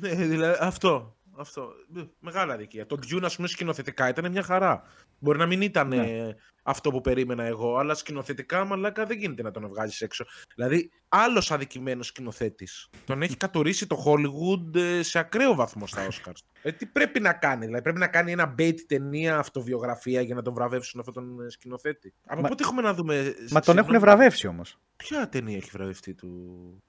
Ναι, 0.00 0.08
δηλαδή, 0.14 0.56
αυτό. 0.60 1.16
Αυτό. 1.38 1.68
Ε, 1.96 2.02
Μεγάλα 2.20 2.52
αδικία. 2.54 2.86
Το 2.86 2.98
Dune, 3.10 3.22
ας 3.22 3.36
πούμε, 3.36 3.48
σκηνοθετικά 3.48 4.08
ήταν 4.08 4.30
μια 4.30 4.42
χαρά. 4.42 4.82
Μπορεί 5.18 5.38
να 5.38 5.46
μην 5.46 5.60
ήταν 5.60 5.88
Ναι. 5.88 5.96
ε, 5.96 6.34
αυτό 6.62 6.90
που 6.90 7.00
περίμενα 7.00 7.44
εγώ, 7.44 7.76
αλλά 7.76 7.94
σκηνοθετικά, 7.94 8.64
μαλάκα, 8.64 9.04
δεν 9.06 9.18
γίνεται 9.18 9.42
να 9.42 9.50
τον 9.50 9.68
βγάζεις 9.68 10.00
έξω. 10.00 10.24
Δηλαδή, 10.54 10.90
άλλος 11.08 11.50
αδικημένος 11.50 12.06
σκηνοθέτης. 12.06 12.88
Τον 13.04 13.22
έχει 13.22 13.36
κατορίσει 13.36 13.86
το 13.86 14.04
Hollywood 14.06 14.76
ε, 14.76 15.02
σε 15.02 15.18
ακραίο 15.18 15.54
βαθμό 15.54 15.86
στα 15.86 16.08
Oscars. 16.08 16.38
Ε, 16.62 16.72
τι 16.72 16.86
πρέπει 16.86 17.20
να 17.20 17.32
κάνει, 17.32 17.64
δηλαδή, 17.64 17.82
πρέπει 17.82 17.98
να 17.98 18.08
κάνει 18.08 18.32
ένα 18.32 18.54
bait 18.58 18.74
ταινία, 18.86 19.38
αυτοβιογραφία 19.38 20.20
για 20.20 20.34
να 20.34 20.42
τον 20.42 20.54
βραβεύσουν 20.54 21.00
αυτόν 21.00 21.14
τον 21.14 21.44
ε, 21.46 21.50
σκηνοθέτη. 21.50 22.14
Από 22.26 22.40
Μα- 22.40 22.48
πότε 22.48 22.62
έχουμε 22.62 22.82
να 22.82 22.94
δούμε. 22.94 23.14
Μα 23.14 23.24
τον 23.24 23.38
έχουν 23.50 23.64
συγγνώμη, 23.90 23.98
βραβεύσει 23.98 24.46
όμως. 24.46 24.78
Ποια 24.96 25.28
ταινία 25.28 25.56
έχει 25.56 25.70
βραβευτεί 25.72 26.14
του. 26.14 26.28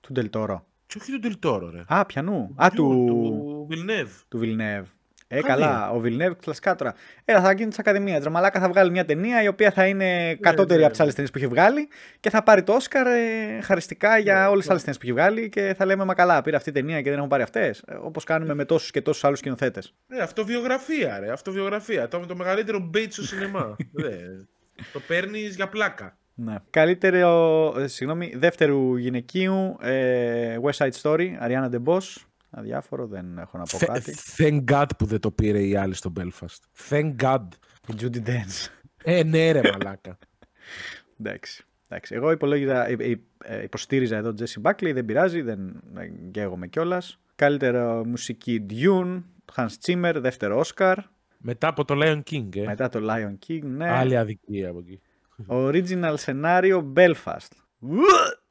Του 0.02 0.12
Ντελτόρο. 0.14 0.68
Και 0.88 0.98
όχι 1.02 1.12
του 1.12 1.20
Τελτόρο, 1.20 1.70
ρε. 1.70 1.84
Α, 1.88 2.06
πιανού. 2.06 2.54
Α, 2.56 2.68
του, 2.76 2.84
Του 3.08 3.68
Villeneuve. 3.72 4.22
του 4.28 4.40
Villeneuve. 4.44 4.86
Ε, 5.30 5.42
Καλή. 5.42 5.62
καλά, 5.64 5.90
ο 5.92 6.02
Villeneuve 6.04 6.36
κλασικά 6.42 6.76
τώρα. 6.76 6.94
Έλα, 7.26 7.42
θα 7.42 7.52
γίνει 7.54 7.70
της 7.70 7.80
Ακαδημίας. 7.80 8.20
Τζαμαλάκα 8.20 8.60
θα 8.60 8.70
βγάλει 8.70 8.92
μια 8.92 9.06
ταινία 9.06 9.44
η 9.44 9.48
οποία 9.48 9.72
θα 9.72 9.88
είναι 9.88 10.36
κατώτερη 10.36 10.78
ναι, 10.80 10.84
από 10.84 10.92
τις 10.92 11.02
άλλες 11.02 11.14
ταινίες 11.14 11.32
που 11.34 11.38
έχει 11.38 11.48
βγάλει 11.48 11.88
και 12.20 12.30
θα 12.30 12.44
πάρει 12.44 12.64
το 12.64 12.74
Όσκαρ 12.74 13.08
ε, 13.08 13.62
χαριστικά 13.62 14.18
για 14.18 14.34
Ναι, 14.34 14.46
όλες 14.46 14.58
τις 14.58 14.66
ναι. 14.66 14.72
άλλες 14.72 14.84
ταινίες 14.84 14.98
που 14.98 15.04
έχει 15.06 15.14
βγάλει 15.14 15.50
και 15.50 15.74
θα 15.78 15.86
λέμε 15.86 16.06
Μα 16.06 16.14
καλά, 16.14 16.42
πήρε 16.42 16.56
αυτή 16.56 16.70
η 16.70 16.72
ταινία 16.72 17.02
και 17.02 17.10
δεν 17.10 17.18
έχουν 17.18 17.30
πάρει 17.30 17.44
αυτές. 17.44 17.84
Όπως 18.02 18.24
κάνουμε 18.24 18.54
με 18.54 18.66
τόσους 18.66 18.92
και 18.92 19.02
τόσους 19.02 19.24
άλλους 19.24 19.40
σκηνοθέτες. 19.40 19.94
Ναι, 20.08 20.20
αυτοβιογραφία, 20.22 21.20
ρε. 21.20 21.32
Αυτοβιογραφία. 21.32 22.08
Το, 22.08 22.20
το 22.20 22.36
μεγαλύτερο 22.36 22.90
bait 22.94 23.08
στο 23.10 23.24
σινεμά. 23.24 23.76
Δε, 23.92 24.10
το 24.94 25.00
παίρνεις 25.08 25.56
για 25.56 25.68
πλάκα. 25.70 26.18
Ναι. 26.40 26.56
Καλύτερο, 26.70 27.74
ε, 27.78 27.88
συγγνώμη, 27.88 28.34
δεύτερου 28.36 28.96
γυναικείου, 28.96 29.78
ε, 29.82 30.58
West 30.64 30.72
Side 30.88 31.02
Story, 31.02 31.28
Ariana 31.42 31.70
DeBose. 31.72 32.16
Αδιάφορο, 32.50 33.08
δεν 33.08 33.38
έχω 33.38 33.58
να 33.58 33.64
πω 33.64 33.78
κάτι. 33.86 34.16
Thank 34.38 34.64
God 34.72 34.86
που 34.98 35.06
δεν 35.06 35.20
το 35.20 35.32
πήρε 35.32 35.64
η 35.64 35.76
άλλη 35.76 35.94
στο 35.94 36.14
Belfast. 36.20 36.90
Thank 36.90 37.16
God. 37.22 37.44
Η 37.88 37.94
Judy 38.02 38.28
Dench. 38.28 38.68
Ε, 39.04 39.24
ναι, 39.24 39.52
ρε, 39.52 39.62
μαλάκα. 39.72 40.18
Εντάξει. 41.20 41.66
Εντάξει. 41.90 42.16
Εγώ 42.16 42.32
υπολόγιζα, 42.32 42.90
υ- 42.90 43.02
υ- 43.02 43.22
ε, 43.44 43.64
υποστήριζα 43.64 44.18
εδώ 44.18 44.34
Jesse 44.40 44.62
Buckley, 44.70 44.92
δεν 44.94 45.06
πειράζει, 45.06 45.42
δεν, 45.42 45.82
δεν 45.94 46.32
καίγομαι 46.32 46.68
κιόλας. 46.68 47.20
Καλύτερο 47.36 48.06
μουσική 48.06 48.66
Dune, 48.70 49.22
Hans 49.56 49.68
Zimmer, 49.86 50.14
δεύτερο 50.18 50.64
Oscar. 50.66 50.96
Μετά 51.38 51.68
από 51.68 51.86
το 51.86 51.96
Lion 52.04 52.22
King, 52.32 52.56
ε. 52.56 52.66
Μετά 52.66 52.90
το 52.90 53.00
Lion 53.10 53.36
King, 53.48 53.62
ναι. 53.64 53.90
Άλλη 53.90 54.18
αδικία 54.18 54.70
από 54.70 54.80
εκεί. 54.80 55.02
Original 55.48 56.14
σενάριο 56.18 56.94
Belfast. 56.96 57.52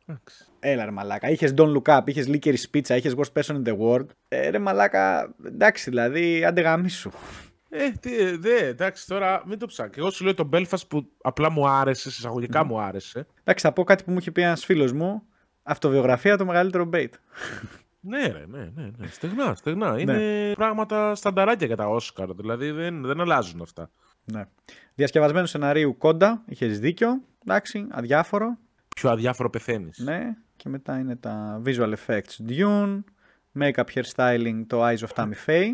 Εντάξει. 0.07 0.45
Έλα 0.61 0.85
ρε 0.85 0.91
μαλάκα, 0.91 1.31
είχες 1.31 1.55
Don't 1.57 1.77
Look 1.77 1.99
Up, 1.99 2.01
είχες 2.05 2.27
Licorice 2.29 2.75
Pizza, 2.75 2.97
είχες 2.97 3.15
Worst 3.17 3.41
Person 3.41 3.55
in 3.55 3.65
the 3.65 3.79
World. 3.79 4.07
Ε, 4.29 4.49
ρε 4.49 4.59
μαλάκα, 4.59 5.35
εντάξει 5.45 5.91
δηλαδή, 5.91 6.45
άντε 6.45 6.61
γαμίσου. 6.61 7.11
Ε, 7.69 7.91
τι, 7.91 8.37
δε, 8.37 8.67
εντάξει, 8.67 9.07
τώρα 9.07 9.43
μην 9.47 9.59
το 9.59 9.67
ψάχνει. 9.67 9.93
Εγώ 9.97 10.11
σου 10.11 10.25
λέω 10.25 10.35
το 10.35 10.49
Belfast 10.53 10.89
που 10.89 11.11
απλά 11.23 11.51
μου 11.51 11.69
άρεσε, 11.69 12.09
εισαγωγικά 12.09 12.65
μου 12.65 12.81
άρεσε. 12.81 13.27
Εντάξει, 13.41 13.67
θα 13.67 13.73
πω 13.73 13.85
κάτι 13.85 14.05
που 14.05 14.11
μου 14.11 14.19
είχε 14.19 14.31
πει 14.31 14.43
ένας 14.43 14.65
φίλος 14.65 14.93
μου. 14.93 15.23
Αυτοβιογραφία 15.63 16.37
το 16.37 16.45
μεγαλύτερο 16.45 16.91
bait. 16.93 17.11
Ναι, 18.01 18.27
ρε, 18.27 18.45
ναι, 18.49 18.71
ναι, 18.75 18.91
ναι. 18.97 19.07
Στεγνά, 19.07 19.55
στεγνά. 19.55 20.01
Είναι 20.01 20.53
πράγματα 20.57 21.15
στανταράκια 21.15 21.67
για 21.67 21.77
τα 21.77 21.89
Όσκαρ. 21.89 22.35
Δηλαδή 22.35 22.71
δεν, 22.71 23.03
δεν 23.03 23.21
αλλάζουν 23.21 23.63
αυτά. 23.63 23.91
Ναι. 24.33 24.45
Διασκευασμένο 24.95 25.47
σεναρίου 25.47 25.97
κόντα, 25.99 26.43
είχες 26.47 26.79
δίκιο. 26.81 27.23
Εντάξει, 27.45 27.87
αδιάφορο. 27.91 28.59
Πιο 28.97 29.11
αδιάφορο 29.11 29.51
πεθαίνεις. 29.51 29.99
Ναι. 29.99 30.35
Και 30.57 30.69
μετά 30.69 30.99
είναι 30.99 31.17
τα 31.17 31.63
visual 31.65 31.93
effects 31.95 32.49
Dune, 32.49 33.01
make-up 33.61 33.85
hairstyling 33.95 34.63
το 34.67 34.87
Eyes 34.87 34.99
of 34.99 35.09
Tammy 35.15 35.35
Faye. 35.47 35.71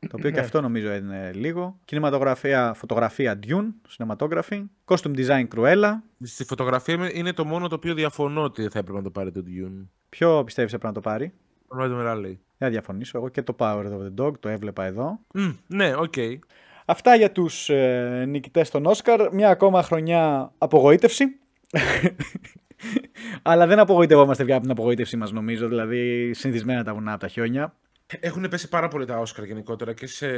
Το 0.00 0.16
οποίο 0.18 0.30
και 0.30 0.40
αυτό 0.40 0.60
νομίζω 0.60 0.92
είναι 0.94 1.32
λίγο. 1.34 1.78
Κινηματογραφία, 1.84 2.74
φωτογραφία 2.74 3.38
Dune, 3.46 3.68
cinematography. 3.96 4.64
Costume 4.84 5.16
design 5.16 5.48
Cruella. 5.54 5.92
Στη 6.22 6.44
φωτογραφία 6.44 7.10
είναι 7.12 7.32
το 7.32 7.44
μόνο 7.44 7.68
το 7.68 7.74
οποίο 7.74 7.94
διαφωνώ 7.94 8.42
ότι 8.42 8.62
θα 8.68 8.78
έπρεπε 8.78 8.98
να 8.98 9.04
το 9.04 9.10
πάρει 9.10 9.32
το 9.32 9.42
Dune. 9.46 9.86
Ποιο 10.08 10.44
πιστεύεις 10.44 10.72
έπρεπε 10.72 10.86
να 10.94 11.02
το 11.02 11.08
πάρει; 11.08 11.32
Το 11.68 11.76
Nightmare 11.80 11.90
Alley. 11.90 12.22
Δεν 12.22 12.38
θα 12.58 12.68
διαφωνήσω. 12.68 13.18
Εγώ 13.18 13.28
και 13.28 13.42
το 13.42 13.54
Power 13.58 13.84
of 13.84 14.06
the 14.06 14.24
Dog 14.24 14.38
το 14.40 14.48
έβλεπα 14.48 14.84
εδώ. 14.84 15.18
Mm, 15.34 15.56
ναι, 15.66 15.94
οκ. 15.96 16.12
Okay. 16.16 16.38
Αυτά 16.86 17.14
για 17.14 17.32
τους 17.32 17.68
ε, 17.68 18.24
νικητές 18.28 18.70
των 18.70 18.86
Όσκαρ. 18.86 19.32
Μια 19.32 19.48
ακόμα 19.48 19.82
χρονιά 19.82 20.52
απογοήτευση. 20.58 21.24
Αλλά 23.42 23.66
δεν 23.66 23.78
απογοητευόμαστε 23.78 24.44
πια 24.44 24.54
από 24.54 24.62
την 24.62 24.72
απογοήτευσή 24.72 25.16
μας 25.16 25.32
νομίζω. 25.32 25.68
Δηλαδή 25.68 26.30
συνηθισμένα 26.34 26.84
τα 26.84 26.94
βουνά 26.94 27.12
από 27.12 27.20
τα 27.20 27.28
χιόνια. 27.28 27.74
Έχουν 28.20 28.48
πέσει 28.48 28.68
πάρα 28.68 28.88
πολύ 28.88 29.04
τα 29.04 29.18
Όσκαρ 29.18 29.44
γενικότερα 29.44 29.92
και 29.92 30.06
σε 30.06 30.28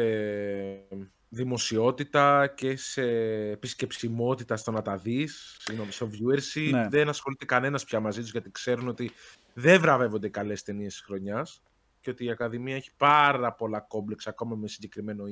δημοσιότητα 1.28 2.46
και 2.46 2.76
σε 2.76 3.02
επισκεψιμότητα 3.50 4.56
στο 4.56 4.70
να 4.70 4.82
τα 4.82 4.96
δεις, 4.96 5.56
στο 5.88 6.10
viewership. 6.12 6.70
Ναι. 6.70 6.88
Δεν 6.88 7.08
ασχολείται 7.08 7.44
κανένας 7.44 7.84
πια 7.84 8.00
μαζί 8.00 8.20
τους 8.20 8.30
γιατί 8.30 8.50
ξέρουν 8.50 8.88
ότι 8.88 9.10
δεν 9.54 9.80
βραβεύονται 9.80 10.28
καλές 10.28 10.62
ταινίες 10.62 10.92
της 10.92 11.02
χρονιάς 11.02 11.62
και 12.04 12.10
ότι 12.10 12.24
η 12.24 12.30
Ακαδημία 12.30 12.76
έχει 12.76 12.90
πάρα 12.96 13.52
πολλά 13.52 13.80
κόμπλεξ 13.80 14.26
ακόμα 14.26 14.56
με 14.56 14.68
συγκεκριμένο 14.68 15.24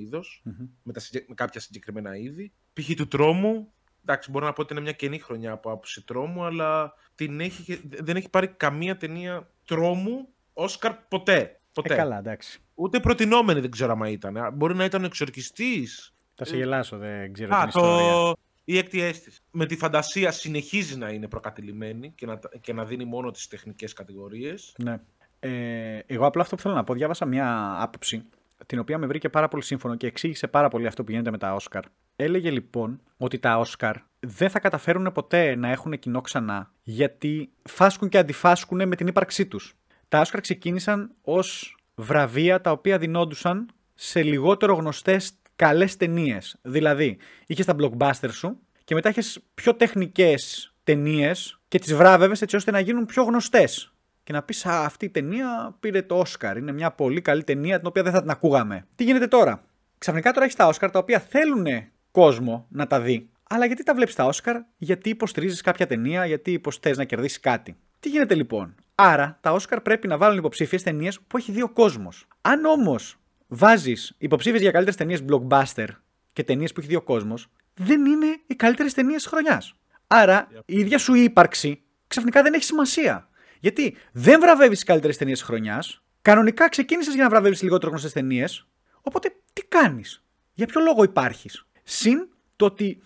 με, 0.82 0.92
με 1.26 1.34
κάποια 1.34 1.60
συγκεκριμένα 1.60 2.16
είδη. 2.16 2.52
Π.χ. 2.72 2.94
του 2.94 3.08
τρόμου, 3.08 3.72
εντάξει, 4.02 4.30
μπορώ 4.30 4.46
να 4.46 4.52
πω 4.52 4.62
ότι 4.62 4.72
είναι 4.72 4.82
μια 4.82 4.92
καινή 4.92 5.18
χρονιά 5.18 5.52
από 5.52 5.70
άποψη 5.70 6.04
τρόμου, 6.04 6.44
αλλά 6.44 6.94
την 7.14 7.40
έχει, 7.40 7.80
δεν 7.84 8.16
έχει 8.16 8.28
πάρει 8.28 8.48
καμία 8.48 8.96
ταινία 8.96 9.50
τρόμου 9.64 10.28
Όσκαρ 10.52 10.94
ποτέ. 10.94 11.60
Ποτέ. 11.72 11.94
Ε, 11.94 11.96
καλά, 11.96 12.18
εντάξει. 12.18 12.60
Ούτε 12.74 13.00
προτινόμενη 13.00 13.60
δεν 13.60 13.70
ξέρω 13.70 13.92
αν 13.92 14.12
ήταν. 14.12 14.38
Μπορεί 14.54 14.74
να 14.74 14.84
ήταν 14.84 15.04
εξορκιστής. 15.04 16.14
Θα 16.34 16.44
σε 16.44 16.56
γελάσω, 16.56 16.96
δεν 16.96 17.32
ξέρω. 17.32 17.56
Α, 17.56 17.62
την 17.62 17.80
το... 17.80 17.80
Ιστορία. 17.80 18.34
Η 18.64 18.78
έκτη 18.78 19.00
αίσθηση. 19.00 19.40
Με 19.50 19.66
τη 19.66 19.76
φαντασία 19.76 20.30
συνεχίζει 20.30 20.96
να 20.96 21.08
είναι 21.08 21.28
προκατηλημένη 21.28 22.12
και 22.14 22.26
να, 22.26 22.38
και 22.60 22.72
να 22.72 22.84
δίνει 22.84 23.04
μόνο 23.04 23.30
τις 23.30 23.48
τεχνικές 23.48 23.92
κατηγορίες. 23.92 24.74
Ναι. 24.82 25.00
Ε, 25.44 25.98
εγώ 26.06 26.26
απλά 26.26 26.42
αυτό 26.42 26.56
που 26.56 26.62
θέλω 26.62 26.74
να 26.74 26.84
πω, 26.84 26.94
διάβασα 26.94 27.26
μια 27.26 27.76
άποψη 27.78 28.24
την 28.66 28.78
οποία 28.78 28.98
με 28.98 29.06
βρήκε 29.06 29.28
πάρα 29.28 29.48
πολύ 29.48 29.62
σύμφωνο 29.62 29.94
και 29.94 30.06
εξήγησε 30.06 30.46
πάρα 30.46 30.68
πολύ 30.68 30.86
αυτό 30.86 31.04
που 31.04 31.10
γίνεται 31.10 31.30
με 31.30 31.38
τα 31.38 31.54
Όσκαρ. 31.54 31.84
Έλεγε 32.16 32.50
λοιπόν 32.50 33.00
ότι 33.16 33.38
τα 33.38 33.58
Όσκαρ 33.58 33.96
δεν 34.20 34.50
θα 34.50 34.60
καταφέρουν 34.60 35.12
ποτέ 35.12 35.54
να 35.54 35.68
έχουν 35.68 35.98
κοινό 35.98 36.20
ξανά 36.20 36.70
γιατί 36.82 37.52
φάσκουν 37.62 38.08
και 38.08 38.18
αντιφάσκουν 38.18 38.88
με 38.88 38.96
την 38.96 39.06
ύπαρξή 39.06 39.46
τους 39.46 39.76
τα 40.12 40.20
Όσκαρ 40.20 40.40
ξεκίνησαν 40.40 41.10
ως 41.22 41.76
βραβεία 41.94 42.60
τα 42.60 42.70
οποία 42.70 42.98
δινόντουσαν 42.98 43.68
σε 43.94 44.22
λιγότερο 44.22 44.74
γνωστές 44.74 45.32
καλές 45.56 45.96
ταινίες. 45.96 46.56
Δηλαδή, 46.62 47.18
είχες 47.46 47.66
τα 47.66 47.76
blockbuster 47.78 48.30
σου 48.30 48.58
και 48.84 48.94
μετά 48.94 49.08
είχες 49.08 49.40
πιο 49.54 49.74
τεχνικές 49.74 50.72
ταινίες 50.84 51.60
και 51.68 51.78
τις 51.78 51.94
βράβευες 51.94 52.42
έτσι 52.42 52.56
ώστε 52.56 52.70
να 52.70 52.80
γίνουν 52.80 53.06
πιο 53.06 53.22
γνωστές. 53.22 53.91
Και 54.24 54.32
να 54.32 54.42
πεις, 54.42 54.66
Α, 54.66 54.84
αυτή 54.84 55.04
η 55.04 55.10
ταινία 55.10 55.76
πήρε 55.80 56.02
το 56.02 56.18
Όσκαρ. 56.18 56.56
Είναι 56.56 56.72
μια 56.72 56.90
πολύ 56.90 57.20
καλή 57.20 57.44
ταινία 57.44 57.78
την 57.78 57.86
οποία 57.86 58.02
δεν 58.02 58.12
θα 58.12 58.20
την 58.20 58.30
ακούγαμε. 58.30 58.86
Τι 58.94 59.04
γίνεται 59.04 59.26
τώρα; 59.26 59.64
Ξαφνικά 59.98 60.32
τώρα 60.32 60.44
έχεις 60.44 60.56
τα 60.56 60.66
Όσκαρ 60.66 60.90
τα 60.90 60.98
οποία 60.98 61.18
θέλουν 61.20 61.66
κόσμο 62.10 62.66
να 62.70 62.86
τα 62.86 63.00
δει. 63.00 63.28
Αλλά 63.48 63.66
γιατί 63.66 63.82
τα 63.82 63.94
βλέπεις 63.94 64.14
τα 64.14 64.24
Όσκαρ, 64.24 64.56
γιατί 64.76 65.08
υποστηρίζεις 65.08 65.60
κάποια 65.60 65.86
ταινία, 65.86 66.26
γιατί 66.26 66.60
θε 66.80 66.94
να 66.96 67.04
κερδίσεις 67.04 67.40
κάτι; 67.40 67.76
Τι 68.00 68.08
γίνεται 68.08 68.34
λοιπόν; 68.34 68.74
Άρα 68.94 69.38
τα 69.40 69.52
Όσκαρ 69.52 69.80
πρέπει 69.80 70.08
να 70.08 70.16
βάλουν 70.16 70.38
υποψήφιες 70.38 70.82
ταινίες 70.82 71.20
που 71.20 71.36
έχει 71.36 71.52
δει 71.52 71.62
ο 71.62 71.68
κόσμος. 71.68 72.26
Αν 72.40 72.64
όμως 72.64 73.18
βάζεις 73.46 74.14
υποψήφιες 74.18 74.62
για 74.62 74.70
καλύτερες 74.70 74.98
ταινίες 74.98 75.24
blockbuster 75.28 75.88
και 76.32 76.44
ταινίες 76.44 76.72
που 76.72 76.80
έχει 76.80 76.88
δει 76.88 76.96
ο 76.96 77.02
κόσμος, 77.02 77.48
δεν 77.74 78.06
είναι 78.06 78.26
οι 78.46 78.54
καλύτερες 78.54 78.94
ταινίες 78.94 79.22
της 79.22 79.26
χρονιάς. 79.26 79.74
Άρα 80.06 80.48
η 80.66 80.78
ίδια 80.78 80.98
σου 80.98 81.14
ύπαρξη 81.14 81.82
ξαφνικά 82.06 82.42
δεν 82.42 82.54
έχει 82.54 82.64
σημασία. 82.64 83.28
Γιατί 83.62 83.96
δεν 84.12 84.40
βραβεύεις 84.40 84.78
τις 84.78 84.84
καλύτερες 84.84 85.16
ταινίες 85.16 85.38
της 85.38 85.46
χρονιάς, 85.46 86.02
κανονικά 86.22 86.68
ξεκίνησες 86.68 87.14
για 87.14 87.22
να 87.22 87.28
βραβεύεις 87.28 87.62
λιγότερο 87.62 87.88
γνωστές 87.88 88.12
ταινίες, 88.12 88.66
οπότε 89.00 89.34
τι 89.52 89.62
κάνεις, 89.62 90.24
για 90.52 90.66
ποιο 90.66 90.80
λόγο 90.80 91.02
υπάρχεις; 91.02 91.66
Συν 91.82 92.28
το 92.56 92.64
ότι 92.64 93.02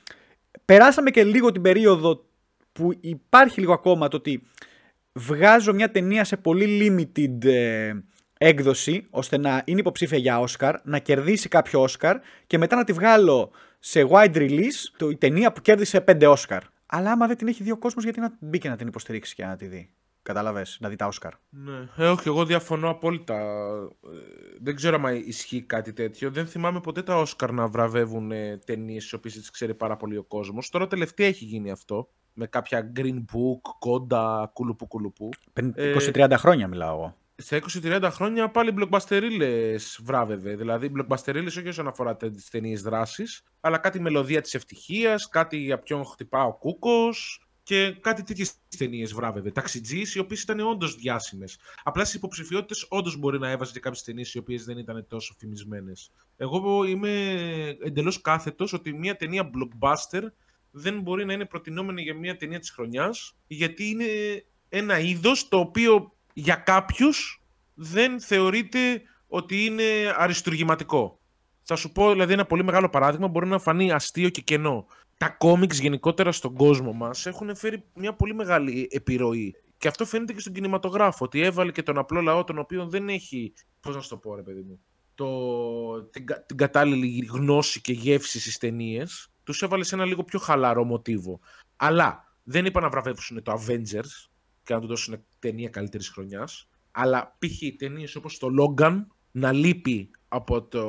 περάσαμε 0.65 1.11
και 1.11 1.25
λίγο 1.25 1.53
την 1.53 1.63
περίοδο 1.63 2.27
που 2.73 2.93
υπάρχει 3.01 3.61
λίγο 3.61 3.73
ακόμα 3.73 4.09
το 4.09 4.17
ότι 4.17 4.43
βγάζω 5.13 5.73
μια 5.73 5.91
ταινία 5.91 6.25
σε 6.25 6.37
πολύ 6.37 6.67
limited 6.81 7.45
ε, 7.45 7.93
έκδοση, 8.39 9.07
ώστε 9.11 9.39
να 9.39 9.63
είναι 9.65 9.81
υποψήφια 9.81 10.19
για 10.19 10.45
Oscar, 10.47 10.75
να 10.83 10.99
κερδίσει 10.99 11.49
κάποιο 11.49 11.87
Oscar 11.89 12.15
και 12.47 12.59
μετά 12.59 12.77
να 12.77 12.85
τη 12.85 12.93
βγάλω 12.93 13.51
σε 13.79 14.07
wide 14.11 14.37
release 14.37 14.93
το, 14.97 15.09
η 15.09 15.17
ταινία 15.17 15.53
που 15.53 15.61
κέρδισε 15.61 16.05
5 16.07 16.35
Oscar. 16.35 16.61
Αλλά 16.87 17.11
άμα 17.11 17.27
δεν 17.27 17.37
την 17.37 17.49
έχει 17.49 17.63
δει 17.63 17.71
ο 17.71 17.77
κόσμος, 17.77 18.05
γιατί 18.05 18.21
να 18.21 18.37
μπει 18.41 18.59
και 18.59 18.69
να 18.69 18.77
την 18.77 18.87
υποστηρίξει 18.87 19.35
και 19.35 19.45
να 19.45 19.57
τη 19.57 19.67
δει; 19.67 19.91
Κατάλαβες, 20.27 20.77
να 20.81 20.89
δει 20.89 20.97
τα 20.97 21.07
Όσκαρ. 21.07 21.33
Ναι, 21.51 21.89
ε, 21.97 22.09
όχι, 22.09 22.29
εγώ 22.29 22.45
διαφωνώ 22.45 22.91
απόλυτα. 22.91 23.35
Ε, 23.35 24.59
δεν 24.61 24.75
ξέρω 24.75 25.01
αν 25.05 25.23
ισχύει 25.27 25.63
κάτι 25.63 25.93
τέτοιο. 25.93 26.31
Δεν 26.31 26.47
θυμάμαι 26.47 26.81
ποτέ 26.81 27.03
τα 27.03 27.19
Όσκαρ 27.19 27.53
να 27.53 27.67
βραβεύουν 27.67 28.31
ε, 28.33 28.59
ταινίες 28.65 29.09
τι 29.09 29.15
οποίες 29.15 29.35
τις 29.35 29.51
ξέρει 29.51 29.75
πάρα 29.75 29.97
πολύ 29.97 30.17
ο 30.17 30.23
κόσμος. 30.23 30.71
Τώρα 30.71 30.87
τελευταία 30.87 31.27
έχει 31.27 31.45
γίνει 31.45 31.71
αυτό 31.71 32.09
με 32.33 32.47
κάποια 32.47 32.93
Green 32.97 33.19
Book, 33.19 33.61
κόντα, 33.79 34.51
κουλουπού 34.53 34.87
κουλουπού. 34.87 35.29
20-30 35.55 36.31
ε, 36.31 36.37
χρόνια 36.37 36.69
μιλάω 36.69 36.97
εγώ. 36.97 37.17
Σε 37.37 37.63
20-30 37.83 38.09
χρόνια 38.13 38.51
πάλι 38.51 38.75
blockbusterίλε 38.79 39.77
βράβευε. 40.03 40.55
Δηλαδή, 40.55 40.93
blockbusterίλε 40.97 41.47
όχι 41.47 41.69
όσον 41.69 41.87
αφορά 41.87 42.17
τις 42.17 42.51
ταινίες 42.51 42.83
δράσης, 42.83 43.43
αλλά 43.61 43.79
κάτι 43.79 44.01
μελωδία 44.01 44.41
της 44.41 44.55
ευτυχίας, 44.55 45.29
κάτι 45.29 45.57
για 45.57 45.79
ποιον 45.79 46.05
χτυπά 46.05 46.45
ο 46.45 46.53
κούκος 46.53 47.46
και 47.67 47.91
κάτι 48.01 48.23
τέτοιες 48.23 48.53
ταινίες 48.79 49.13
βράβευε. 49.13 49.51
Ταξιτζής, 49.51 50.15
οι 50.15 50.19
οποίες 50.19 50.43
ήταν 50.43 50.61
όντως 50.61 50.95
διάσημες. 50.95 51.59
Απλά 51.83 52.05
στις 52.05 52.17
υποψηφιότητες 52.17 52.87
όντως 52.89 53.17
μπορεί 53.17 53.39
να 53.39 53.51
έβαζε 53.51 53.73
και 53.73 53.81
κάποιες 53.81 54.03
ταινίες 54.03 54.35
οι 54.35 54.39
οποίες 54.39 54.65
δεν 54.65 54.79
ήταν 54.79 55.07
τόσο 55.09 55.35
φημισμένες. 55.39 56.11
Εγώ 56.37 56.85
είμαι 56.85 57.11
εντελώς 57.85 58.21
κάθετος 58.21 58.73
ότι 58.73 58.93
μια 58.93 59.17
ταινία 59.17 59.51
blockbuster 59.51 60.23
δεν 60.71 61.01
μπορεί 61.01 61.25
να 61.25 61.33
είναι 61.33 61.45
προτινόμενη 61.45 62.03
για 62.03 62.15
μια 62.15 62.37
ταινία 62.37 62.59
της 62.59 62.71
χρονιάς, 62.71 63.37
γιατί 63.47 63.89
είναι 63.89 64.07
ένα 64.69 64.99
είδος 64.99 65.49
το 65.49 65.59
οποίο 65.59 66.13
για 66.33 66.55
κάποιους 66.55 67.43
δεν 67.75 68.21
θεωρείται 68.21 69.03
ότι 69.27 69.65
είναι 69.65 69.85
αριστουργηματικό. 70.17 71.21
Θα 71.63 71.77
σου 71.77 71.93
πω 71.93 72.11
δηλαδή 72.11 72.33
ένα 72.33 72.47
πολύ 72.47 72.65
μεγάλο 72.65 72.89
παράδειγμα, 72.89 73.29
μπορεί 73.29 73.47
να 73.47 73.59
φανεί 73.59 73.93
αστείο 73.93 74.29
και 74.29 74.41
κενό. 74.41 74.87
Τα 75.17 75.29
κόμιξ 75.29 75.79
γενικότερα 75.79 76.33
στον 76.33 76.55
κόσμο 76.55 76.93
μας 76.93 77.27
έχουν 77.27 77.57
φέρει 77.57 77.85
μια 77.95 78.15
πολύ 78.15 78.35
μεγάλη 78.35 78.89
επιρροή. 78.91 79.55
Και 79.79 79.89
αυτό 79.89 80.05
φαίνεται 80.05 80.33
και 80.33 80.41
στον 80.41 80.53
κινηματογράφο, 80.53 81.25
ότι 81.25 81.41
έβαλε 81.41 81.73
και 81.73 81.83
τον 81.83 81.99
απλό 81.99 82.21
λαό 82.21 82.45
τον 82.45 82.59
οποίο 82.59 82.87
δεν 82.87 83.09
έχει, 83.09 83.53
πώς 83.81 83.95
να 83.95 84.01
σου 84.01 84.09
το 84.09 84.17
πω 84.17 84.35
ρε 84.35 84.43
παιδί 84.43 84.63
μου, 84.63 84.81
το, 85.15 86.03
την, 86.03 86.25
την 86.47 86.57
κατάλληλη 86.57 87.29
γνώση 87.33 87.81
και 87.81 87.93
γεύση 87.93 88.41
στις 88.41 88.59
ταινίες 88.59 89.31
τους 89.47 89.63
έβαλε 89.63 89.85
σε 89.85 89.95
ένα 89.95 90.05
λίγο 90.05 90.25
πιο 90.25 90.39
χαλαρό 90.39 90.85
μοτίβο. 90.85 91.41
Αλλά 91.77 92.35
δεν 92.43 92.65
είπα 92.65 92.81
να 92.81 92.89
βραβεύσουν 92.89 93.43
το 93.43 93.53
Avengers 93.53 94.29
και 94.63 94.75
να 94.75 94.81
του 94.81 94.87
δώσουν 94.87 95.25
ταινία 95.39 95.69
καλύτερης 95.69 96.09
χρονιάς. 96.09 96.69
Αλλά 96.91 97.37
π.χ. 97.39 97.77
ταινίες 97.79 98.17
όπως 98.17 98.39
το 98.39 98.49
Logan 98.61 99.05
να 99.31 99.53
λείπει 99.53 100.11
από, 100.29 100.63
το... 100.63 100.85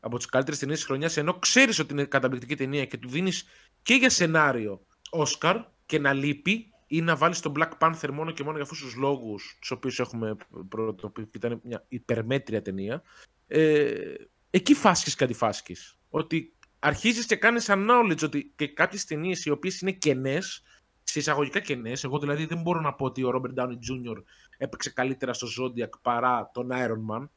από 0.00 0.16
τις 0.16 0.26
καλύτερες 0.26 0.58
ταινίες 0.58 0.78
της 0.78 0.86
χρονιάς, 0.86 1.16
ενώ 1.16 1.38
ξέρεις 1.38 1.78
ότι 1.78 1.92
είναι 1.92 2.04
καταπληκτική 2.04 2.56
ταινία 2.56 2.84
και 2.84 2.96
του 2.98 3.08
δίνεις 3.08 3.44
και 3.82 3.94
για 3.94 4.10
σενάριο 4.10 4.86
Oscar 5.10 5.64
και 5.86 5.98
να 5.98 6.12
λείπει 6.12 6.72
ή 6.86 7.00
να 7.00 7.16
βάλεις 7.16 7.40
τον 7.40 7.52
Black 7.56 7.70
Panther 7.78 8.10
μόνο 8.12 8.30
και 8.30 8.42
μόνο 8.42 8.54
για 8.54 8.62
αυτούς 8.62 8.80
τους 8.80 8.94
λόγους 8.94 9.56
τους 9.60 9.70
οποίους 9.70 9.98
έχουμε 9.98 10.36
πρωτοποιήσει. 10.68 11.28
Ήταν 11.34 11.60
μια 11.64 11.84
υπερμέτρια 11.88 12.62
ταινία. 12.62 13.02
Ε, 13.46 14.14
εκεί 14.50 14.74
φάσκεις 14.74 15.14
κάτι 15.14 15.34
φάσκεις. 15.34 15.98
Ότι 16.10 16.56
αρχίζεις 16.78 17.26
και 17.26 17.36
κάνεις 17.36 17.66
acknowledge 17.68 18.22
ότι 18.22 18.52
και 18.56 18.68
κάποιες 18.68 19.04
ταινίες 19.04 19.44
οι 19.44 19.50
οποίες 19.50 19.80
είναι 19.80 19.92
κενές, 19.92 20.62
σε 21.02 21.18
εισαγωγικά 21.18 21.60
καινές, 21.60 22.04
εγώ 22.04 22.18
δηλαδή 22.18 22.46
δεν 22.46 22.60
μπορώ 22.60 22.80
να 22.80 22.94
πω 22.94 23.04
ότι 23.04 23.22
ο 23.22 23.30
Robert 23.34 23.62
Downey 23.62 23.72
Jr. 23.72 24.22
έπαιξε 24.56 24.90
καλύτερα 24.90 25.32
στο 25.32 25.46
Zodiac 25.58 25.90
παρά 26.02 26.50
τον 26.54 26.68
Iron 26.72 27.14
Man, 27.14 27.28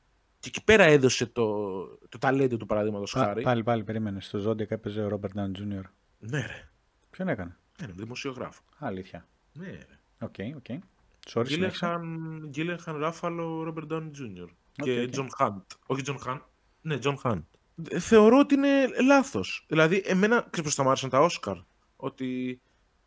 και 0.44 0.50
εκεί 0.56 0.64
πέρα 0.64 0.84
έδωσε 0.84 1.26
το, 1.26 1.84
το 2.10 2.18
ταλέντο 2.18 2.58
του 2.58 2.66
παραδείγματος 2.66 3.12
χάρη. 3.12 3.42
Πάλι, 3.44 3.64
πάλι, 3.64 3.84
περίμενες. 3.84 4.26
Στο 4.26 4.50
Zodiac 4.50 4.72
έπαιζε 4.72 5.04
ο 5.04 5.08
Robert 5.12 5.40
Downey 5.40 5.58
Jr. 5.58 5.82
Ναι, 6.20 6.40
ρε. 6.40 6.70
Ποιον 7.10 7.28
έκανε; 7.28 7.58
Ναι, 7.80 7.86
ρε, 7.86 7.92
δημοσιογράφο. 7.96 8.62
Αλήθεια. 8.78 9.28
Ναι, 9.54 9.66
ρε. 9.66 10.00
Οκ, 10.20 10.36
οκ. 10.56 10.82
Sorry, 11.30 11.48
συνέχισε. 11.48 12.02
Τζίλενχαλ, 12.48 12.98
Ράφαλο, 12.98 13.64
Ρόμπερτ 13.64 13.88
Ντάουνι 13.88 14.10
Τζούνιορ. 14.10 14.50
Οκ, 14.80 14.86
Και 14.86 15.02
οκ. 15.02 15.10
Τζον 15.10 15.30
Χάντ. 15.38 15.62
Όχι 15.86 16.02
Τζον 16.02 16.20
Χάντ. 16.20 16.40
Ναι, 16.82 16.98
Τζον 16.98 17.18
Χάντ. 17.18 17.44
Ε, 17.90 18.00
Θεωρώ 18.00 18.40
ότι 18.40 18.54
είναι 18.54 18.88
λάθος. 19.02 19.66
Δηλαδή, 19.68 20.02
εμένα 20.06 20.48
ξέρεις 20.50 20.64
πώς 20.64 20.76
θα 20.76 20.84
μ' 20.84 20.88
άρεσαν 20.88 21.10
τα 21.10 21.20
Όσκαρ. 21.20 21.58
Ότι 21.96 22.62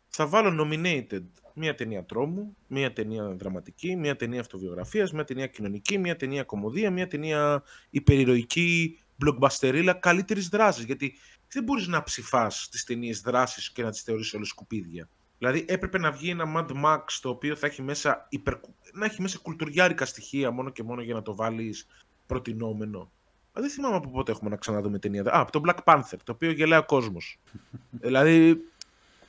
θα 0.07 0.27
βάλω 0.27 0.63
nominated 0.63 1.23
μία 1.53 1.75
ταινία 1.75 2.05
τρόμου, 2.05 2.55
μία 2.67 2.93
ταινία 2.93 3.23
δραματική, 3.23 3.95
μία 3.95 4.15
ταινία 4.15 4.39
αυτοβιογραφίας, 4.39 5.11
μία 5.11 5.23
ταινία 5.23 5.47
κοινωνική, 5.47 5.97
μία 5.97 6.15
ταινία 6.15 6.43
κομμωδία, 6.43 6.91
μία 6.91 7.07
ταινία 7.07 7.63
υπερηρωική, 7.89 8.99
blockbusterilla 9.25 9.93
καλύτερης 9.99 10.47
δράσης. 10.47 10.83
Γιατί 10.83 11.17
δεν 11.51 11.63
μπορείς 11.63 11.87
να 11.87 12.03
ψηφάς 12.03 12.69
τις 12.71 12.83
ταινίες 12.83 13.21
δράσης 13.21 13.71
και 13.71 13.83
να 13.83 13.89
τις 13.89 14.01
θεωρείς 14.01 14.33
όλες 14.33 14.47
σκουπίδια. 14.47 15.09
Δηλαδή 15.37 15.65
έπρεπε 15.67 15.97
να 15.97 16.11
βγει 16.11 16.29
ένα 16.29 16.45
Mad 16.55 16.85
Max 16.85 17.03
το 17.21 17.29
οποίο 17.29 17.55
θα 17.55 17.67
έχει 17.67 17.81
μέσα, 17.81 18.27
υπερ... 18.29 18.53
να 18.93 19.05
έχει 19.05 19.21
μέσα 19.21 19.39
κουλτουριάρικα 19.41 20.05
στοιχεία 20.05 20.51
μόνο 20.51 20.69
και 20.69 20.83
μόνο 20.83 21.01
για 21.01 21.13
να 21.13 21.21
το 21.21 21.35
βάλεις 21.35 21.87
προτινόμενο. 22.25 23.11
Α, 23.51 23.61
δεν 23.61 23.69
θυμάμαι 23.69 23.95
από 23.95 24.09
πότε 24.09 24.31
έχουμε 24.31 24.49
να 24.49 24.55
ξαναδούμε 24.55 24.99
ταινία. 24.99 25.21
Α, 25.21 25.39
από 25.39 25.51
το 25.51 25.61
Black 25.65 25.83
Panther, 25.83 26.17
το 26.23 26.31
οποίο 26.31 26.51
γελάει 26.51 26.79
ο 26.79 26.85
κόσμος. 26.85 27.39
δηλαδή, 28.05 28.61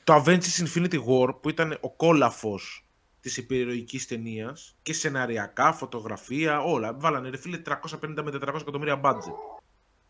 το 0.08 0.14
Avengers 0.14 0.66
Infinity 0.66 0.98
War, 1.06 1.40
που 1.40 1.48
ήταν 1.48 1.78
ο 1.80 1.90
κολοφώνας 1.90 2.86
της 3.20 3.36
υπερηρωικής 3.36 4.06
ταινίας 4.06 4.76
και 4.82 4.92
σεναριακά, 4.92 5.72
φωτογραφία, 5.72 6.60
όλα. 6.60 6.96
Βάλανε 6.98 7.28
ρε 7.28 7.36
φίλε 7.36 7.62
350 7.64 8.22
με 8.22 8.30
400 8.30 8.60
εκατομμύρια 8.60 9.00
budget. 9.04 9.34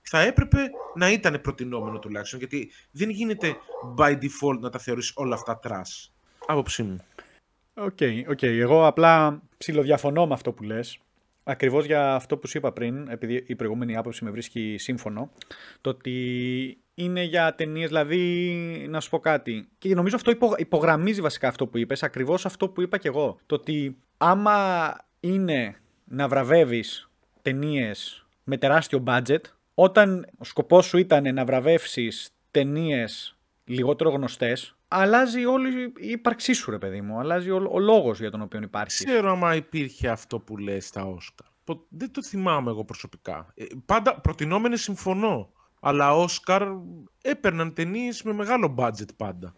Θα 0.01 0.21
έπρεπε 0.21 0.59
να 0.95 1.11
ήταν 1.11 1.41
προτινόμενο 1.41 1.99
τουλάχιστον, 1.99 2.39
γιατί 2.39 2.71
δεν 2.91 3.11
γίνεται 3.11 3.57
by 3.97 4.13
default 4.13 4.59
να 4.61 4.71
τα 4.71 4.79
θεωρείς 4.79 5.13
όλα 5.15 5.35
αυτά 5.35 5.61
trash. 5.63 6.11
Άποψή 6.47 6.83
μου. 6.83 6.97
Οκ, 7.75 7.99
οκ. 8.29 8.43
Εγώ 8.43 8.87
απλά 8.87 9.43
ψιλοδιαφωνώ 9.59 10.27
με 10.27 10.35
αυτό 10.35 10.53
που 10.53 10.63
λες. 10.63 10.99
Ακριβώς 11.51 11.85
για 11.85 12.15
αυτό 12.15 12.37
που 12.37 12.47
σου 12.47 12.59
είπα 12.59 12.73
πριν, 12.73 13.09
επειδή 13.11 13.45
η 13.47 13.57
προηγούμενη 13.57 13.97
άποψη 13.97 14.25
με 14.25 14.31
βρίσκει 14.31 14.77
σύμφωνο, 14.79 15.31
το 15.81 15.91
ότι 15.91 16.79
είναι 16.95 17.23
για 17.23 17.55
ταινίες, 17.55 17.89
δηλαδή, 17.89 18.87
να 18.89 19.01
σου 19.01 19.11
πω 19.11 19.19
κάτι. 19.19 19.69
Και 19.79 19.95
νομίζω 19.95 20.17
αυτό 20.17 20.31
υπο- 20.31 20.55
υπογραμμίζει 20.57 21.21
βασικά 21.21 21.49
αυτό 21.49 21.67
που 21.67 21.79
είπες, 21.79 22.03
ακριβώς 22.03 22.47
αυτό 22.47 22.69
που 22.69 22.81
είπα 22.81 22.99
κι 22.99 23.07
εγώ. 23.07 23.39
Το 23.47 23.55
ότι 23.55 23.97
άμα 24.17 24.57
είναι 25.21 25.77
να 26.05 26.29
βραβεύεις 26.29 27.11
ταινίες 27.43 28.27
με 28.45 28.57
τεράστιο 28.57 29.03
budget, 29.07 29.41
όταν 29.75 30.27
ο 30.39 30.45
σκοπός 30.45 30.87
σου 30.87 30.99
ήταν 30.99 31.35
να 31.35 31.45
βραβεύσεις 31.45 32.31
ταινίες 32.51 33.37
λιγότερο 33.65 34.11
γνωστές, 34.11 34.77
αλλάζει 34.89 35.45
όλη 35.45 35.83
η 35.97 36.11
ύπαρξή 36.11 36.53
σου, 36.53 36.71
ρε 36.71 36.79
παιδί 36.79 37.01
μου. 37.01 37.19
Αλλάζει 37.19 37.51
ο, 37.51 37.69
ο 37.71 37.79
λόγος 37.79 38.19
για 38.21 38.31
τον 38.31 38.41
οποίο 38.43 38.61
υπάρχει. 38.63 39.05
ξέρω 39.05 39.31
άμα 39.31 39.55
υπήρχε 39.55 40.09
αυτό 40.09 40.41
που 40.41 40.57
λες 40.57 40.87
στα 40.87 41.05
Όσκαρ. 41.05 41.47
Πο- 41.65 41.87
Δεν 41.89 42.13
το 42.13 42.23
θυμάμαι 42.23 42.71
εγώ 42.71 42.85
προσωπικά. 42.85 43.53
Ε, 43.55 43.65
πάντα 43.87 44.21
προτινόμενες 44.21 44.83
συμφωνώ. 44.83 45.53
Αλλά 45.81 46.15
Όσκαρ 46.17 46.63
έπαιρναν 47.23 47.75
ταινίες 47.75 48.23
με 48.23 48.33
μεγάλο 48.33 48.75
budget 48.79 49.17
πάντα. 49.17 49.55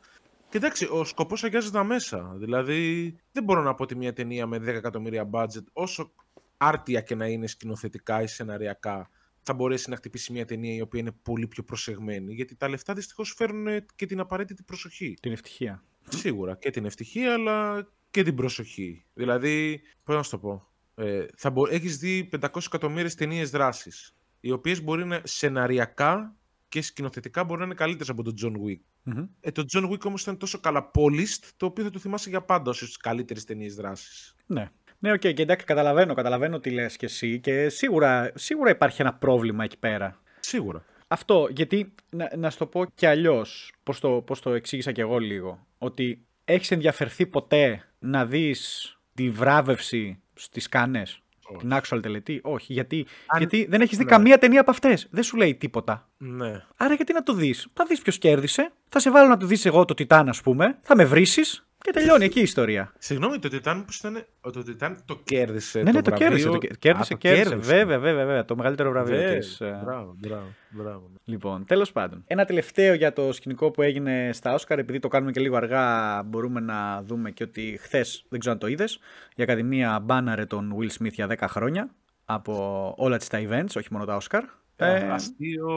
Και 0.49 0.57
εντάξει, 0.57 0.89
ο 0.93 1.05
σκοπός 1.05 1.45
αγιάζει 1.45 1.71
τα 1.71 1.85
μέσα. 1.85 2.33
Δηλαδή, 2.37 3.17
δεν 3.33 3.45
μπορώ 3.45 3.63
να 3.63 3.75
πω 3.75 3.83
ότι 3.83 3.97
μια 3.97 4.13
ταινία 4.13 4.47
με 4.47 4.57
10 4.57 4.67
εκατομμύρια 4.67 5.31
budget, 5.33 5.65
όσο 5.73 6.13
άρτια 6.57 7.01
και 7.01 7.15
να 7.15 7.27
είναι 7.27 7.47
σκηνοθετικά 7.47 8.23
ή 8.23 8.27
σεναριακά, 8.27 9.11
θα 9.43 9.55
μπορέσει 9.55 9.91
να 9.91 9.97
χτυπήσει 9.97 10.33
μια 10.33 10.45
ταινία 10.45 10.75
η 10.75 10.81
οποία 10.81 11.01
είναι 11.01 11.13
πολύ 11.23 11.47
πιο 11.47 11.63
προσεγμένη. 11.63 12.35
Γιατί 12.35 12.57
τα 12.57 12.69
λεφτά 12.69 12.95
δυστυχώς 12.95 13.35
φέρνουν 13.37 13.67
ε, 13.67 13.87
και 13.95 14.07
την 14.07 14.21
απαραίτητη 14.21 14.63
προσοχή. 14.63 15.17
Την 15.21 15.33
ευτυχία. 15.33 15.85
Σίγουρα. 16.09 16.57
Και 16.57 16.71
την 16.71 16.85
ευτυχία, 16.85 17.33
αλλά 17.33 17.89
και 18.11 18.23
την 18.23 18.35
προσοχή. 18.35 19.05
Δηλαδή, 19.15 19.81
πώς 20.05 20.17
να 20.17 20.23
σου 20.23 20.31
το 20.31 20.39
πω. 20.39 20.69
Ε, 20.95 21.27
θα 21.37 21.51
μπο... 21.51 21.69
Έχεις 21.69 21.99
δει 21.99 22.29
500 22.41 22.49
εκατομμύρια 22.67 23.11
ταινίες 23.11 23.51
δράσης, 23.51 24.17
οι 24.41 24.51
οποίες 24.51 24.83
μπορεί 24.83 25.05
να 25.05 25.21
σεναριακά 25.25 26.37
και 26.69 26.83
σκηνοθετικά 26.83 27.45
μπορεί 27.45 27.59
να 27.59 27.65
είναι 27.65 27.75
καλύτερες 27.75 28.09
από 28.09 28.23
τον 28.23 28.35
John 28.43 28.53
Wick. 28.53 28.81
Μμμ. 29.03 29.27
Ε, 29.41 29.51
το 29.51 29.65
John 29.73 29.91
Wick 29.91 30.01
όμως 30.05 30.23
ήταν 30.23 30.37
τόσο 30.37 30.61
καλά 30.61 30.91
polished, 30.95 31.49
το 31.57 31.67
οποίο 31.67 31.85
θα 31.85 31.91
το 31.91 31.99
θυμάσαι 31.99 32.29
για 32.29 32.43
πάντα 32.43 32.71
ως 32.71 32.79
τις 32.79 32.97
καλύτερες 32.97 33.45
ταινίες 33.45 33.75
δράσης. 33.75 34.35
Ναι. 34.47 34.71
Ναι, 35.03 35.13
οκ, 35.13 35.19
και 35.19 35.29
εντάξει, 35.43 35.65
καταλαβαίνω, 35.67 36.15
καταλαβαίνω 36.15 36.61
τι 36.61 36.71
λες 36.71 36.97
και 36.97 37.07
εσύ 37.07 37.41
και 37.41 37.69
σίγουρα, 37.69 38.33
σίγουρα 38.35 38.71
υπάρχει 38.71 39.01
ένα 39.03 39.15
πρόβλημα 39.15 39.65
εκεί 39.65 39.79
πέρα. 39.79 40.21
Σίγουρα. 40.41 40.85
Αυτό, 41.09 41.49
γιατί 41.51 41.95
να, 42.11 42.31
να 42.37 42.51
σου 42.51 42.59
το 42.59 42.67
πω 42.67 42.85
κι 42.95 43.07
αλλιώς, 43.07 43.73
πώς 43.83 44.01
το, 44.01 44.11
πώς 44.11 44.41
το 44.41 44.51
εξήγησα 44.55 44.93
κι 44.93 45.01
εγώ 45.01 45.19
λίγο, 45.19 45.67
ότι 45.79 46.25
έχεις 46.45 46.71
ενδιαφερθεί 46.71 47.27
ποτέ 47.27 47.85
να 47.99 48.27
δεις 48.27 48.95
τη 49.15 49.31
βράβευση 49.31 50.21
στις 50.35 50.69
Κάνες, 50.69 51.21
Όχι. 51.49 51.59
την 51.59 51.73
actual 51.75 52.03
τελετή, 52.03 52.41
όχι, 52.43 52.73
γιατί, 52.73 53.07
Αν- 53.27 53.39
γιατί 53.39 53.67
δεν 53.71 53.81
έχεις 53.81 53.97
δει 53.99 54.05
Ναι. 54.05 54.11
καμία 54.11 54.39
ταινία 54.39 54.61
από 54.61 54.71
αυτές, 54.71 55.07
δεν 55.11 55.23
σου 55.23 55.37
λέει 55.37 55.55
τίποτα. 55.55 56.09
Ναι. 56.17 56.63
Άρα 56.77 56.95
γιατί 56.95 57.13
να 57.13 57.23
το 57.23 57.33
δεις, 57.33 57.67
θα 57.73 57.85
δεις 57.85 58.03
ποιος 58.03 58.19
κέρδισε, 58.19 58.73
θα 58.89 58.99
σε 58.99 59.11
βάλω 59.11 59.29
να 59.29 59.37
το 59.37 59.47
δεις 59.47 59.67
εγώ 59.67 59.85
το 59.85 59.95
Τιτάν 59.95 60.29
ας 60.29 60.41
πούμε, 60.43 60.79
θα 60.83 60.97
με 60.97 61.05
βρίσεις 61.05 61.67
και 61.83 61.91
τελειώνει 61.91 62.25
εκεί 62.25 62.39
η 62.39 62.43
ιστορία. 62.43 62.93
Συγγνώμη, 62.99 63.39
το 63.39 63.49
Titan 63.53 63.83
πώς 63.87 63.97
ήταν, 63.99 64.25
ο- 64.41 64.51
το 64.51 64.63
Titan 64.67 64.95
το 65.05 65.21
κέρδισε 65.25 65.83
ναι, 65.83 65.91
ναι, 65.93 66.03
το 66.03 66.11
το 66.11 66.17
κέρδισε. 66.17 66.43
βραβείο. 66.49 66.61
Το 66.61 66.67
κε- 66.67 66.79
κέρδισε, 66.79 67.13
Α, 67.13 67.17
το 67.17 67.21
κέρδισε. 67.29 67.49
κέρδισε. 67.51 67.75
Βέβαια, 67.77 67.99
βέβαια, 67.99 68.25
βέβαια. 68.25 68.45
Το 68.45 68.57
μεγαλύτερο 68.57 68.91
βραβείο 68.91 69.17
Βέβαια. 69.17 69.39
της. 69.39 69.61
ε, 69.61 69.81
Μπράβο, 69.85 70.15
μπράβο, 70.19 70.47
μπράβο. 70.71 71.11
Λοιπόν, 71.25 71.65
τέλος 71.65 71.93
πάντων. 71.93 72.23
Ένα 72.27 72.45
τελευταίο 72.45 72.95
για 72.95 73.13
το 73.13 73.33
σκηνικό 73.33 73.71
που 73.71 73.83
έγινε 73.83 74.31
στα 74.33 74.55
Όσκαρ, 74.55 74.79
επειδή 74.79 74.99
το 74.99 75.09
κάνουμε 75.09 75.33
και 75.33 75.41
λίγο 75.41 75.57
αργά, 75.57 76.23
μπορούμε 76.23 76.61
να 76.61 77.03
δούμε 77.03 77.31
και 77.31 77.43
ότι 77.43 77.79
χθες, 77.83 78.25
δεν 78.29 78.39
ξέρω 78.41 78.55
αν 78.55 78.61
το 78.61 78.67
είδες, 78.67 78.99
η 79.37 79.43
Ακαδημία 79.43 80.01
μπάναρε 80.01 80.47
τον 80.47 80.77
Will 80.79 81.03
Smith 81.03 81.13
για 81.13 81.27
10 81.27 81.49
χρόνια 81.49 81.91
από 82.25 82.95
όλα 82.97 83.17
τις 83.17 83.29
τα 83.29 83.39
events, 83.49 83.77
όχι 83.77 83.89
μόνο 83.91 84.05
τα 84.05 84.17
Όσκαρ. 84.17 84.43
Ε, 84.77 84.95
Ε, 84.95 85.11
Αστείο, 85.11 85.69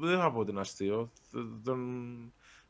δεν 0.00 0.18
θα 0.18 0.32
πω 0.32 0.38
ότι 0.38 0.50
είναι 0.50 0.60
αστείο. 0.60 1.10
Th- 1.34 1.60
Τον... 1.64 1.78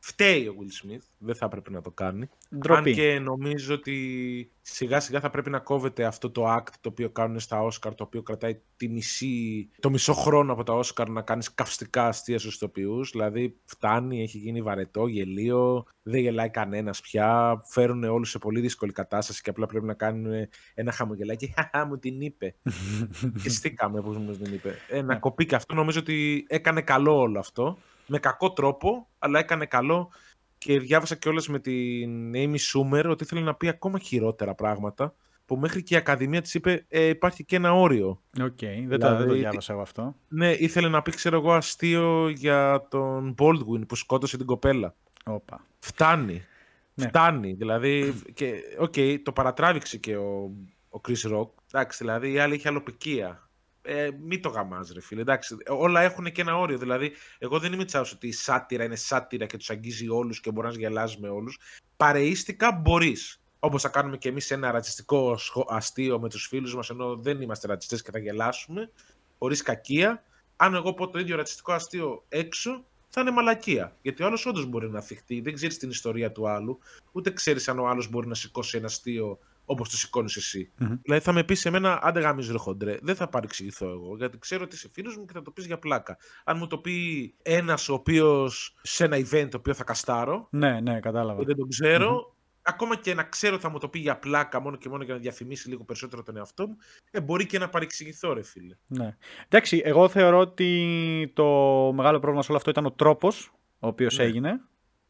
Φταίει 0.05 0.47
ο 0.47 0.55
Will 0.59 0.85
Smith, 0.87 1.01
δεν 1.17 1.35
θα 1.35 1.45
έπρεπε 1.45 1.69
να 1.71 1.81
το 1.81 1.91
κάνει. 1.91 2.29
Ντροπή. 2.57 2.89
Αν 2.89 2.95
και 2.95 3.19
νομίζω 3.19 3.73
ότι 3.73 4.51
σιγά 4.61 4.99
σιγά 4.99 5.19
θα 5.19 5.29
πρέπει 5.29 5.49
να 5.49 5.59
κόβεται 5.59 6.05
αυτό 6.05 6.29
το 6.29 6.55
act 6.55 6.67
το 6.81 6.89
οποίο 6.89 7.09
κάνουν 7.09 7.39
στα 7.39 7.67
Oscar, 7.67 7.91
το 7.95 8.03
οποίο 8.03 8.21
κρατάει 8.21 8.59
τη 8.77 8.89
μισή, 8.89 9.69
το 9.79 9.89
μισό 9.89 10.13
χρόνο 10.13 10.53
από 10.53 10.63
τα 10.63 10.79
Oscar 10.79 11.07
να 11.09 11.21
κάνεις 11.21 11.53
καυστικά 11.53 12.07
αστεία 12.07 12.39
στους 12.39 12.55
ηθοποιούς. 12.55 13.09
Δηλαδή 13.11 13.57
φτάνει, 13.65 14.21
έχει 14.21 14.37
γίνει 14.37 14.61
βαρετό, 14.61 15.07
γελίο, 15.07 15.85
δεν 16.03 16.21
γελάει 16.21 16.49
κανένας 16.49 17.01
πια, 17.01 17.61
φέρουν 17.65 18.03
όλους 18.03 18.29
σε 18.29 18.39
πολύ 18.39 18.59
δύσκολη 18.59 18.91
κατάσταση 18.91 19.41
και 19.41 19.49
απλά 19.49 19.65
πρέπει 19.65 19.85
να 19.85 19.93
κάνουν 19.93 20.47
ένα 20.73 20.91
χαμογελάκι. 20.91 21.53
Χαχά, 21.55 21.85
μου 21.85 21.97
την 21.97 22.21
είπε. 22.21 22.55
και 23.43 23.49
στήκαμε 23.49 24.01
που 24.01 24.09
μου 24.09 24.37
την 24.37 24.53
είπε. 24.53 24.75
Ε, 24.89 25.01
να 25.01 25.13
Ναι. 25.13 25.19
κοπεί 25.19 25.45
και 25.45 25.55
αυτό 25.55 25.73
νομίζω 25.73 25.99
ότι 25.99 26.45
έκανε 26.47 26.81
καλό 26.81 27.19
όλο 27.19 27.39
αυτό. 27.39 27.77
Με 28.15 28.19
κακό 28.19 28.53
τρόπο, 28.53 29.07
αλλά 29.19 29.39
έκανε 29.39 29.65
καλό 29.65 30.11
και 30.57 30.79
διάβασα 30.79 31.15
κιόλας 31.15 31.47
με 31.47 31.59
την 31.59 32.31
Amy 32.33 32.55
Schumer 32.55 33.05
ότι 33.09 33.23
ήθελε 33.23 33.41
να 33.41 33.55
πει 33.55 33.67
ακόμα 33.67 33.99
χειρότερα 33.99 34.55
πράγματα. 34.55 35.15
Που 35.45 35.57
μέχρι 35.57 35.83
και 35.83 35.93
η 35.93 35.97
Ακαδημία 35.97 36.41
της 36.41 36.53
είπε 36.53 36.85
ε, 36.87 37.07
υπάρχει 37.07 37.45
και 37.45 37.55
ένα 37.55 37.73
όριο. 37.73 38.21
Οκ, 38.41 38.59
δεν, 38.59 38.87
το, 38.87 38.87
δεν 38.87 38.99
το 38.99 39.17
Δηλαδή, 39.17 39.39
διάβασα 39.39 39.73
εγώ 39.73 39.81
αυτό. 39.81 40.15
Ναι, 40.27 40.51
ήθελε 40.51 40.89
να 40.89 41.01
πει, 41.01 41.11
ξέρω 41.11 41.37
εγώ, 41.37 41.53
αστείο 41.53 42.29
για 42.29 42.87
τον 42.89 43.35
Baldwin 43.37 43.87
που 43.87 43.95
σκότωσε 43.95 44.37
την 44.37 44.45
κοπέλα. 44.45 44.95
Όπα. 45.25 45.65
Φτάνει. 45.79 46.41
Ναι. 46.93 47.07
Φτάνει. 47.07 47.53
Δηλαδή, 47.53 48.21
και, 48.33 48.53
οκ, 48.79 48.93
το 49.23 49.31
παρατράβηξε 49.31 49.97
και 49.97 50.15
ο, 50.17 50.51
ο 50.89 51.01
Chris 51.07 51.37
Rock. 51.37 51.49
Εντάξει, 51.71 51.97
δηλαδή 52.03 52.31
η 52.31 52.39
άλλη 52.39 52.55
είχε 52.55 52.67
αλοπικία. 52.67 53.49
Ε, 53.85 54.09
μην 54.23 54.41
το 54.41 54.49
γαμάς 54.49 54.91
ρε 54.91 55.01
φίλε. 55.01 55.21
Εντάξει, 55.21 55.57
όλα 55.67 56.01
έχουν 56.01 56.31
και 56.31 56.41
ένα 56.41 56.57
όριο. 56.57 56.77
Δηλαδή, 56.77 57.11
εγώ 57.37 57.59
δεν 57.59 57.73
είμαι 57.73 57.85
τσάος 57.85 58.11
ότι 58.11 58.27
η 58.27 58.31
σάτυρα 58.31 58.83
είναι 58.83 58.95
σάτυρα 58.95 59.45
και 59.45 59.57
τους 59.57 59.69
αγγίζει 59.69 60.09
όλους 60.09 60.39
και 60.39 60.51
μπορείς 60.51 60.73
να 60.75 60.79
γελάζει 60.79 61.17
με 61.19 61.29
όλους. 61.29 61.59
Παρεΐστικα 61.97 62.71
μπορείς. 62.71 63.41
Όπως 63.59 63.81
θα 63.81 63.89
κάνουμε 63.89 64.17
και 64.17 64.29
εμείς 64.29 64.51
ένα 64.51 64.71
ρατσιστικό 64.71 65.37
σχο- 65.37 65.67
αστείο 65.69 66.19
με 66.19 66.29
τους 66.29 66.47
φίλους 66.47 66.75
μας, 66.75 66.89
ενώ 66.89 67.15
δεν 67.15 67.41
είμαστε 67.41 67.67
ρατσιστές 67.67 68.01
και 68.01 68.11
θα 68.11 68.19
γελάσουμε, 68.19 68.91
χωρίς 69.39 69.61
κακία. 69.61 70.23
Αν 70.55 70.73
εγώ 70.73 70.93
πω 70.93 71.09
το 71.09 71.19
ίδιο 71.19 71.35
ρατσιστικό 71.35 71.73
αστείο 71.73 72.23
έξω, 72.29 72.85
θα 73.09 73.21
είναι 73.21 73.31
μαλακία. 73.31 73.95
Γιατί 74.01 74.23
ο 74.23 74.25
άλλος 74.25 74.45
όντως 74.45 74.65
μπορεί 74.65 74.89
να 74.89 75.01
θυχτεί. 75.01 75.41
Δεν 75.41 75.53
ξέρεις 75.53 75.77
την 75.77 75.89
ιστορία 75.89 76.31
του 76.31 76.49
άλλου. 76.49 76.79
Ούτε 77.11 77.31
ξέρεις 77.31 77.67
αν 77.67 77.79
ο 77.79 77.87
άλλος 77.87 78.09
μπορεί 78.09 78.27
να 78.27 78.35
σηκώσει 78.35 78.77
ένα 78.77 78.85
αστείο 78.85 79.39
όπως 79.65 79.89
το 79.89 79.97
σηκώνεις 79.97 80.35
εσύ. 80.35 80.71
Δηλαδή 81.01 81.23
θα 81.23 81.31
με 81.31 81.43
πεις 81.43 81.59
σε 81.59 81.69
μένα, 81.69 81.99
άντε 82.03 82.19
γάμιζε 82.19 82.51
ρε 82.51 82.57
χοντρέ. 82.57 82.97
Δεν 83.01 83.15
θα 83.15 83.27
παρεξηγηθώ 83.29 83.89
εγώ, 83.89 84.15
γιατί 84.17 84.37
ξέρω 84.39 84.63
ότι 84.63 84.75
είσαι 84.75 84.89
φίλος 84.93 85.17
μου 85.17 85.25
και 85.25 85.33
θα 85.33 85.41
το 85.41 85.51
πεις 85.51 85.65
για 85.65 85.79
πλάκα. 85.79 86.17
Αν 86.43 86.57
μου 86.57 86.67
το 86.67 86.77
πει 86.77 87.33
ένας 87.41 87.89
ο 87.89 87.93
οποίος 87.93 88.75
σε 88.81 89.03
ένα 89.05 89.17
event 89.17 89.47
το 89.51 89.57
οποίο 89.57 89.73
θα 89.73 89.83
καστάρω, 89.83 90.47
Ναι, 90.51 90.79
ναι, 90.79 90.99
κατάλαβα. 90.99 91.39
που 91.39 91.45
δεν 91.45 91.55
τον 91.55 91.69
ξερω 91.69 92.35
ακόμα 92.61 92.95
και 92.95 93.13
να 93.13 93.23
ξέρω 93.23 93.59
θα 93.59 93.69
μου 93.69 93.77
το 93.77 93.87
πει 93.89 93.99
για 93.99 94.17
πλάκα 94.17 94.59
μόνο 94.61 94.75
και 94.77 94.89
μόνο 94.89 95.03
για 95.03 95.13
να 95.13 95.19
διαφημίσει 95.19 95.69
λίγο 95.69 95.83
περισσότερο 95.83 96.23
τον 96.23 96.37
εαυτό 96.37 96.67
μου, 96.67 96.77
ε, 97.11 97.21
μπορεί 97.21 97.45
και 97.45 97.59
να 97.59 97.69
παρεξηγηθώ, 97.69 98.33
ρε 98.33 98.43
φίλε. 98.43 98.75
Ναι. 98.87 99.15
Εντάξει, 99.45 99.81
εγώ 99.85 100.09
θεωρώ 100.09 100.39
ότι 100.39 101.31
το 101.33 101.45
μεγάλο 101.95 102.19
πρόβλημα 102.19 102.41
σε 102.43 102.47
όλο 102.49 102.57
αυτό 102.57 102.69
ήταν 102.69 102.85
ο 102.85 102.91
τρόπος 102.91 103.51
ο 103.79 103.87
οποίος 103.87 104.17
Ναι. 104.17 104.23
έγινε. 104.23 104.61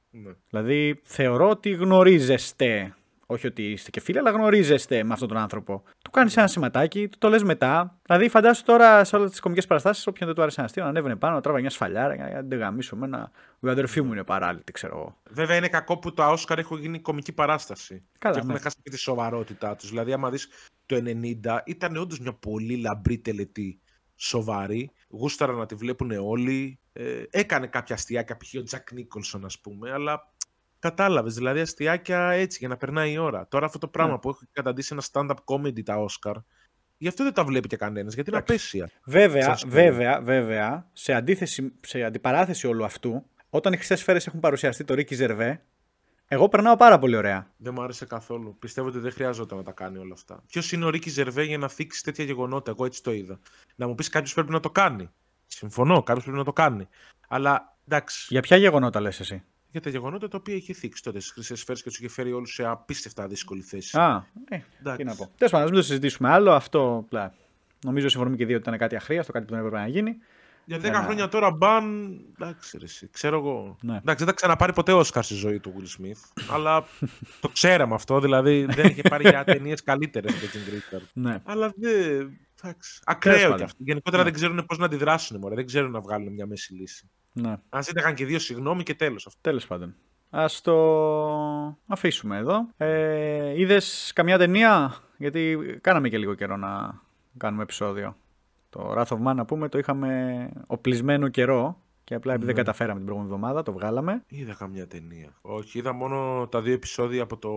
Ναι. 0.10 0.32
Δηλαδή, 0.50 1.02
θεωρώ 1.04 1.50
ότι 1.50 1.70
γνωρίζεστε. 1.70 2.96
Όχι 3.26 3.48
ότι 3.48 3.72
είστε 3.72 3.90
και 3.90 4.00
φίλοι, 4.00 4.18
αλλά 4.18 4.32
γνωρίζεστε 4.32 5.04
με 5.04 5.14
αυτόν 5.14 5.28
τον 5.28 5.38
άνθρωπο. 5.38 5.84
Του 6.04 6.12
κάνεις 6.12 6.38
ένα 6.38 6.48
σηματάκι, 6.48 7.08
του 7.08 7.18
το 7.18 7.30
λες 7.30 7.44
μετά. 7.44 8.00
Δηλαδή, 8.06 8.30
φαντάσου 8.30 8.64
τώρα 8.64 9.04
σε 9.04 9.16
όλες 9.16 9.30
τις 9.30 9.40
κομικές 9.40 9.68
παραστάσεις, 9.68 10.08
όποιον 10.08 10.28
δεν 10.28 10.36
του 10.36 10.42
άρεσε 10.42 10.60
ένα 10.60 10.68
αστείο, 10.68 10.84
να 10.84 10.90
ανέβαινε 10.90 11.16
πάνω, 11.16 11.36
να 11.36 11.42
τράβα 11.42 11.60
μια 11.60 11.70
σφαλιάρα, 11.70 12.16
για 12.16 12.30
να 12.34 12.42
δεν 12.42 12.60
γαμίσω 12.60 12.96
με 12.96 13.06
ένα. 13.06 13.32
Η 13.60 13.70
αδερφή 13.70 14.02
μου 14.02 14.12
είναι 14.12 14.24
παράλληλη, 14.24 14.64
ξέρω 14.72 14.98
εγώ. 14.98 15.18
Βέβαια 15.30 15.58
είναι 15.58 15.68
κακό 15.68 15.98
που 15.98 16.14
τα 16.14 16.30
Όσκαρ 16.30 16.60
έχουν 16.60 16.80
γίνει 16.80 17.00
κομική 17.00 17.32
παράσταση. 17.32 18.04
Καλά, 18.20 18.34
και 18.34 18.40
έχουν 18.40 18.54
ναι. 18.54 18.60
χάσει 18.60 18.78
και 18.84 18.90
τη 18.90 18.98
σοβαρότητά 18.98 19.76
τους. 19.76 19.90
Δηλαδή, 19.90 20.14
άμα 20.14 20.30
δεις 20.30 20.48
το 20.86 20.96
90, 20.96 21.60
ήταν 21.66 21.96
όντως 21.96 22.20
μια 22.20 22.34
πολύ 22.34 22.76
λαμπρή 22.76 23.18
τελετή. 23.18 23.80
Σοβαρή. 24.16 24.92
Γούσταρα 25.10 25.54
να 25.54 25.66
τη 25.66 25.76
βλέπουν 25.76 26.12
όλοι. 26.12 26.80
Ε, 26.94 27.24
έκανε 27.30 27.68
κάποια 27.68 27.96
αστιάκια, 27.96 28.38
π.χ. 28.38 28.54
ο 28.60 28.64
Τζακ 28.64 28.92
Νίκολσον, 28.92 29.46
ας 29.46 29.60
πούμε, 29.60 29.92
αλλά 29.92 30.34
κατάλαβες. 30.88 31.34
Δηλαδή, 31.34 31.60
αστιάκια 31.60 32.30
έτσι 32.32 32.58
για 32.60 32.68
να 32.68 32.78
περνάει 32.78 33.12
η 33.12 33.18
ώρα. 33.18 33.48
Τώρα 33.48 33.66
αυτό 33.66 33.78
το 33.78 33.88
πράγμα 33.88 34.12
Ναι. 34.14 34.20
που 34.20 34.30
έχει 34.30 34.46
καταντήσει 34.52 34.90
ένα 34.94 35.04
stand-up 35.12 35.38
comedy 35.46 35.84
τα 35.84 35.96
Όσκαρ, 35.98 36.36
γι' 36.98 37.08
αυτό 37.08 37.24
δεν 37.24 37.34
τα 37.34 37.44
βλέπει 37.44 37.68
και 37.68 37.78
κανένας, 37.78 38.14
γιατί 38.14 38.30
είναι 38.30 38.40
Εντάξει. 38.40 38.78
απέσια. 38.78 39.00
Βέβαια, 39.06 39.44
Σας 39.44 39.64
πω. 39.64 39.70
βέβαια, 39.70 40.22
βέβαια, 40.22 40.90
σε, 40.94 41.14
αντίθεση, 41.14 41.74
σε 41.82 42.04
αντιπαράθεση 42.04 42.68
όλου 42.68 42.84
αυτού, 42.86 43.26
όταν 43.50 43.74
οι 43.74 43.76
χρυσέ 43.76 43.96
σφαίρε 43.96 44.20
έχουν 44.26 44.40
παρουσιαστεί 44.40 44.84
το 44.84 44.94
Ρίκι 44.94 45.16
Ζερβέ, 45.16 45.62
εγώ 46.28 46.50
περνάω 46.50 46.76
πάρα 46.76 47.00
πολύ 47.00 47.16
ωραία. 47.16 47.52
Δεν 47.58 47.74
μου 47.76 47.84
άρεσε 47.84 48.06
καθόλου. 48.06 48.56
Πιστεύω 48.60 48.88
ότι 48.88 49.00
δεν 49.00 49.12
χρειάζονταν 49.12 49.58
να 49.58 49.64
τα 49.64 49.72
κάνει 49.72 49.98
όλα 49.98 50.14
αυτά. 50.14 50.44
Ποιος 50.48 50.72
είναι 50.72 50.86
ο 50.86 50.90
Ρίκη 50.90 51.10
Ζερβέ 51.10 51.44
για 51.44 51.58
να 51.58 51.68
θίξει 51.68 52.04
τέτοια 52.04 52.24
γεγονότα; 52.26 52.72
Εγώ 52.72 52.86
έτσι 52.86 53.04
το 53.04 53.12
είδα. 53.12 53.40
Να 53.76 53.88
μου 53.88 53.96
πεις 53.96 54.10
κάποιος 54.10 54.34
πρέπει 54.34 54.52
να 54.52 54.60
το 54.60 54.70
κάνει. 54.70 55.10
Συμφωνώ, 55.48 56.04
κάποιος 56.04 56.24
πρέπει 56.24 56.38
να 56.38 56.44
το 56.44 56.54
κάνει. 56.54 56.88
Αλλά 57.28 57.78
εντάξει, 57.88 58.26
Για 58.30 58.42
ποια 58.42 58.58
γεγονότα 58.58 59.00
λες 59.00 59.20
εσύ; 59.20 59.44
Για 59.74 59.82
τα 59.82 59.90
γεγονότα 59.90 60.28
τα 60.28 60.38
οποία 60.38 60.56
είχε 60.56 60.74
θίξει 60.74 61.04
τότε 61.04 61.20
στις 61.20 61.32
χρυσές 61.32 61.60
σφαίρες 61.60 61.82
και 61.84 61.90
τους 61.90 61.98
είχε 61.98 62.10
φέρει 62.10 62.32
όλους 62.32 62.54
σε 62.54 62.66
απίστευτα 62.66 63.28
δύσκολη 63.28 63.62
θέση. 63.62 63.98
Α, 64.00 64.26
ε, 64.50 64.60
Εντάξει. 64.80 64.98
τι 64.98 65.04
να 65.10 65.16
πω. 65.16 65.32
Τέλος 65.38 65.52
πάντων, 65.52 65.66
ας 65.68 65.72
μην 65.72 65.80
το 65.82 65.86
συζητήσουμε 65.86 66.30
άλλο. 66.30 66.52
Αυτό 66.52 67.06
πλά. 67.10 67.34
Νομίζω 67.84 68.10
συμφωνούμε 68.10 68.36
και 68.38 68.44
οι 68.44 68.46
δύο 68.46 68.56
ότι 68.58 68.68
ήταν 68.68 68.80
κάτι 68.80 68.96
αχρίαστο, 68.96 69.32
κάτι 69.32 69.46
που 69.46 69.52
δεν 69.52 69.60
έπρεπε 69.66 69.78
να 69.84 69.88
γίνει. 69.88 70.16
Για 70.66 70.78
10 70.78 70.82
Για 70.90 70.92
να- 71.00 71.04
χρόνια 71.06 71.28
τώρα 71.28 71.52
μπαν. 71.52 72.18
Εντάξει, 72.40 72.78
ρε, 72.78 72.84
εσύ, 72.86 73.08
ξέρω 73.12 73.38
εγώ. 73.38 73.78
Ναι. 73.82 73.96
Εντάξει, 73.98 74.18
δεν 74.18 74.28
θα 74.28 74.34
ξαναπάρει 74.34 74.74
ποτέ 74.74 74.92
ο 74.92 74.98
Όσκαρ 74.98 75.24
στη 75.24 75.34
ζωή 75.34 75.60
του 75.60 75.74
Will 75.78 76.02
Smith. 76.02 76.44
αλλά 76.52 76.86
το 77.42 77.50
ξέραμε 77.50 77.94
αυτό. 77.94 78.20
Δηλαδή 78.20 78.66
δεν 78.66 78.86
είχε 78.86 79.02
πάρει 79.02 79.30
για 79.30 79.44
ταινίες 79.44 79.84
καλύτερες 79.84 80.34
από 80.34 80.42
τον 80.52 80.52
Jim 80.62 80.96
Richard. 80.96 81.08
Ναι. 81.14 81.42
Αλλά 81.46 81.74
δεν. 81.76 81.94
Εντάξει. 81.94 82.40
Τέλος 82.62 83.02
Ακραίο 83.06 83.42
πάντων. 83.42 83.58
κι 83.58 83.64
αυτό. 83.64 83.78
Γενικότερα 83.84 84.24
Ναι. 84.24 84.30
δεν 84.30 84.40
ξέρουν 84.40 84.66
πώς 84.66 84.78
να 84.78 84.86
αντιδράσουν. 84.86 85.38
Μωρέ. 85.40 85.56
Δεν 85.56 85.66
ξέρουν 85.66 85.92
να 85.92 86.00
βγάλουν 86.00 86.34
μια 86.34 86.46
μέση 86.48 86.74
λύση. 86.74 87.10
Ναι. 87.34 87.56
Αν 87.70 87.84
ζήταγαν 87.84 88.14
και 88.14 88.26
δύο 88.26 88.40
συγγνώμη 88.40 88.84
και 88.84 88.96
τέλος. 88.96 89.28
Τέλος 89.42 89.68
πάντων. 89.68 89.96
Α 90.30 90.46
το 90.62 90.76
αφήσουμε 91.88 92.38
εδώ. 92.38 92.68
Ε, 92.78 93.60
Είδες 93.60 94.12
καμιά 94.16 94.38
ταινία, 94.38 94.96
γιατί 95.18 95.58
κάναμε 95.82 96.10
και 96.10 96.18
λίγο 96.18 96.34
καιρό 96.34 96.58
να 96.58 97.02
κάνουμε 97.38 97.64
επεισόδιο. 97.64 98.16
Το 98.70 98.94
Wrath 98.98 99.06
of 99.06 99.18
Man, 99.28 99.36
να 99.36 99.46
πούμε, 99.46 99.70
το 99.70 99.78
είχαμε 99.78 100.50
οπλισμένο 100.68 101.28
καιρό 101.28 101.78
και 102.04 102.16
απλά 102.16 102.34
επειδή 102.34 102.46
δεν 102.46 102.56
Ναι. 102.56 102.62
καταφέραμε 102.62 102.98
την 102.98 103.06
προηγούμενη 103.06 103.36
εβδομάδα, 103.36 103.64
το 103.64 103.72
βγάλαμε. 103.74 104.24
Είδα 104.28 104.54
καμιά 104.54 104.88
ταινία. 104.88 105.30
Όχι, 105.42 105.78
είδα 105.78 105.94
μόνο 105.94 106.48
τα 106.52 106.62
δύο 106.62 106.74
επεισόδια 106.74 107.24
από 107.24 107.38
το 107.38 107.50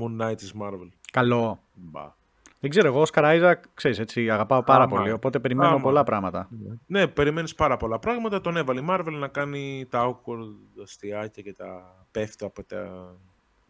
Moon 0.00 0.22
Knight 0.22 0.36
της 0.36 0.54
Marvel. 0.60 0.88
Καλό. 1.12 1.60
Μπα. 1.74 2.16
Δεν 2.60 2.70
ξέρω, 2.70 2.86
εγώ, 2.86 3.02
Oscar 3.12 3.22
Isaac, 3.24 3.54
ξέρεις, 3.74 3.98
έτσι, 3.98 4.30
αγαπάω 4.30 4.62
πάρα 4.62 4.82
Άμα. 4.84 4.96
πολύ, 4.96 5.12
οπότε 5.12 5.38
περιμένω 5.38 5.68
Άμα. 5.68 5.80
πολλά 5.80 6.04
πράγματα. 6.04 6.48
Ναι, 6.86 7.06
περιμένεις 7.06 7.54
πάρα 7.54 7.76
πολλά 7.76 7.98
πράγματα. 7.98 8.40
Τον 8.40 8.56
έβαλε 8.56 8.80
η 8.80 8.84
Marvel 8.88 9.12
να 9.18 9.28
κάνει 9.28 9.86
τα 9.90 10.08
awkward 10.10 10.80
αστιάκια 10.82 11.42
και 11.42 11.52
τα 11.52 11.94
πέφτω 12.10 12.46
από 12.46 12.62
τα 12.62 13.08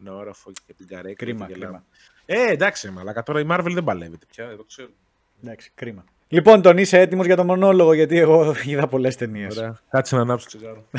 ένα 0.01 0.15
όροφο 0.15 0.51
και 0.51 0.61
από 0.69 0.77
την 0.77 0.87
καρέκλα. 0.87 1.13
Κρίμα, 1.13 1.45
και 1.45 1.53
γελάω. 1.53 1.69
κρίμα. 1.71 1.83
Ε, 2.25 2.51
εντάξει, 2.51 2.89
μαλάκα. 2.91 3.23
Τώρα 3.23 3.39
η 3.39 3.45
Marvel 3.49 3.71
δεν 3.73 3.83
παλεύεται 3.83 4.25
πια, 4.29 4.55
το 4.57 4.63
ξέρω. 4.63 4.89
Εντάξει, 5.43 5.71
κρίμα. 5.75 6.03
Λοιπόν, 6.27 6.61
τον 6.61 6.77
είσαι 6.77 6.99
έτοιμος 6.99 7.25
για 7.25 7.35
το 7.35 7.43
μονόλογο, 7.43 7.93
γιατί 7.93 8.17
εγώ 8.17 8.55
είδα 8.67 8.87
πολλές 8.87 9.15
ταινίες. 9.15 9.57
Ωραία. 9.57 9.79
Κάτσε 9.89 10.15
να 10.15 10.21
ανάψω 10.21 10.47
τσιγάρο. 10.47 10.85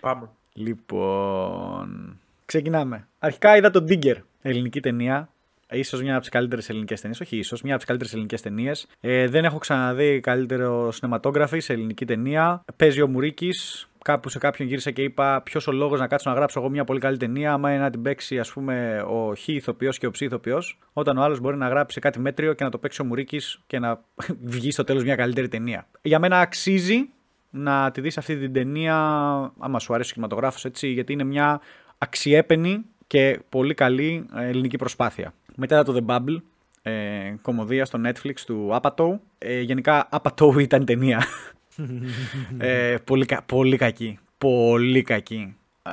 Πάμε. 0.00 0.28
Λοιπόν. 0.52 2.18
Ξεκινάμε. 2.44 3.08
Αρχικά 3.18 3.56
είδα 3.56 3.70
τον 3.70 3.86
Digger, 3.88 4.16
ελληνική 4.42 4.80
ταινία. 4.80 5.28
Σω 5.82 5.98
μια 5.98 6.12
από 6.12 6.20
τις 6.20 6.28
καλύτερες 6.28 6.68
ελληνικές 6.68 7.00
ταινίες. 7.00 7.20
Όχι, 7.20 7.36
ίσως 7.36 7.62
μια 7.62 7.70
από 7.72 7.78
τις 7.78 7.86
καλύτερες 7.86 8.12
ελληνικές 8.14 8.40
ταινίες. 8.42 8.86
Ε, 9.00 9.28
δεν 9.28 9.44
έχω 9.44 9.58
ξαναδεί 9.58 10.20
καλύτερο 10.20 10.92
σινεματόγραφη 10.92 11.60
σε 11.60 11.72
ελληνική 11.72 12.04
ταινία. 12.04 12.64
Παίζει 12.76 13.02
ο 13.02 13.08
Μουρίκης. 13.08 13.86
Κάπου 14.04 14.28
σε 14.28 14.38
κάποιον 14.38 14.68
γύρισα 14.68 14.90
και 14.90 15.02
είπα: 15.02 15.42
Ποιος 15.42 15.66
ο 15.66 15.72
λόγος 15.72 16.00
να 16.00 16.06
κάτσω 16.06 16.30
να 16.30 16.36
γράψω 16.36 16.60
εγώ 16.60 16.68
μια 16.68 16.84
πολύ 16.84 17.00
καλή 17.00 17.16
ταινία, 17.16 17.52
άμα 17.52 17.72
είναι 17.72 17.82
να 17.82 17.90
την 17.90 18.02
παίξει, 18.02 18.38
ας 18.38 18.52
πούμε, 18.52 19.04
ο 19.08 19.34
χ 19.34 19.48
ηθοποιός 19.48 19.98
και 19.98 20.06
ο 20.06 20.10
ψ 20.10 20.20
ηθοποιός, 20.20 20.78
όταν 20.92 21.18
ο 21.18 21.22
άλλος 21.22 21.40
μπορεί 21.40 21.56
να 21.56 21.68
γράψει 21.68 22.00
κάτι 22.00 22.18
μέτριο 22.18 22.52
και 22.52 22.64
να 22.64 22.70
το 22.70 22.78
παίξει 22.78 23.02
ο 23.02 23.04
Μουρίκης 23.04 23.60
και 23.66 23.78
να 23.78 24.00
βγει 24.54 24.70
στο 24.70 24.84
τέλος 24.84 25.04
μια 25.04 25.14
καλύτερη 25.14 25.48
ταινία. 25.48 25.86
Για 26.02 26.18
μένα 26.18 26.40
αξίζει 26.40 27.08
να 27.50 27.90
τη 27.90 28.00
δεις 28.00 28.18
αυτή 28.18 28.36
την 28.36 28.52
ταινία, 28.52 28.96
άμα 29.58 29.78
σου 29.78 29.94
αρέσει 29.94 30.10
ο 30.10 30.12
κινηματογράφος 30.12 30.64
έτσι, 30.64 30.88
γιατί 30.88 31.12
είναι 31.12 31.24
μια 31.24 31.60
αξιέπαινη 31.98 32.84
και 33.06 33.40
πολύ 33.48 33.74
καλή 33.74 34.26
ε, 34.36 34.48
ελληνική 34.48 34.76
προσπάθεια. 34.76 35.34
Μετά 35.56 35.74
είδα 35.74 35.84
το 35.84 35.96
The 36.00 36.10
Bubble, 36.10 36.36
ε, 36.82 37.34
κομμωδία 37.42 37.84
στο 37.84 38.00
Netflix 38.04 38.34
του 38.46 38.78
Apatow. 38.82 39.18
Ε, 39.38 39.60
γενικά 39.60 40.08
Apatow 40.12 40.60
ήταν 40.60 40.84
ταινία. 40.84 41.24
ε, 42.58 42.96
πολύ, 43.04 43.24
κα- 43.26 43.42
πολύ 43.46 43.76
κακή. 43.76 44.18
Πολύ 44.38 45.02
κακή. 45.02 45.56
Ε, 45.82 45.90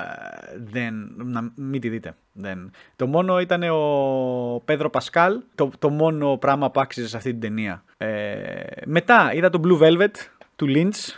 δεν, 0.72 1.12
να 1.16 1.52
μην 1.56 1.82
τη 1.82 1.90
δείτε. 1.90 2.16
Δεν. 2.34 2.72
Το 2.96 3.08
μόνο 3.08 3.40
ήταν 3.40 3.64
ο 3.64 4.62
Πέδρο 4.66 4.90
Πασκάλ, 4.90 5.40
το, 5.56 5.72
το 5.80 5.90
μόνο 5.90 6.38
πράγμα 6.38 6.72
που 6.72 6.80
άξιζε 6.80 7.08
σε 7.08 7.18
αυτή 7.18 7.32
την 7.32 7.40
ταινία. 7.40 7.84
Ε, 7.98 8.64
μετά 8.86 9.32
είδα 9.34 9.50
το 9.50 9.62
Blue 9.64 9.82
Velvet 9.84 10.12
του 10.56 10.66
Lynch. 10.70 11.14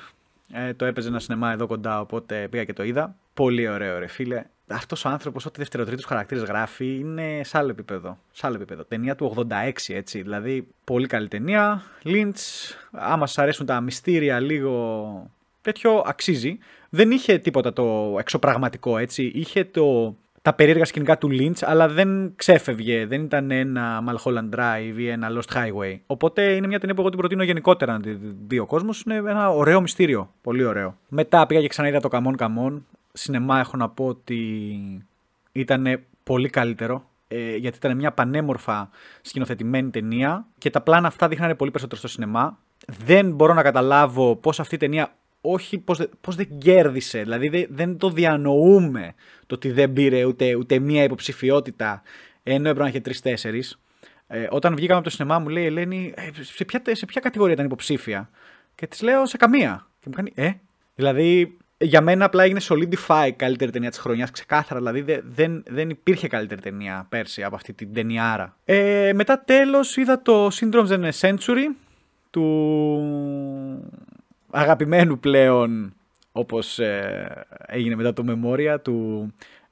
Ε, 0.54 0.74
το 0.74 0.86
έπαιζε 0.86 1.08
ένα 1.08 1.20
σινεμά 1.20 1.52
εδώ 1.52 1.68
κοντά, 1.68 2.00
οπότε 2.02 2.48
πήγα 2.48 2.64
και 2.64 2.74
το 2.74 2.84
είδα. 2.84 3.16
Πολύ 3.34 3.70
ωραίο, 3.70 4.00
ρε 4.00 4.08
φίλε. 4.08 4.44
Αυτός 4.74 5.06
ο 5.06 5.10
άνθρωπος, 5.10 5.46
ό,τι 5.46 5.60
δευτεροτρίτους 5.60 6.06
χαρακτήρες 6.06 6.44
γράφει, 6.44 6.96
είναι 6.96 7.42
σε 7.44 7.58
άλλο 7.58 7.70
επίπεδο. 7.70 8.18
Σε 8.32 8.48
άλλο 8.48 8.56
επίπεδο. 8.56 8.84
Ταινία 8.84 9.16
του 9.16 9.26
86, 9.26 9.94
έτσι. 9.94 10.22
Δηλαδή, 10.22 10.68
πολύ 10.84 11.08
καλή 11.08 11.28
ταινία. 11.28 11.82
Lynch, 12.04 12.74
άμα 12.92 13.28
σας 13.28 13.38
αρέσουν 13.38 13.66
τα 13.66 13.82
μυστήρια, 13.82 14.40
λίγο 14.40 15.32
τέτοιο, 15.62 16.04
αξίζει. 16.06 16.58
Δεν 16.90 17.12
είχε 17.12 17.38
τίποτα 17.38 17.74
το 17.74 18.16
εξωπραγματικό, 18.20 18.98
έτσι. 18.98 19.32
Είχε 19.34 19.64
το, 19.64 20.16
τα 20.42 20.54
περίεργα 20.54 20.86
σκηνικά 20.86 21.18
του 21.18 21.30
Lynch, 21.32 21.62
αλλά 21.62 21.88
δεν 21.88 22.34
ξέφευγε. 22.36 23.06
Δεν 23.06 23.24
ήταν 23.24 23.52
ένα 23.52 24.04
Mulholland 24.08 24.56
Drive 24.56 24.98
ή 24.98 25.08
ένα 25.08 25.28
Lost 25.32 25.58
Highway. 25.58 26.00
Οπότε 26.06 26.56
είναι 26.56 26.68
μια 26.68 26.80
ταινία 26.80 26.96
που 26.96 27.02
εγώ 27.02 27.10
την 27.10 27.20
προτείνω 27.20 27.44
γενικότερα 27.44 27.94
να 27.94 28.00
τη 28.00 28.18
δει 28.48 28.60
ο 28.60 28.66
κόσμος. 28.66 29.02
Είναι 29.02 29.16
ένα 29.16 29.50
ωραίο 29.50 29.82
μυστήριο. 29.82 30.34
Πολύ 30.42 30.64
ωραίο. 30.64 30.98
Μετά 31.08 31.46
πήγα 31.46 31.62
και 31.62 31.68
ξαναείδα 31.68 32.00
το 32.00 32.08
Καμόν 32.08 32.36
Καμόν. 32.36 32.86
Σινεμά 33.14 33.60
έχω 33.60 33.78
να 33.78 33.90
πω 33.90 34.06
ότι 34.08 34.40
ήταν 35.52 36.04
πολύ 36.24 36.50
καλύτερο. 36.50 37.10
Ε, 37.28 37.56
γιατί 37.56 37.78
ήταν 37.78 37.96
μια 37.98 38.12
πανέμορφα 38.12 38.90
σκηνοθετημένη 39.22 39.90
ταινία 39.90 40.46
και 40.58 40.70
τα 40.70 40.82
πλάνα 40.82 41.08
αυτά 41.08 41.28
δείχνανε 41.28 41.56
πολύ 41.56 41.72
περισσότερο 41.72 42.00
στο 42.00 42.08
σινεμά. 42.10 42.58
Δεν 43.06 43.32
μπορώ 43.32 43.54
να 43.54 43.62
καταλάβω 43.64 44.36
πώς 44.36 44.60
αυτή 44.60 44.76
η 44.76 44.78
ταινία 44.78 45.16
όχι 45.42 45.78
πώς, 45.78 45.98
δε- 45.98 46.08
πώς 46.22 46.36
δεν 46.36 46.58
κέρδισε, 46.58 47.22
δηλαδή 47.22 47.50
δεν, 47.50 47.66
δεν 47.70 47.98
το 47.98 48.10
διανοούμε 48.10 49.14
το 49.48 49.56
ότι 49.56 49.72
δεν 49.72 49.94
πήρε 49.94 50.24
ούτε, 50.24 50.56
ούτε 50.56 50.80
μία 50.80 51.04
υποψηφιότητα 51.04 52.02
ενώ 52.44 52.62
έπρεπε 52.62 52.80
να 52.80 52.88
είχε 52.88 53.00
τρει-τέσσερι. 53.00 53.64
Ε, 54.28 54.48
όταν 54.50 54.76
βγήκαμε 54.76 55.00
από 55.00 55.10
το 55.10 55.16
σινεμά 55.16 55.40
μου 55.40 55.50
λέει 55.50 55.64
η 55.64 55.66
Ελένη, 55.66 56.14
«Ε, 56.16 56.30
σε, 56.44 56.66
ποια, 56.66 56.82
σε 56.92 57.06
ποια 57.06 57.22
κατηγορία 57.22 57.54
ήταν 57.54 57.66
υποψήφια. 57.66 58.30
Και 58.76 58.88
της 58.88 59.02
λέω 59.02 59.26
σε 59.26 59.38
καμία. 59.38 59.88
Και 60.00 60.06
μου 60.10 60.14
κάνει, 60.16 60.32
Ε, 60.36 60.52
δηλαδή 60.96 61.58
για 61.82 62.02
μένα 62.02 62.26
απλά 62.26 62.44
έγινε 62.44 62.60
solidify 62.70 63.26
η 63.28 63.32
καλύτερη 63.32 63.72
ταινία 63.72 63.90
της 63.90 64.00
χρονιάς. 64.00 64.32
Ξεκάθαρα, 64.32 64.80
δηλαδή 64.80 65.02
δε- 65.02 65.22
δεν, 65.24 65.64
δεν 65.68 65.90
υπήρχε 65.90 66.28
καλύτερη 66.28 66.62
ταινία 66.62 67.06
πέρσι 67.10 67.44
από 67.44 67.56
αυτή 67.56 67.74
την 67.74 67.94
ταινιάρα. 67.94 68.56
Ε, 68.66 69.12
μετά 69.16 69.40
τέλος 69.46 69.98
είδα 69.98 70.22
το 70.22 70.48
Syndrome 70.48 70.88
in 70.88 71.10
a 71.12 71.12
Century 71.20 71.66
του 72.30 72.46
αγαπημένου 74.50 75.20
πλέον 75.20 75.94
όπως 76.32 76.80
ε, 76.80 77.46
έγινε 77.66 77.96
μετά 77.96 78.14
το 78.14 78.24
Memoria 78.28 78.78
του 78.82 79.28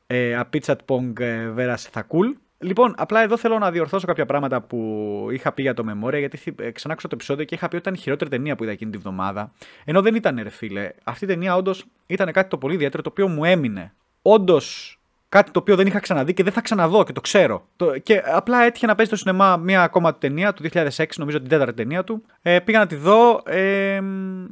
Ε, 0.08 0.36
Απίτσατ 0.36 0.80
Πόγκ 0.86 1.18
Βέρα 1.54 1.78
Θακούλ. 1.78 2.30
Λοιπόν, 2.62 2.94
απλά 2.98 3.22
εδώ 3.22 3.38
θέλω 3.38 3.58
να 3.58 3.72
διορθώσω 3.72 4.08
κάποια 4.08 4.26
πράγματα 4.26 4.62
που 4.62 5.28
είχα 5.32 5.52
πει 5.52 5.62
για 5.62 5.74
το 5.74 5.84
Memoria, 5.90 6.18
γιατί 6.18 6.38
θυ- 6.38 6.62
ε, 6.62 6.72
ξανά 6.72 6.94
άκουσα 6.94 7.08
το 7.08 7.16
επεισόδιο 7.16 7.46
και 7.46 7.56
είχα 7.56 7.68
πει 7.68 7.76
ότι 7.76 7.84
ήταν 7.88 7.94
η 7.94 7.98
χειρότερη 7.98 8.30
ταινία 8.30 8.56
που 8.56 8.64
είδα 8.64 8.72
εκείνη 8.72 8.92
τη 8.92 8.98
βδομάδα. 8.98 9.52
Ενώ 9.86 10.02
δεν 10.02 10.16
ήταν, 10.16 10.40
ρε 10.44 10.50
φίλε. 10.50 10.90
Αυτή 11.04 11.24
η 11.24 11.28
ταινία 11.28 11.56
όντως 11.56 11.86
ήταν 12.08 12.32
κάτι 12.32 12.50
το 12.50 12.58
πολύ 12.58 12.74
ιδιαίτερο 12.74 13.04
το 13.04 13.10
οποίο 13.12 13.28
μου 13.28 13.46
έμεινε. 13.46 13.94
Όντως 14.22 15.00
κάτι 15.30 15.52
το 15.52 15.60
οποίο 15.60 15.76
δεν 15.76 15.88
είχα 15.88 16.00
ξαναδεί 16.00 16.34
και 16.34 16.44
δεν 16.44 16.54
θα 16.54 16.62
ξαναδώ 16.62 17.04
και 17.04 17.12
το 17.12 17.22
ξέρω. 17.22 17.66
Το, 17.76 17.98
και 17.98 18.22
απλά 18.26 18.64
έτυχε 18.64 18.86
να 18.86 18.96
παίζει 18.96 19.12
στο 19.12 19.20
σινεμά 19.20 19.58
μία 19.58 19.84
ακόμα 19.84 20.12
του 20.12 20.18
ταινία 20.20 20.54
του 20.54 20.64
2006, 20.74 21.06
νομίζω 21.16 21.40
την 21.40 21.50
τέταρτη 21.50 21.74
ταινία 21.74 22.04
του. 22.04 22.24
Ε, 22.42 22.60
πήγα 22.60 22.80
να 22.80 22.88
τη 22.88 22.96
δω, 22.96 23.42
ε, 23.46 24.00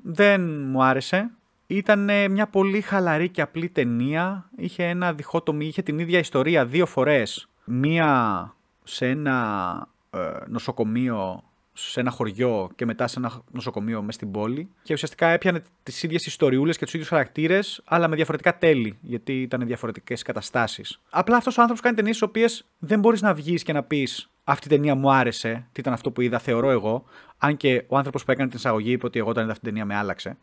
δεν 0.03 0.65
μου 0.65 0.83
άρεσε. 0.83 1.29
Ήταν 1.67 2.09
ε, 2.09 2.27
μια 2.27 2.47
πολύ 2.47 2.81
χαλαρή 2.81 3.29
και 3.29 3.41
απλή 3.41 3.69
ταινία. 3.69 4.49
Είχε 4.57 4.83
ένα 4.83 5.13
διχότομη, 5.13 5.65
είχε 5.65 5.81
την 5.81 5.99
ίδια 5.99 6.19
ιστορία 6.19 6.65
δύο 6.65 6.85
φορές. 6.85 7.47
Μία 7.67 8.53
σε 8.83 9.07
ένα 9.07 9.87
ε, 10.09 10.19
νοσοκομείο 10.47 11.43
σε 11.79 11.99
ένα 11.99 12.11
χωριό 12.11 12.69
και 12.75 12.85
μετά 12.85 13.07
σε 13.07 13.19
ένα 13.19 13.41
νοσοκομείο 13.51 14.01
μες 14.01 14.15
στην 14.15 14.31
πόλη. 14.31 14.69
Και 14.83 14.93
ουσιαστικά 14.93 15.27
έπιανε 15.27 15.61
τις 15.83 16.03
ίδιες 16.03 16.25
ιστοριούλες 16.25 16.77
και 16.77 16.83
τους 16.83 16.93
ίδιους 16.93 17.09
χαρακτήρες, 17.09 17.81
αλλά 17.85 18.07
με 18.07 18.15
διαφορετικά 18.15 18.57
τέλη, 18.57 18.97
γιατί 19.01 19.41
ήταν 19.41 19.65
διαφορετικές 19.65 20.21
καταστάσεις. 20.21 20.99
Απλά 21.09 21.37
αυτός 21.37 21.57
ο 21.57 21.61
άνθρωπος 21.61 21.83
κάνει 21.83 21.95
ταινίες, 21.95 22.17
τι 22.17 22.23
οποίες 22.23 22.65
δεν 22.79 22.99
μπορείς 22.99 23.21
να 23.21 23.33
βγεις 23.33 23.63
και 23.63 23.73
να 23.73 23.83
πεις 23.83 24.29
Αυτή 24.43 24.67
η 24.67 24.69
ταινία 24.69 24.95
μου 24.95 25.11
άρεσε, 25.11 25.67
τι 25.71 25.79
ήταν 25.79 25.93
αυτό 25.93 26.11
που 26.11 26.21
είδα, 26.21 26.39
θεωρώ 26.39 26.69
εγώ. 26.69 27.03
Αν 27.37 27.57
και 27.57 27.83
ο 27.87 27.97
άνθρωπος 27.97 28.23
που 28.23 28.31
έκανε 28.31 28.49
την 28.49 28.57
εισαγωγή 28.57 28.91
είπε 28.91 29.05
ότι 29.05 29.19
εγώ 29.19 29.29
όταν 29.29 29.43
είδα 29.43 29.51
αυτή 29.51 29.63
την 29.63 29.73
ταινία 29.73 29.93
με 29.93 29.99
άλλαξε. 29.99 30.37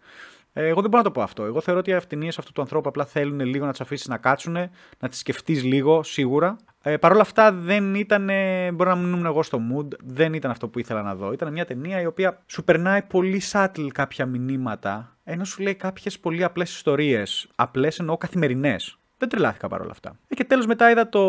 Ε, 0.57 0.67
Εγώ 0.67 0.81
δεν 0.81 0.91
μπορώ 0.91 1.03
να 1.03 1.09
το 1.09 1.11
πω 1.11 1.23
αυτό. 1.23 1.45
Εγώ 1.45 1.61
θεωρώ 1.61 1.81
ότι 1.81 1.91
οι 1.91 1.99
ταινίε 2.09 2.29
αυτού 2.39 2.53
του 2.53 2.61
ανθρώπου 2.61 2.89
απλά 2.89 3.05
θέλουν 3.05 3.41
λίγο 3.41 3.65
να 3.65 3.71
τις 3.71 3.81
αφήσεις 3.81 4.09
να 4.09 4.17
κάτσουν, 4.17 4.53
να 4.99 5.09
τις 5.09 5.19
σκεφτείς 5.19 5.63
λίγο 5.65 6.03
σίγουρα. 6.03 6.57
Ε, 6.83 6.97
Παρ' 6.97 7.13
όλα 7.13 7.21
αυτά 7.21 7.53
δεν 7.53 7.95
ήταν. 7.95 8.29
ε, 8.29 8.71
Μπορεί 8.73 8.89
να 8.91 8.97
μην 8.97 9.13
ήμουν 9.13 9.27
εγώ 9.27 9.43
στο 9.43 9.61
mood, 9.73 9.87
δεν 10.05 10.35
ήταν 10.35 10.51
αυτό 10.51 10.69
που 10.69 10.79
ήθελα 10.79 11.03
να 11.03 11.15
δω. 11.15 11.33
Ήταν 11.33 11.53
μια 11.53 11.65
ταινία 11.65 12.01
η 12.01 12.07
οποία 12.07 12.43
σου 12.47 12.65
περνάει 12.65 13.03
πολύ 13.03 13.43
subtle 13.53 13.87
κάποια 13.95 14.27
μηνύματα, 14.27 15.17
ενώ 15.25 15.45
σου 15.45 15.63
λέει 15.63 15.75
κάποιες 15.75 16.19
πολύ 16.19 16.45
απλές 16.45 16.75
ιστορίες. 16.75 17.49
Απλές 17.55 17.99
εννοώ 17.99 18.17
καθημερινές. 18.17 18.99
Δεν 19.19 19.29
τρελάθηκα 19.29 19.69
παρόλα 19.69 19.91
αυτά. 19.91 20.19
Ε, 20.29 20.35
και 20.35 20.45
τέλος 20.45 20.67
μετά 20.67 20.91
είδα 20.91 21.09
το 21.09 21.21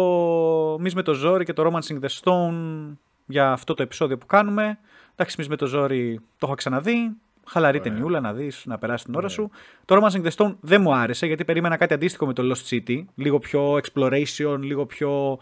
Μη 0.79 0.91
με 0.95 1.01
το 1.01 1.13
ζόρι 1.13 1.45
και 1.45 1.53
το 1.53 1.71
Romancing 1.71 1.99
the 2.05 2.09
Stone 2.21 2.93
για 3.25 3.51
αυτό 3.51 3.73
το 3.73 3.83
επεισόδιο 3.83 4.17
που 4.17 4.25
κάνουμε. 4.25 4.77
Εντάξει, 5.15 5.35
Μη 5.41 5.45
με 5.49 5.55
το 5.55 5.65
ζόρι 5.65 6.19
το 6.37 6.45
έχω 6.45 6.55
ξαναδεί. 6.55 7.15
Χαλαρή 7.47 7.79
Ωραία. 7.79 7.91
ταινιούλα 7.91 8.19
να 8.19 8.33
δεις, 8.33 8.63
να 8.65 8.77
περάσει 8.77 9.05
την 9.05 9.15
ώρα 9.15 9.27
σου. 9.27 9.49
Το 9.85 9.95
Romancing 9.95 10.25
the 10.25 10.31
Stone 10.35 10.55
δεν 10.59 10.81
μου 10.81 10.95
άρεσε 10.95 11.25
γιατί 11.25 11.45
περίμενα 11.45 11.77
κάτι 11.77 11.93
αντίστοιχο 11.93 12.25
με 12.25 12.33
το 12.33 12.51
Lost 12.51 12.69
City. 12.75 13.03
Λίγο 13.15 13.39
πιο 13.39 13.79
exploration, 13.83 14.57
λίγο 14.59 14.85
πιο 14.85 15.39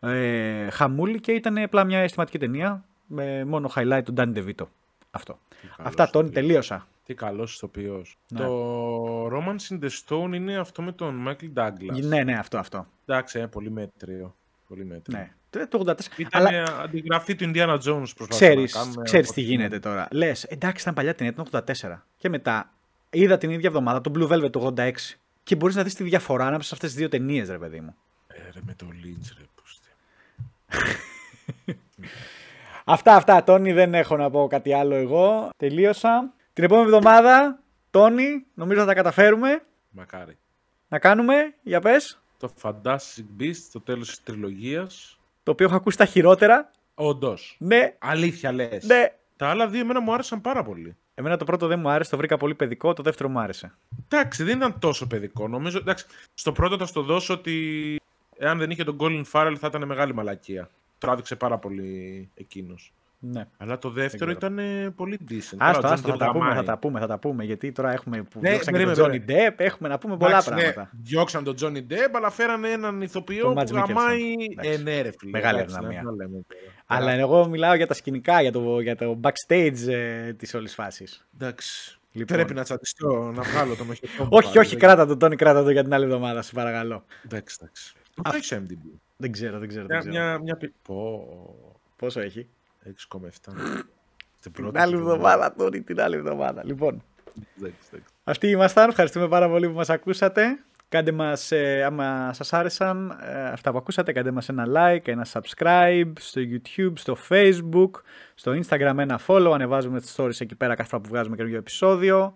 ε, 0.00 0.70
χαμούλη 0.70 1.20
και 1.20 1.32
ήταν 1.32 1.58
απλά 1.58 1.84
μια 1.84 1.98
αισθηματική 1.98 2.38
ταινία 2.38 2.84
με 3.06 3.44
μόνο 3.44 3.70
highlight 3.74 4.02
του 4.04 4.14
Danny 4.16 4.34
DeVito. 4.36 4.66
Αυτό. 5.10 5.38
καλός 5.76 5.88
Αυτά, 5.90 6.10
Τόνι, 6.10 6.28
ηθοποιός. 6.28 6.46
τελείωσα. 6.46 6.86
Τι 7.06 7.14
καλός 7.14 7.54
ηθοποιός. 7.54 8.18
Ναι. 8.28 8.40
Το 8.40 9.26
Romance 9.26 9.72
in 9.72 9.84
the 9.84 9.88
Stone 10.06 10.34
είναι 10.34 10.56
αυτό 10.56 10.82
με 10.82 10.92
τον 10.92 11.28
Michael 11.28 11.52
Douglas. 11.54 12.02
Ναι, 12.02 12.22
ναι, 12.22 12.34
αυτό, 12.34 12.58
αυτό. 12.58 12.86
Εντάξει, 13.06 13.38
ε, 13.38 13.46
πολύ 13.46 13.70
μέτριο. 13.70 14.34
Πολύ 14.68 14.84
μέτριο. 14.84 15.18
Ναι. 15.18 15.32
Το 15.52 15.68
το 15.68 15.84
84. 15.86 15.94
Ήταν 16.16 16.46
Αλλά 16.46 16.48
Αλλά... 16.48 16.80
αντιγραφή 16.82 17.34
του 17.34 17.50
Indiana 17.54 17.74
Jones 17.74 17.80
προσπαθούμε 17.82 18.26
ξέρεις, 18.28 18.74
να 18.74 18.80
κάνουμε. 18.80 19.02
ξέρεις 19.02 19.26
από 19.28 19.34
τι 19.36 19.42
την- 19.42 19.50
γίνεται 19.50 19.78
τώρα. 19.78 20.08
Λες, 20.10 20.44
εντάξει, 20.44 20.82
ήταν 20.82 20.94
παλιά 20.94 21.14
την 21.14 21.26
ήταν 21.26 21.46
84. 21.52 22.06
Και 22.16 22.28
μετά 22.28 22.70
είδα 23.10 23.38
την 23.38 23.50
ίδια 23.50 23.68
εβδομάδα 23.68 24.00
το 24.00 24.12
Blue 24.14 24.28
Velvet 24.32 24.50
το 24.50 24.74
86. 24.76 24.92
Και 25.42 25.56
μπορείς 25.56 25.76
να 25.76 25.82
δεις 25.82 25.94
τη 25.94 26.04
διαφορά 26.04 26.42
ανάμεσα 26.46 26.68
σε 26.68 26.74
αυτές 26.74 26.90
τις 26.90 26.98
δύο 26.98 27.08
ταινίες, 27.08 27.48
ρε 27.48 27.58
παιδί 27.58 27.80
μου. 27.80 27.94
Ε, 28.26 28.34
ρε, 28.52 28.60
με 28.66 28.74
το 28.74 28.86
Lynch, 28.90 29.30
ρε, 29.38 29.44
πούστε. 29.54 29.88
Αυτά, 32.84 33.14
αυτά, 33.14 33.44
Τόνι, 33.44 33.72
δεν 33.72 33.94
έχω 33.94 34.16
να 34.16 34.30
πω 34.30 34.46
κάτι 34.50 34.72
άλλο 34.72 34.94
εγώ. 34.94 35.50
Τελείωσα. 35.56 36.32
Την 36.52 36.64
επόμενη 36.64 36.86
εβδομάδα, 36.86 37.58
Τόνι, 37.90 38.44
νομίζω 38.54 38.80
θα 38.80 38.86
τα 38.86 38.94
καταφέρουμε. 38.94 39.62
Μακάρι. 39.90 40.36
Να 40.88 40.98
κάνουμε, 40.98 41.34
για 41.62 41.80
πες, 41.80 42.20
Το 42.38 42.52
Fantastic 42.62 43.24
Beasts, 43.40 43.68
το 43.72 43.80
τέλος 43.80 44.08
της 44.08 44.22
τριλογίας. 44.22 45.18
Το 45.42 45.50
οποίο 45.50 45.66
έχω 45.66 45.74
ακούσει 45.76 45.96
τα 45.96 46.04
χειρότερα. 46.04 46.70
Όντως. 46.94 47.56
Ναι, 47.58 47.94
Αλήθεια 47.98 48.52
λες. 48.52 48.84
ναι. 48.84 49.06
Τα 49.36 49.48
άλλα 49.48 49.68
δύο 49.68 49.80
εμένα 49.80 50.00
μου 50.00 50.12
άρεσαν 50.14 50.40
πάρα 50.40 50.62
πολύ. 50.62 50.96
Εμένα 51.14 51.36
το 51.36 51.44
πρώτο 51.44 51.66
δεν 51.66 51.78
μου 51.80 51.88
άρεσε, 51.88 52.10
το 52.10 52.16
βρήκα 52.16 52.36
πολύ 52.36 52.54
παιδικό, 52.54 52.92
το 52.92 53.02
δεύτερο 53.02 53.28
μου 53.28 53.38
άρεσε. 53.40 53.74
Εντάξει, 54.08 54.42
δεν 54.42 54.56
ήταν 54.56 54.78
τόσο 54.78 55.06
παιδικό. 55.06 55.48
Νομίζω, 55.48 55.78
εντάξει, 55.78 56.06
στο 56.34 56.52
πρώτο 56.52 56.78
θα 56.78 56.86
στο 56.86 57.02
δώσω 57.02 57.34
ότι 57.34 57.96
εάν 58.36 58.58
δεν 58.58 58.70
είχε 58.70 58.84
τον 58.84 58.96
Colin 59.00 59.22
Farrell 59.32 59.54
θα 59.58 59.66
ήταν 59.66 59.86
μεγάλη 59.86 60.14
μαλακία. 60.14 60.70
Τράβηξε 60.98 61.36
πάρα 61.36 61.58
πολύ 61.58 62.28
εκείνος. 62.34 62.92
Ναι. 63.24 63.44
Αλλά 63.58 63.78
το 63.78 63.90
δεύτερο 63.90 64.34
ξέρω. 64.34 64.52
ήταν 64.52 64.58
ε, 64.58 64.90
πολύ 64.96 65.18
decent. 65.30 65.34
Άστο, 65.56 65.80
Τώρα, 65.80 65.88
ο 65.88 65.92
άστο, 65.92 66.08
Johnny 66.08 66.12
θα 66.12 66.16
τα 66.18 66.28
Depp 66.28 66.32
πούμε, 66.32 66.44
θα 66.44 66.48
γαμάει. 66.50 66.64
τα 66.66 66.78
πούμε, 66.78 67.00
θα 67.00 67.06
τα 67.06 67.18
πούμε, 67.18 67.44
γιατί 67.44 67.72
τώρα 67.72 67.92
έχουμε 67.92 68.22
που 68.22 68.38
Ναι, 68.40 68.48
διώξαν 68.50 68.74
και 68.74 68.84
τον 68.84 68.94
περίμενε, 68.94 69.24
Johnny 69.26 69.30
Depp, 69.30 69.54
έχουμε 69.56 69.88
να 69.88 69.98
πούμε 69.98 70.16
πολλά 70.16 70.30
Εντάξει, 70.30 70.48
πράγματα. 70.48 70.80
Ναι, 70.80 71.00
διώξαν 71.02 71.44
τον 71.44 71.54
Johnny 71.60 71.92
Depp, 71.92 72.10
αλλά 72.16 72.30
φέρανε 72.30 72.68
έναν 72.68 73.02
ηθοποιό 73.02 73.42
Τον 73.42 73.54
που 73.54 73.60
Mads 73.60 73.64
Mikkelsen. 73.64 73.86
γαμάει. 73.88 74.20
Εντάξει. 74.50 74.70
Ε, 74.70 74.76
ναι, 74.76 75.00
ρε 75.00 75.10
φίλε. 75.18 75.30
Μεγάλη 75.30 75.58
εντάξει, 75.58 75.74
αδυναμία. 75.76 76.02
να 76.02 76.10
τα 76.10 76.16
λέμε 76.16 76.40
τώρα. 76.48 76.62
Αλλά 76.86 77.12
εγώ 77.12 77.48
μιλάω 77.48 77.74
για 77.74 77.86
τα 77.86 77.94
σκηνικά, 77.94 78.40
για 78.42 78.52
το, 78.52 78.80
για 78.80 78.96
το 78.96 79.20
backstage 79.22 79.88
ε, 79.88 80.32
της 80.32 80.54
όλης 80.54 80.74
φάσης. 80.74 81.26
Εντάξει. 81.34 81.98
Λοιπόν. 82.12 82.36
Πρέπει 82.36 82.54
να 82.54 82.62
τσατιστώ, 82.62 83.32
να 83.34 83.42
βγάλω 83.42 83.74
το 83.76 83.84
μοχετό 83.84 84.22
μου. 84.22 84.28
όχι, 84.30 84.46
πάλι, 84.46 84.58
όχι, 84.58 84.68
δεν- 84.70 84.78
κράτα 84.78 85.06
το, 85.06 85.16
Τόνι, 85.16 85.36
κράτα 85.36 85.62
το 85.64 85.70
για 85.70 85.82
την 85.82 85.94
άλλη 85.94 86.04
εβδομάδα, 86.04 86.42
σε 86.42 86.52
παρακαλώ. 86.52 87.04
Εντάξει, 87.24 87.56
εντάξει. 87.60 87.92
Το 88.14 88.30
έχει 88.34 88.44
σε 88.44 88.62
MDB. 88.68 88.98
Δεν 89.16 89.32
ξέρω, 89.32 89.58
δεν 89.58 89.68
ξέρω. 89.68 89.86
Δεν 89.86 89.96
Μια, 90.02 90.10
ξέρω. 90.10 90.24
μια, 90.24 90.38
μια... 90.38 90.56
πι- 90.56 90.72
Πω, 90.82 91.24
Πόσο 91.96 92.20
έχει; 92.20 92.48
6,7. 92.86 93.28
Στην 93.30 93.52
Την 94.40 94.52
πρώτη 94.52 94.78
άλλη 94.78 94.94
εβδομάδα. 94.94 95.14
εβδομάδα, 95.14 95.54
Τόνι, 95.54 95.80
την 95.82 96.00
άλλη 96.00 96.16
εβδομάδα. 96.16 96.62
Λοιπόν, 96.64 97.02
Εντάξει, 97.58 97.76
εντάξει. 97.92 98.14
αυτοί 98.24 98.48
ήμασταν. 98.48 98.88
Ευχαριστούμε 98.88 99.28
πάρα 99.28 99.48
πολύ 99.48 99.68
που 99.68 99.74
μας 99.74 99.90
ακούσατε. 99.90 100.58
Κάντε 100.88 101.12
μας, 101.12 101.52
ε, 101.52 101.82
άμα 101.82 102.32
σας 102.32 102.52
άρεσαν 102.52 103.18
ε, 103.22 103.44
αυτά 103.48 103.70
που 103.70 103.78
ακούσατε, 103.78 104.12
κάντε 104.12 104.30
μας 104.30 104.48
ένα 104.48 104.64
like, 104.76 105.08
ένα 105.08 105.26
subscribe 105.32 106.12
στο 106.20 106.40
YouTube, 106.44 106.92
στο 106.94 107.16
Facebook, 107.28 107.90
στο 108.34 108.52
Instagram 108.52 108.94
ένα 108.98 109.20
follow, 109.26 109.50
ανεβάζουμε 109.54 110.00
τις 110.00 110.14
stories 110.18 110.40
εκεί 110.40 110.54
πέρα 110.54 110.74
κάθε 110.74 110.88
φορά 110.88 111.02
που 111.02 111.08
βγάζουμε 111.08 111.36
καινούργιο 111.36 111.58
επεισόδιο. 111.58 112.34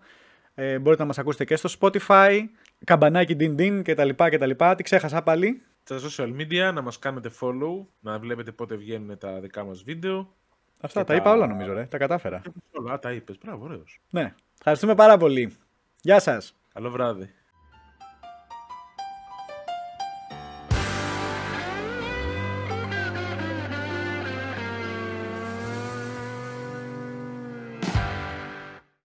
Ε, 0.55 0.79
μπορείτε 0.79 1.03
να 1.03 1.09
μας 1.09 1.19
ακούσετε 1.19 1.45
και 1.45 1.57
στο 1.57 1.69
Spotify, 1.81 2.41
καμπανάκι 2.85 3.37
din 3.41 3.55
din 3.61 3.83
κτλ. 3.85 4.09
κτλ. 4.15 4.51
Τι 4.77 4.83
ξέχασα 4.83 5.23
πάλι; 5.23 5.63
Στα 5.89 5.99
social 6.09 6.37
media 6.41 6.71
να 6.75 6.83
μας 6.83 6.99
κάνετε 6.99 7.31
follow, 7.41 7.87
να 8.01 8.19
βλέπετε 8.19 8.53
πότε 8.53 8.75
βγαίνουν 8.77 9.19
τα 9.19 9.41
δικά 9.41 9.65
μας 9.65 9.83
βίντεο. 9.83 10.35
Αυτά 10.81 11.01
Και 11.01 11.07
τα 11.07 11.13
τα- 11.13 11.21
είπα 11.21 11.33
όλα 11.33 11.47
νομίζω, 11.47 11.73
ρε. 11.73 11.85
Τα 11.87 11.99
κατάφερα. 11.99 12.43
Όλα 12.73 12.99
τα 12.99 13.13
είπες. 13.13 13.39
Μπράβο, 13.45 13.65
ωραίος. 13.65 14.01
Ναι. 14.11 14.35
Ευχαριστούμε 14.59 14.95
πάρα 14.95 15.17
πολύ. 15.17 15.57
Γεια 16.01 16.21
σας. 16.21 16.57
Καλό 16.73 16.91
βράδυ. 16.91 17.35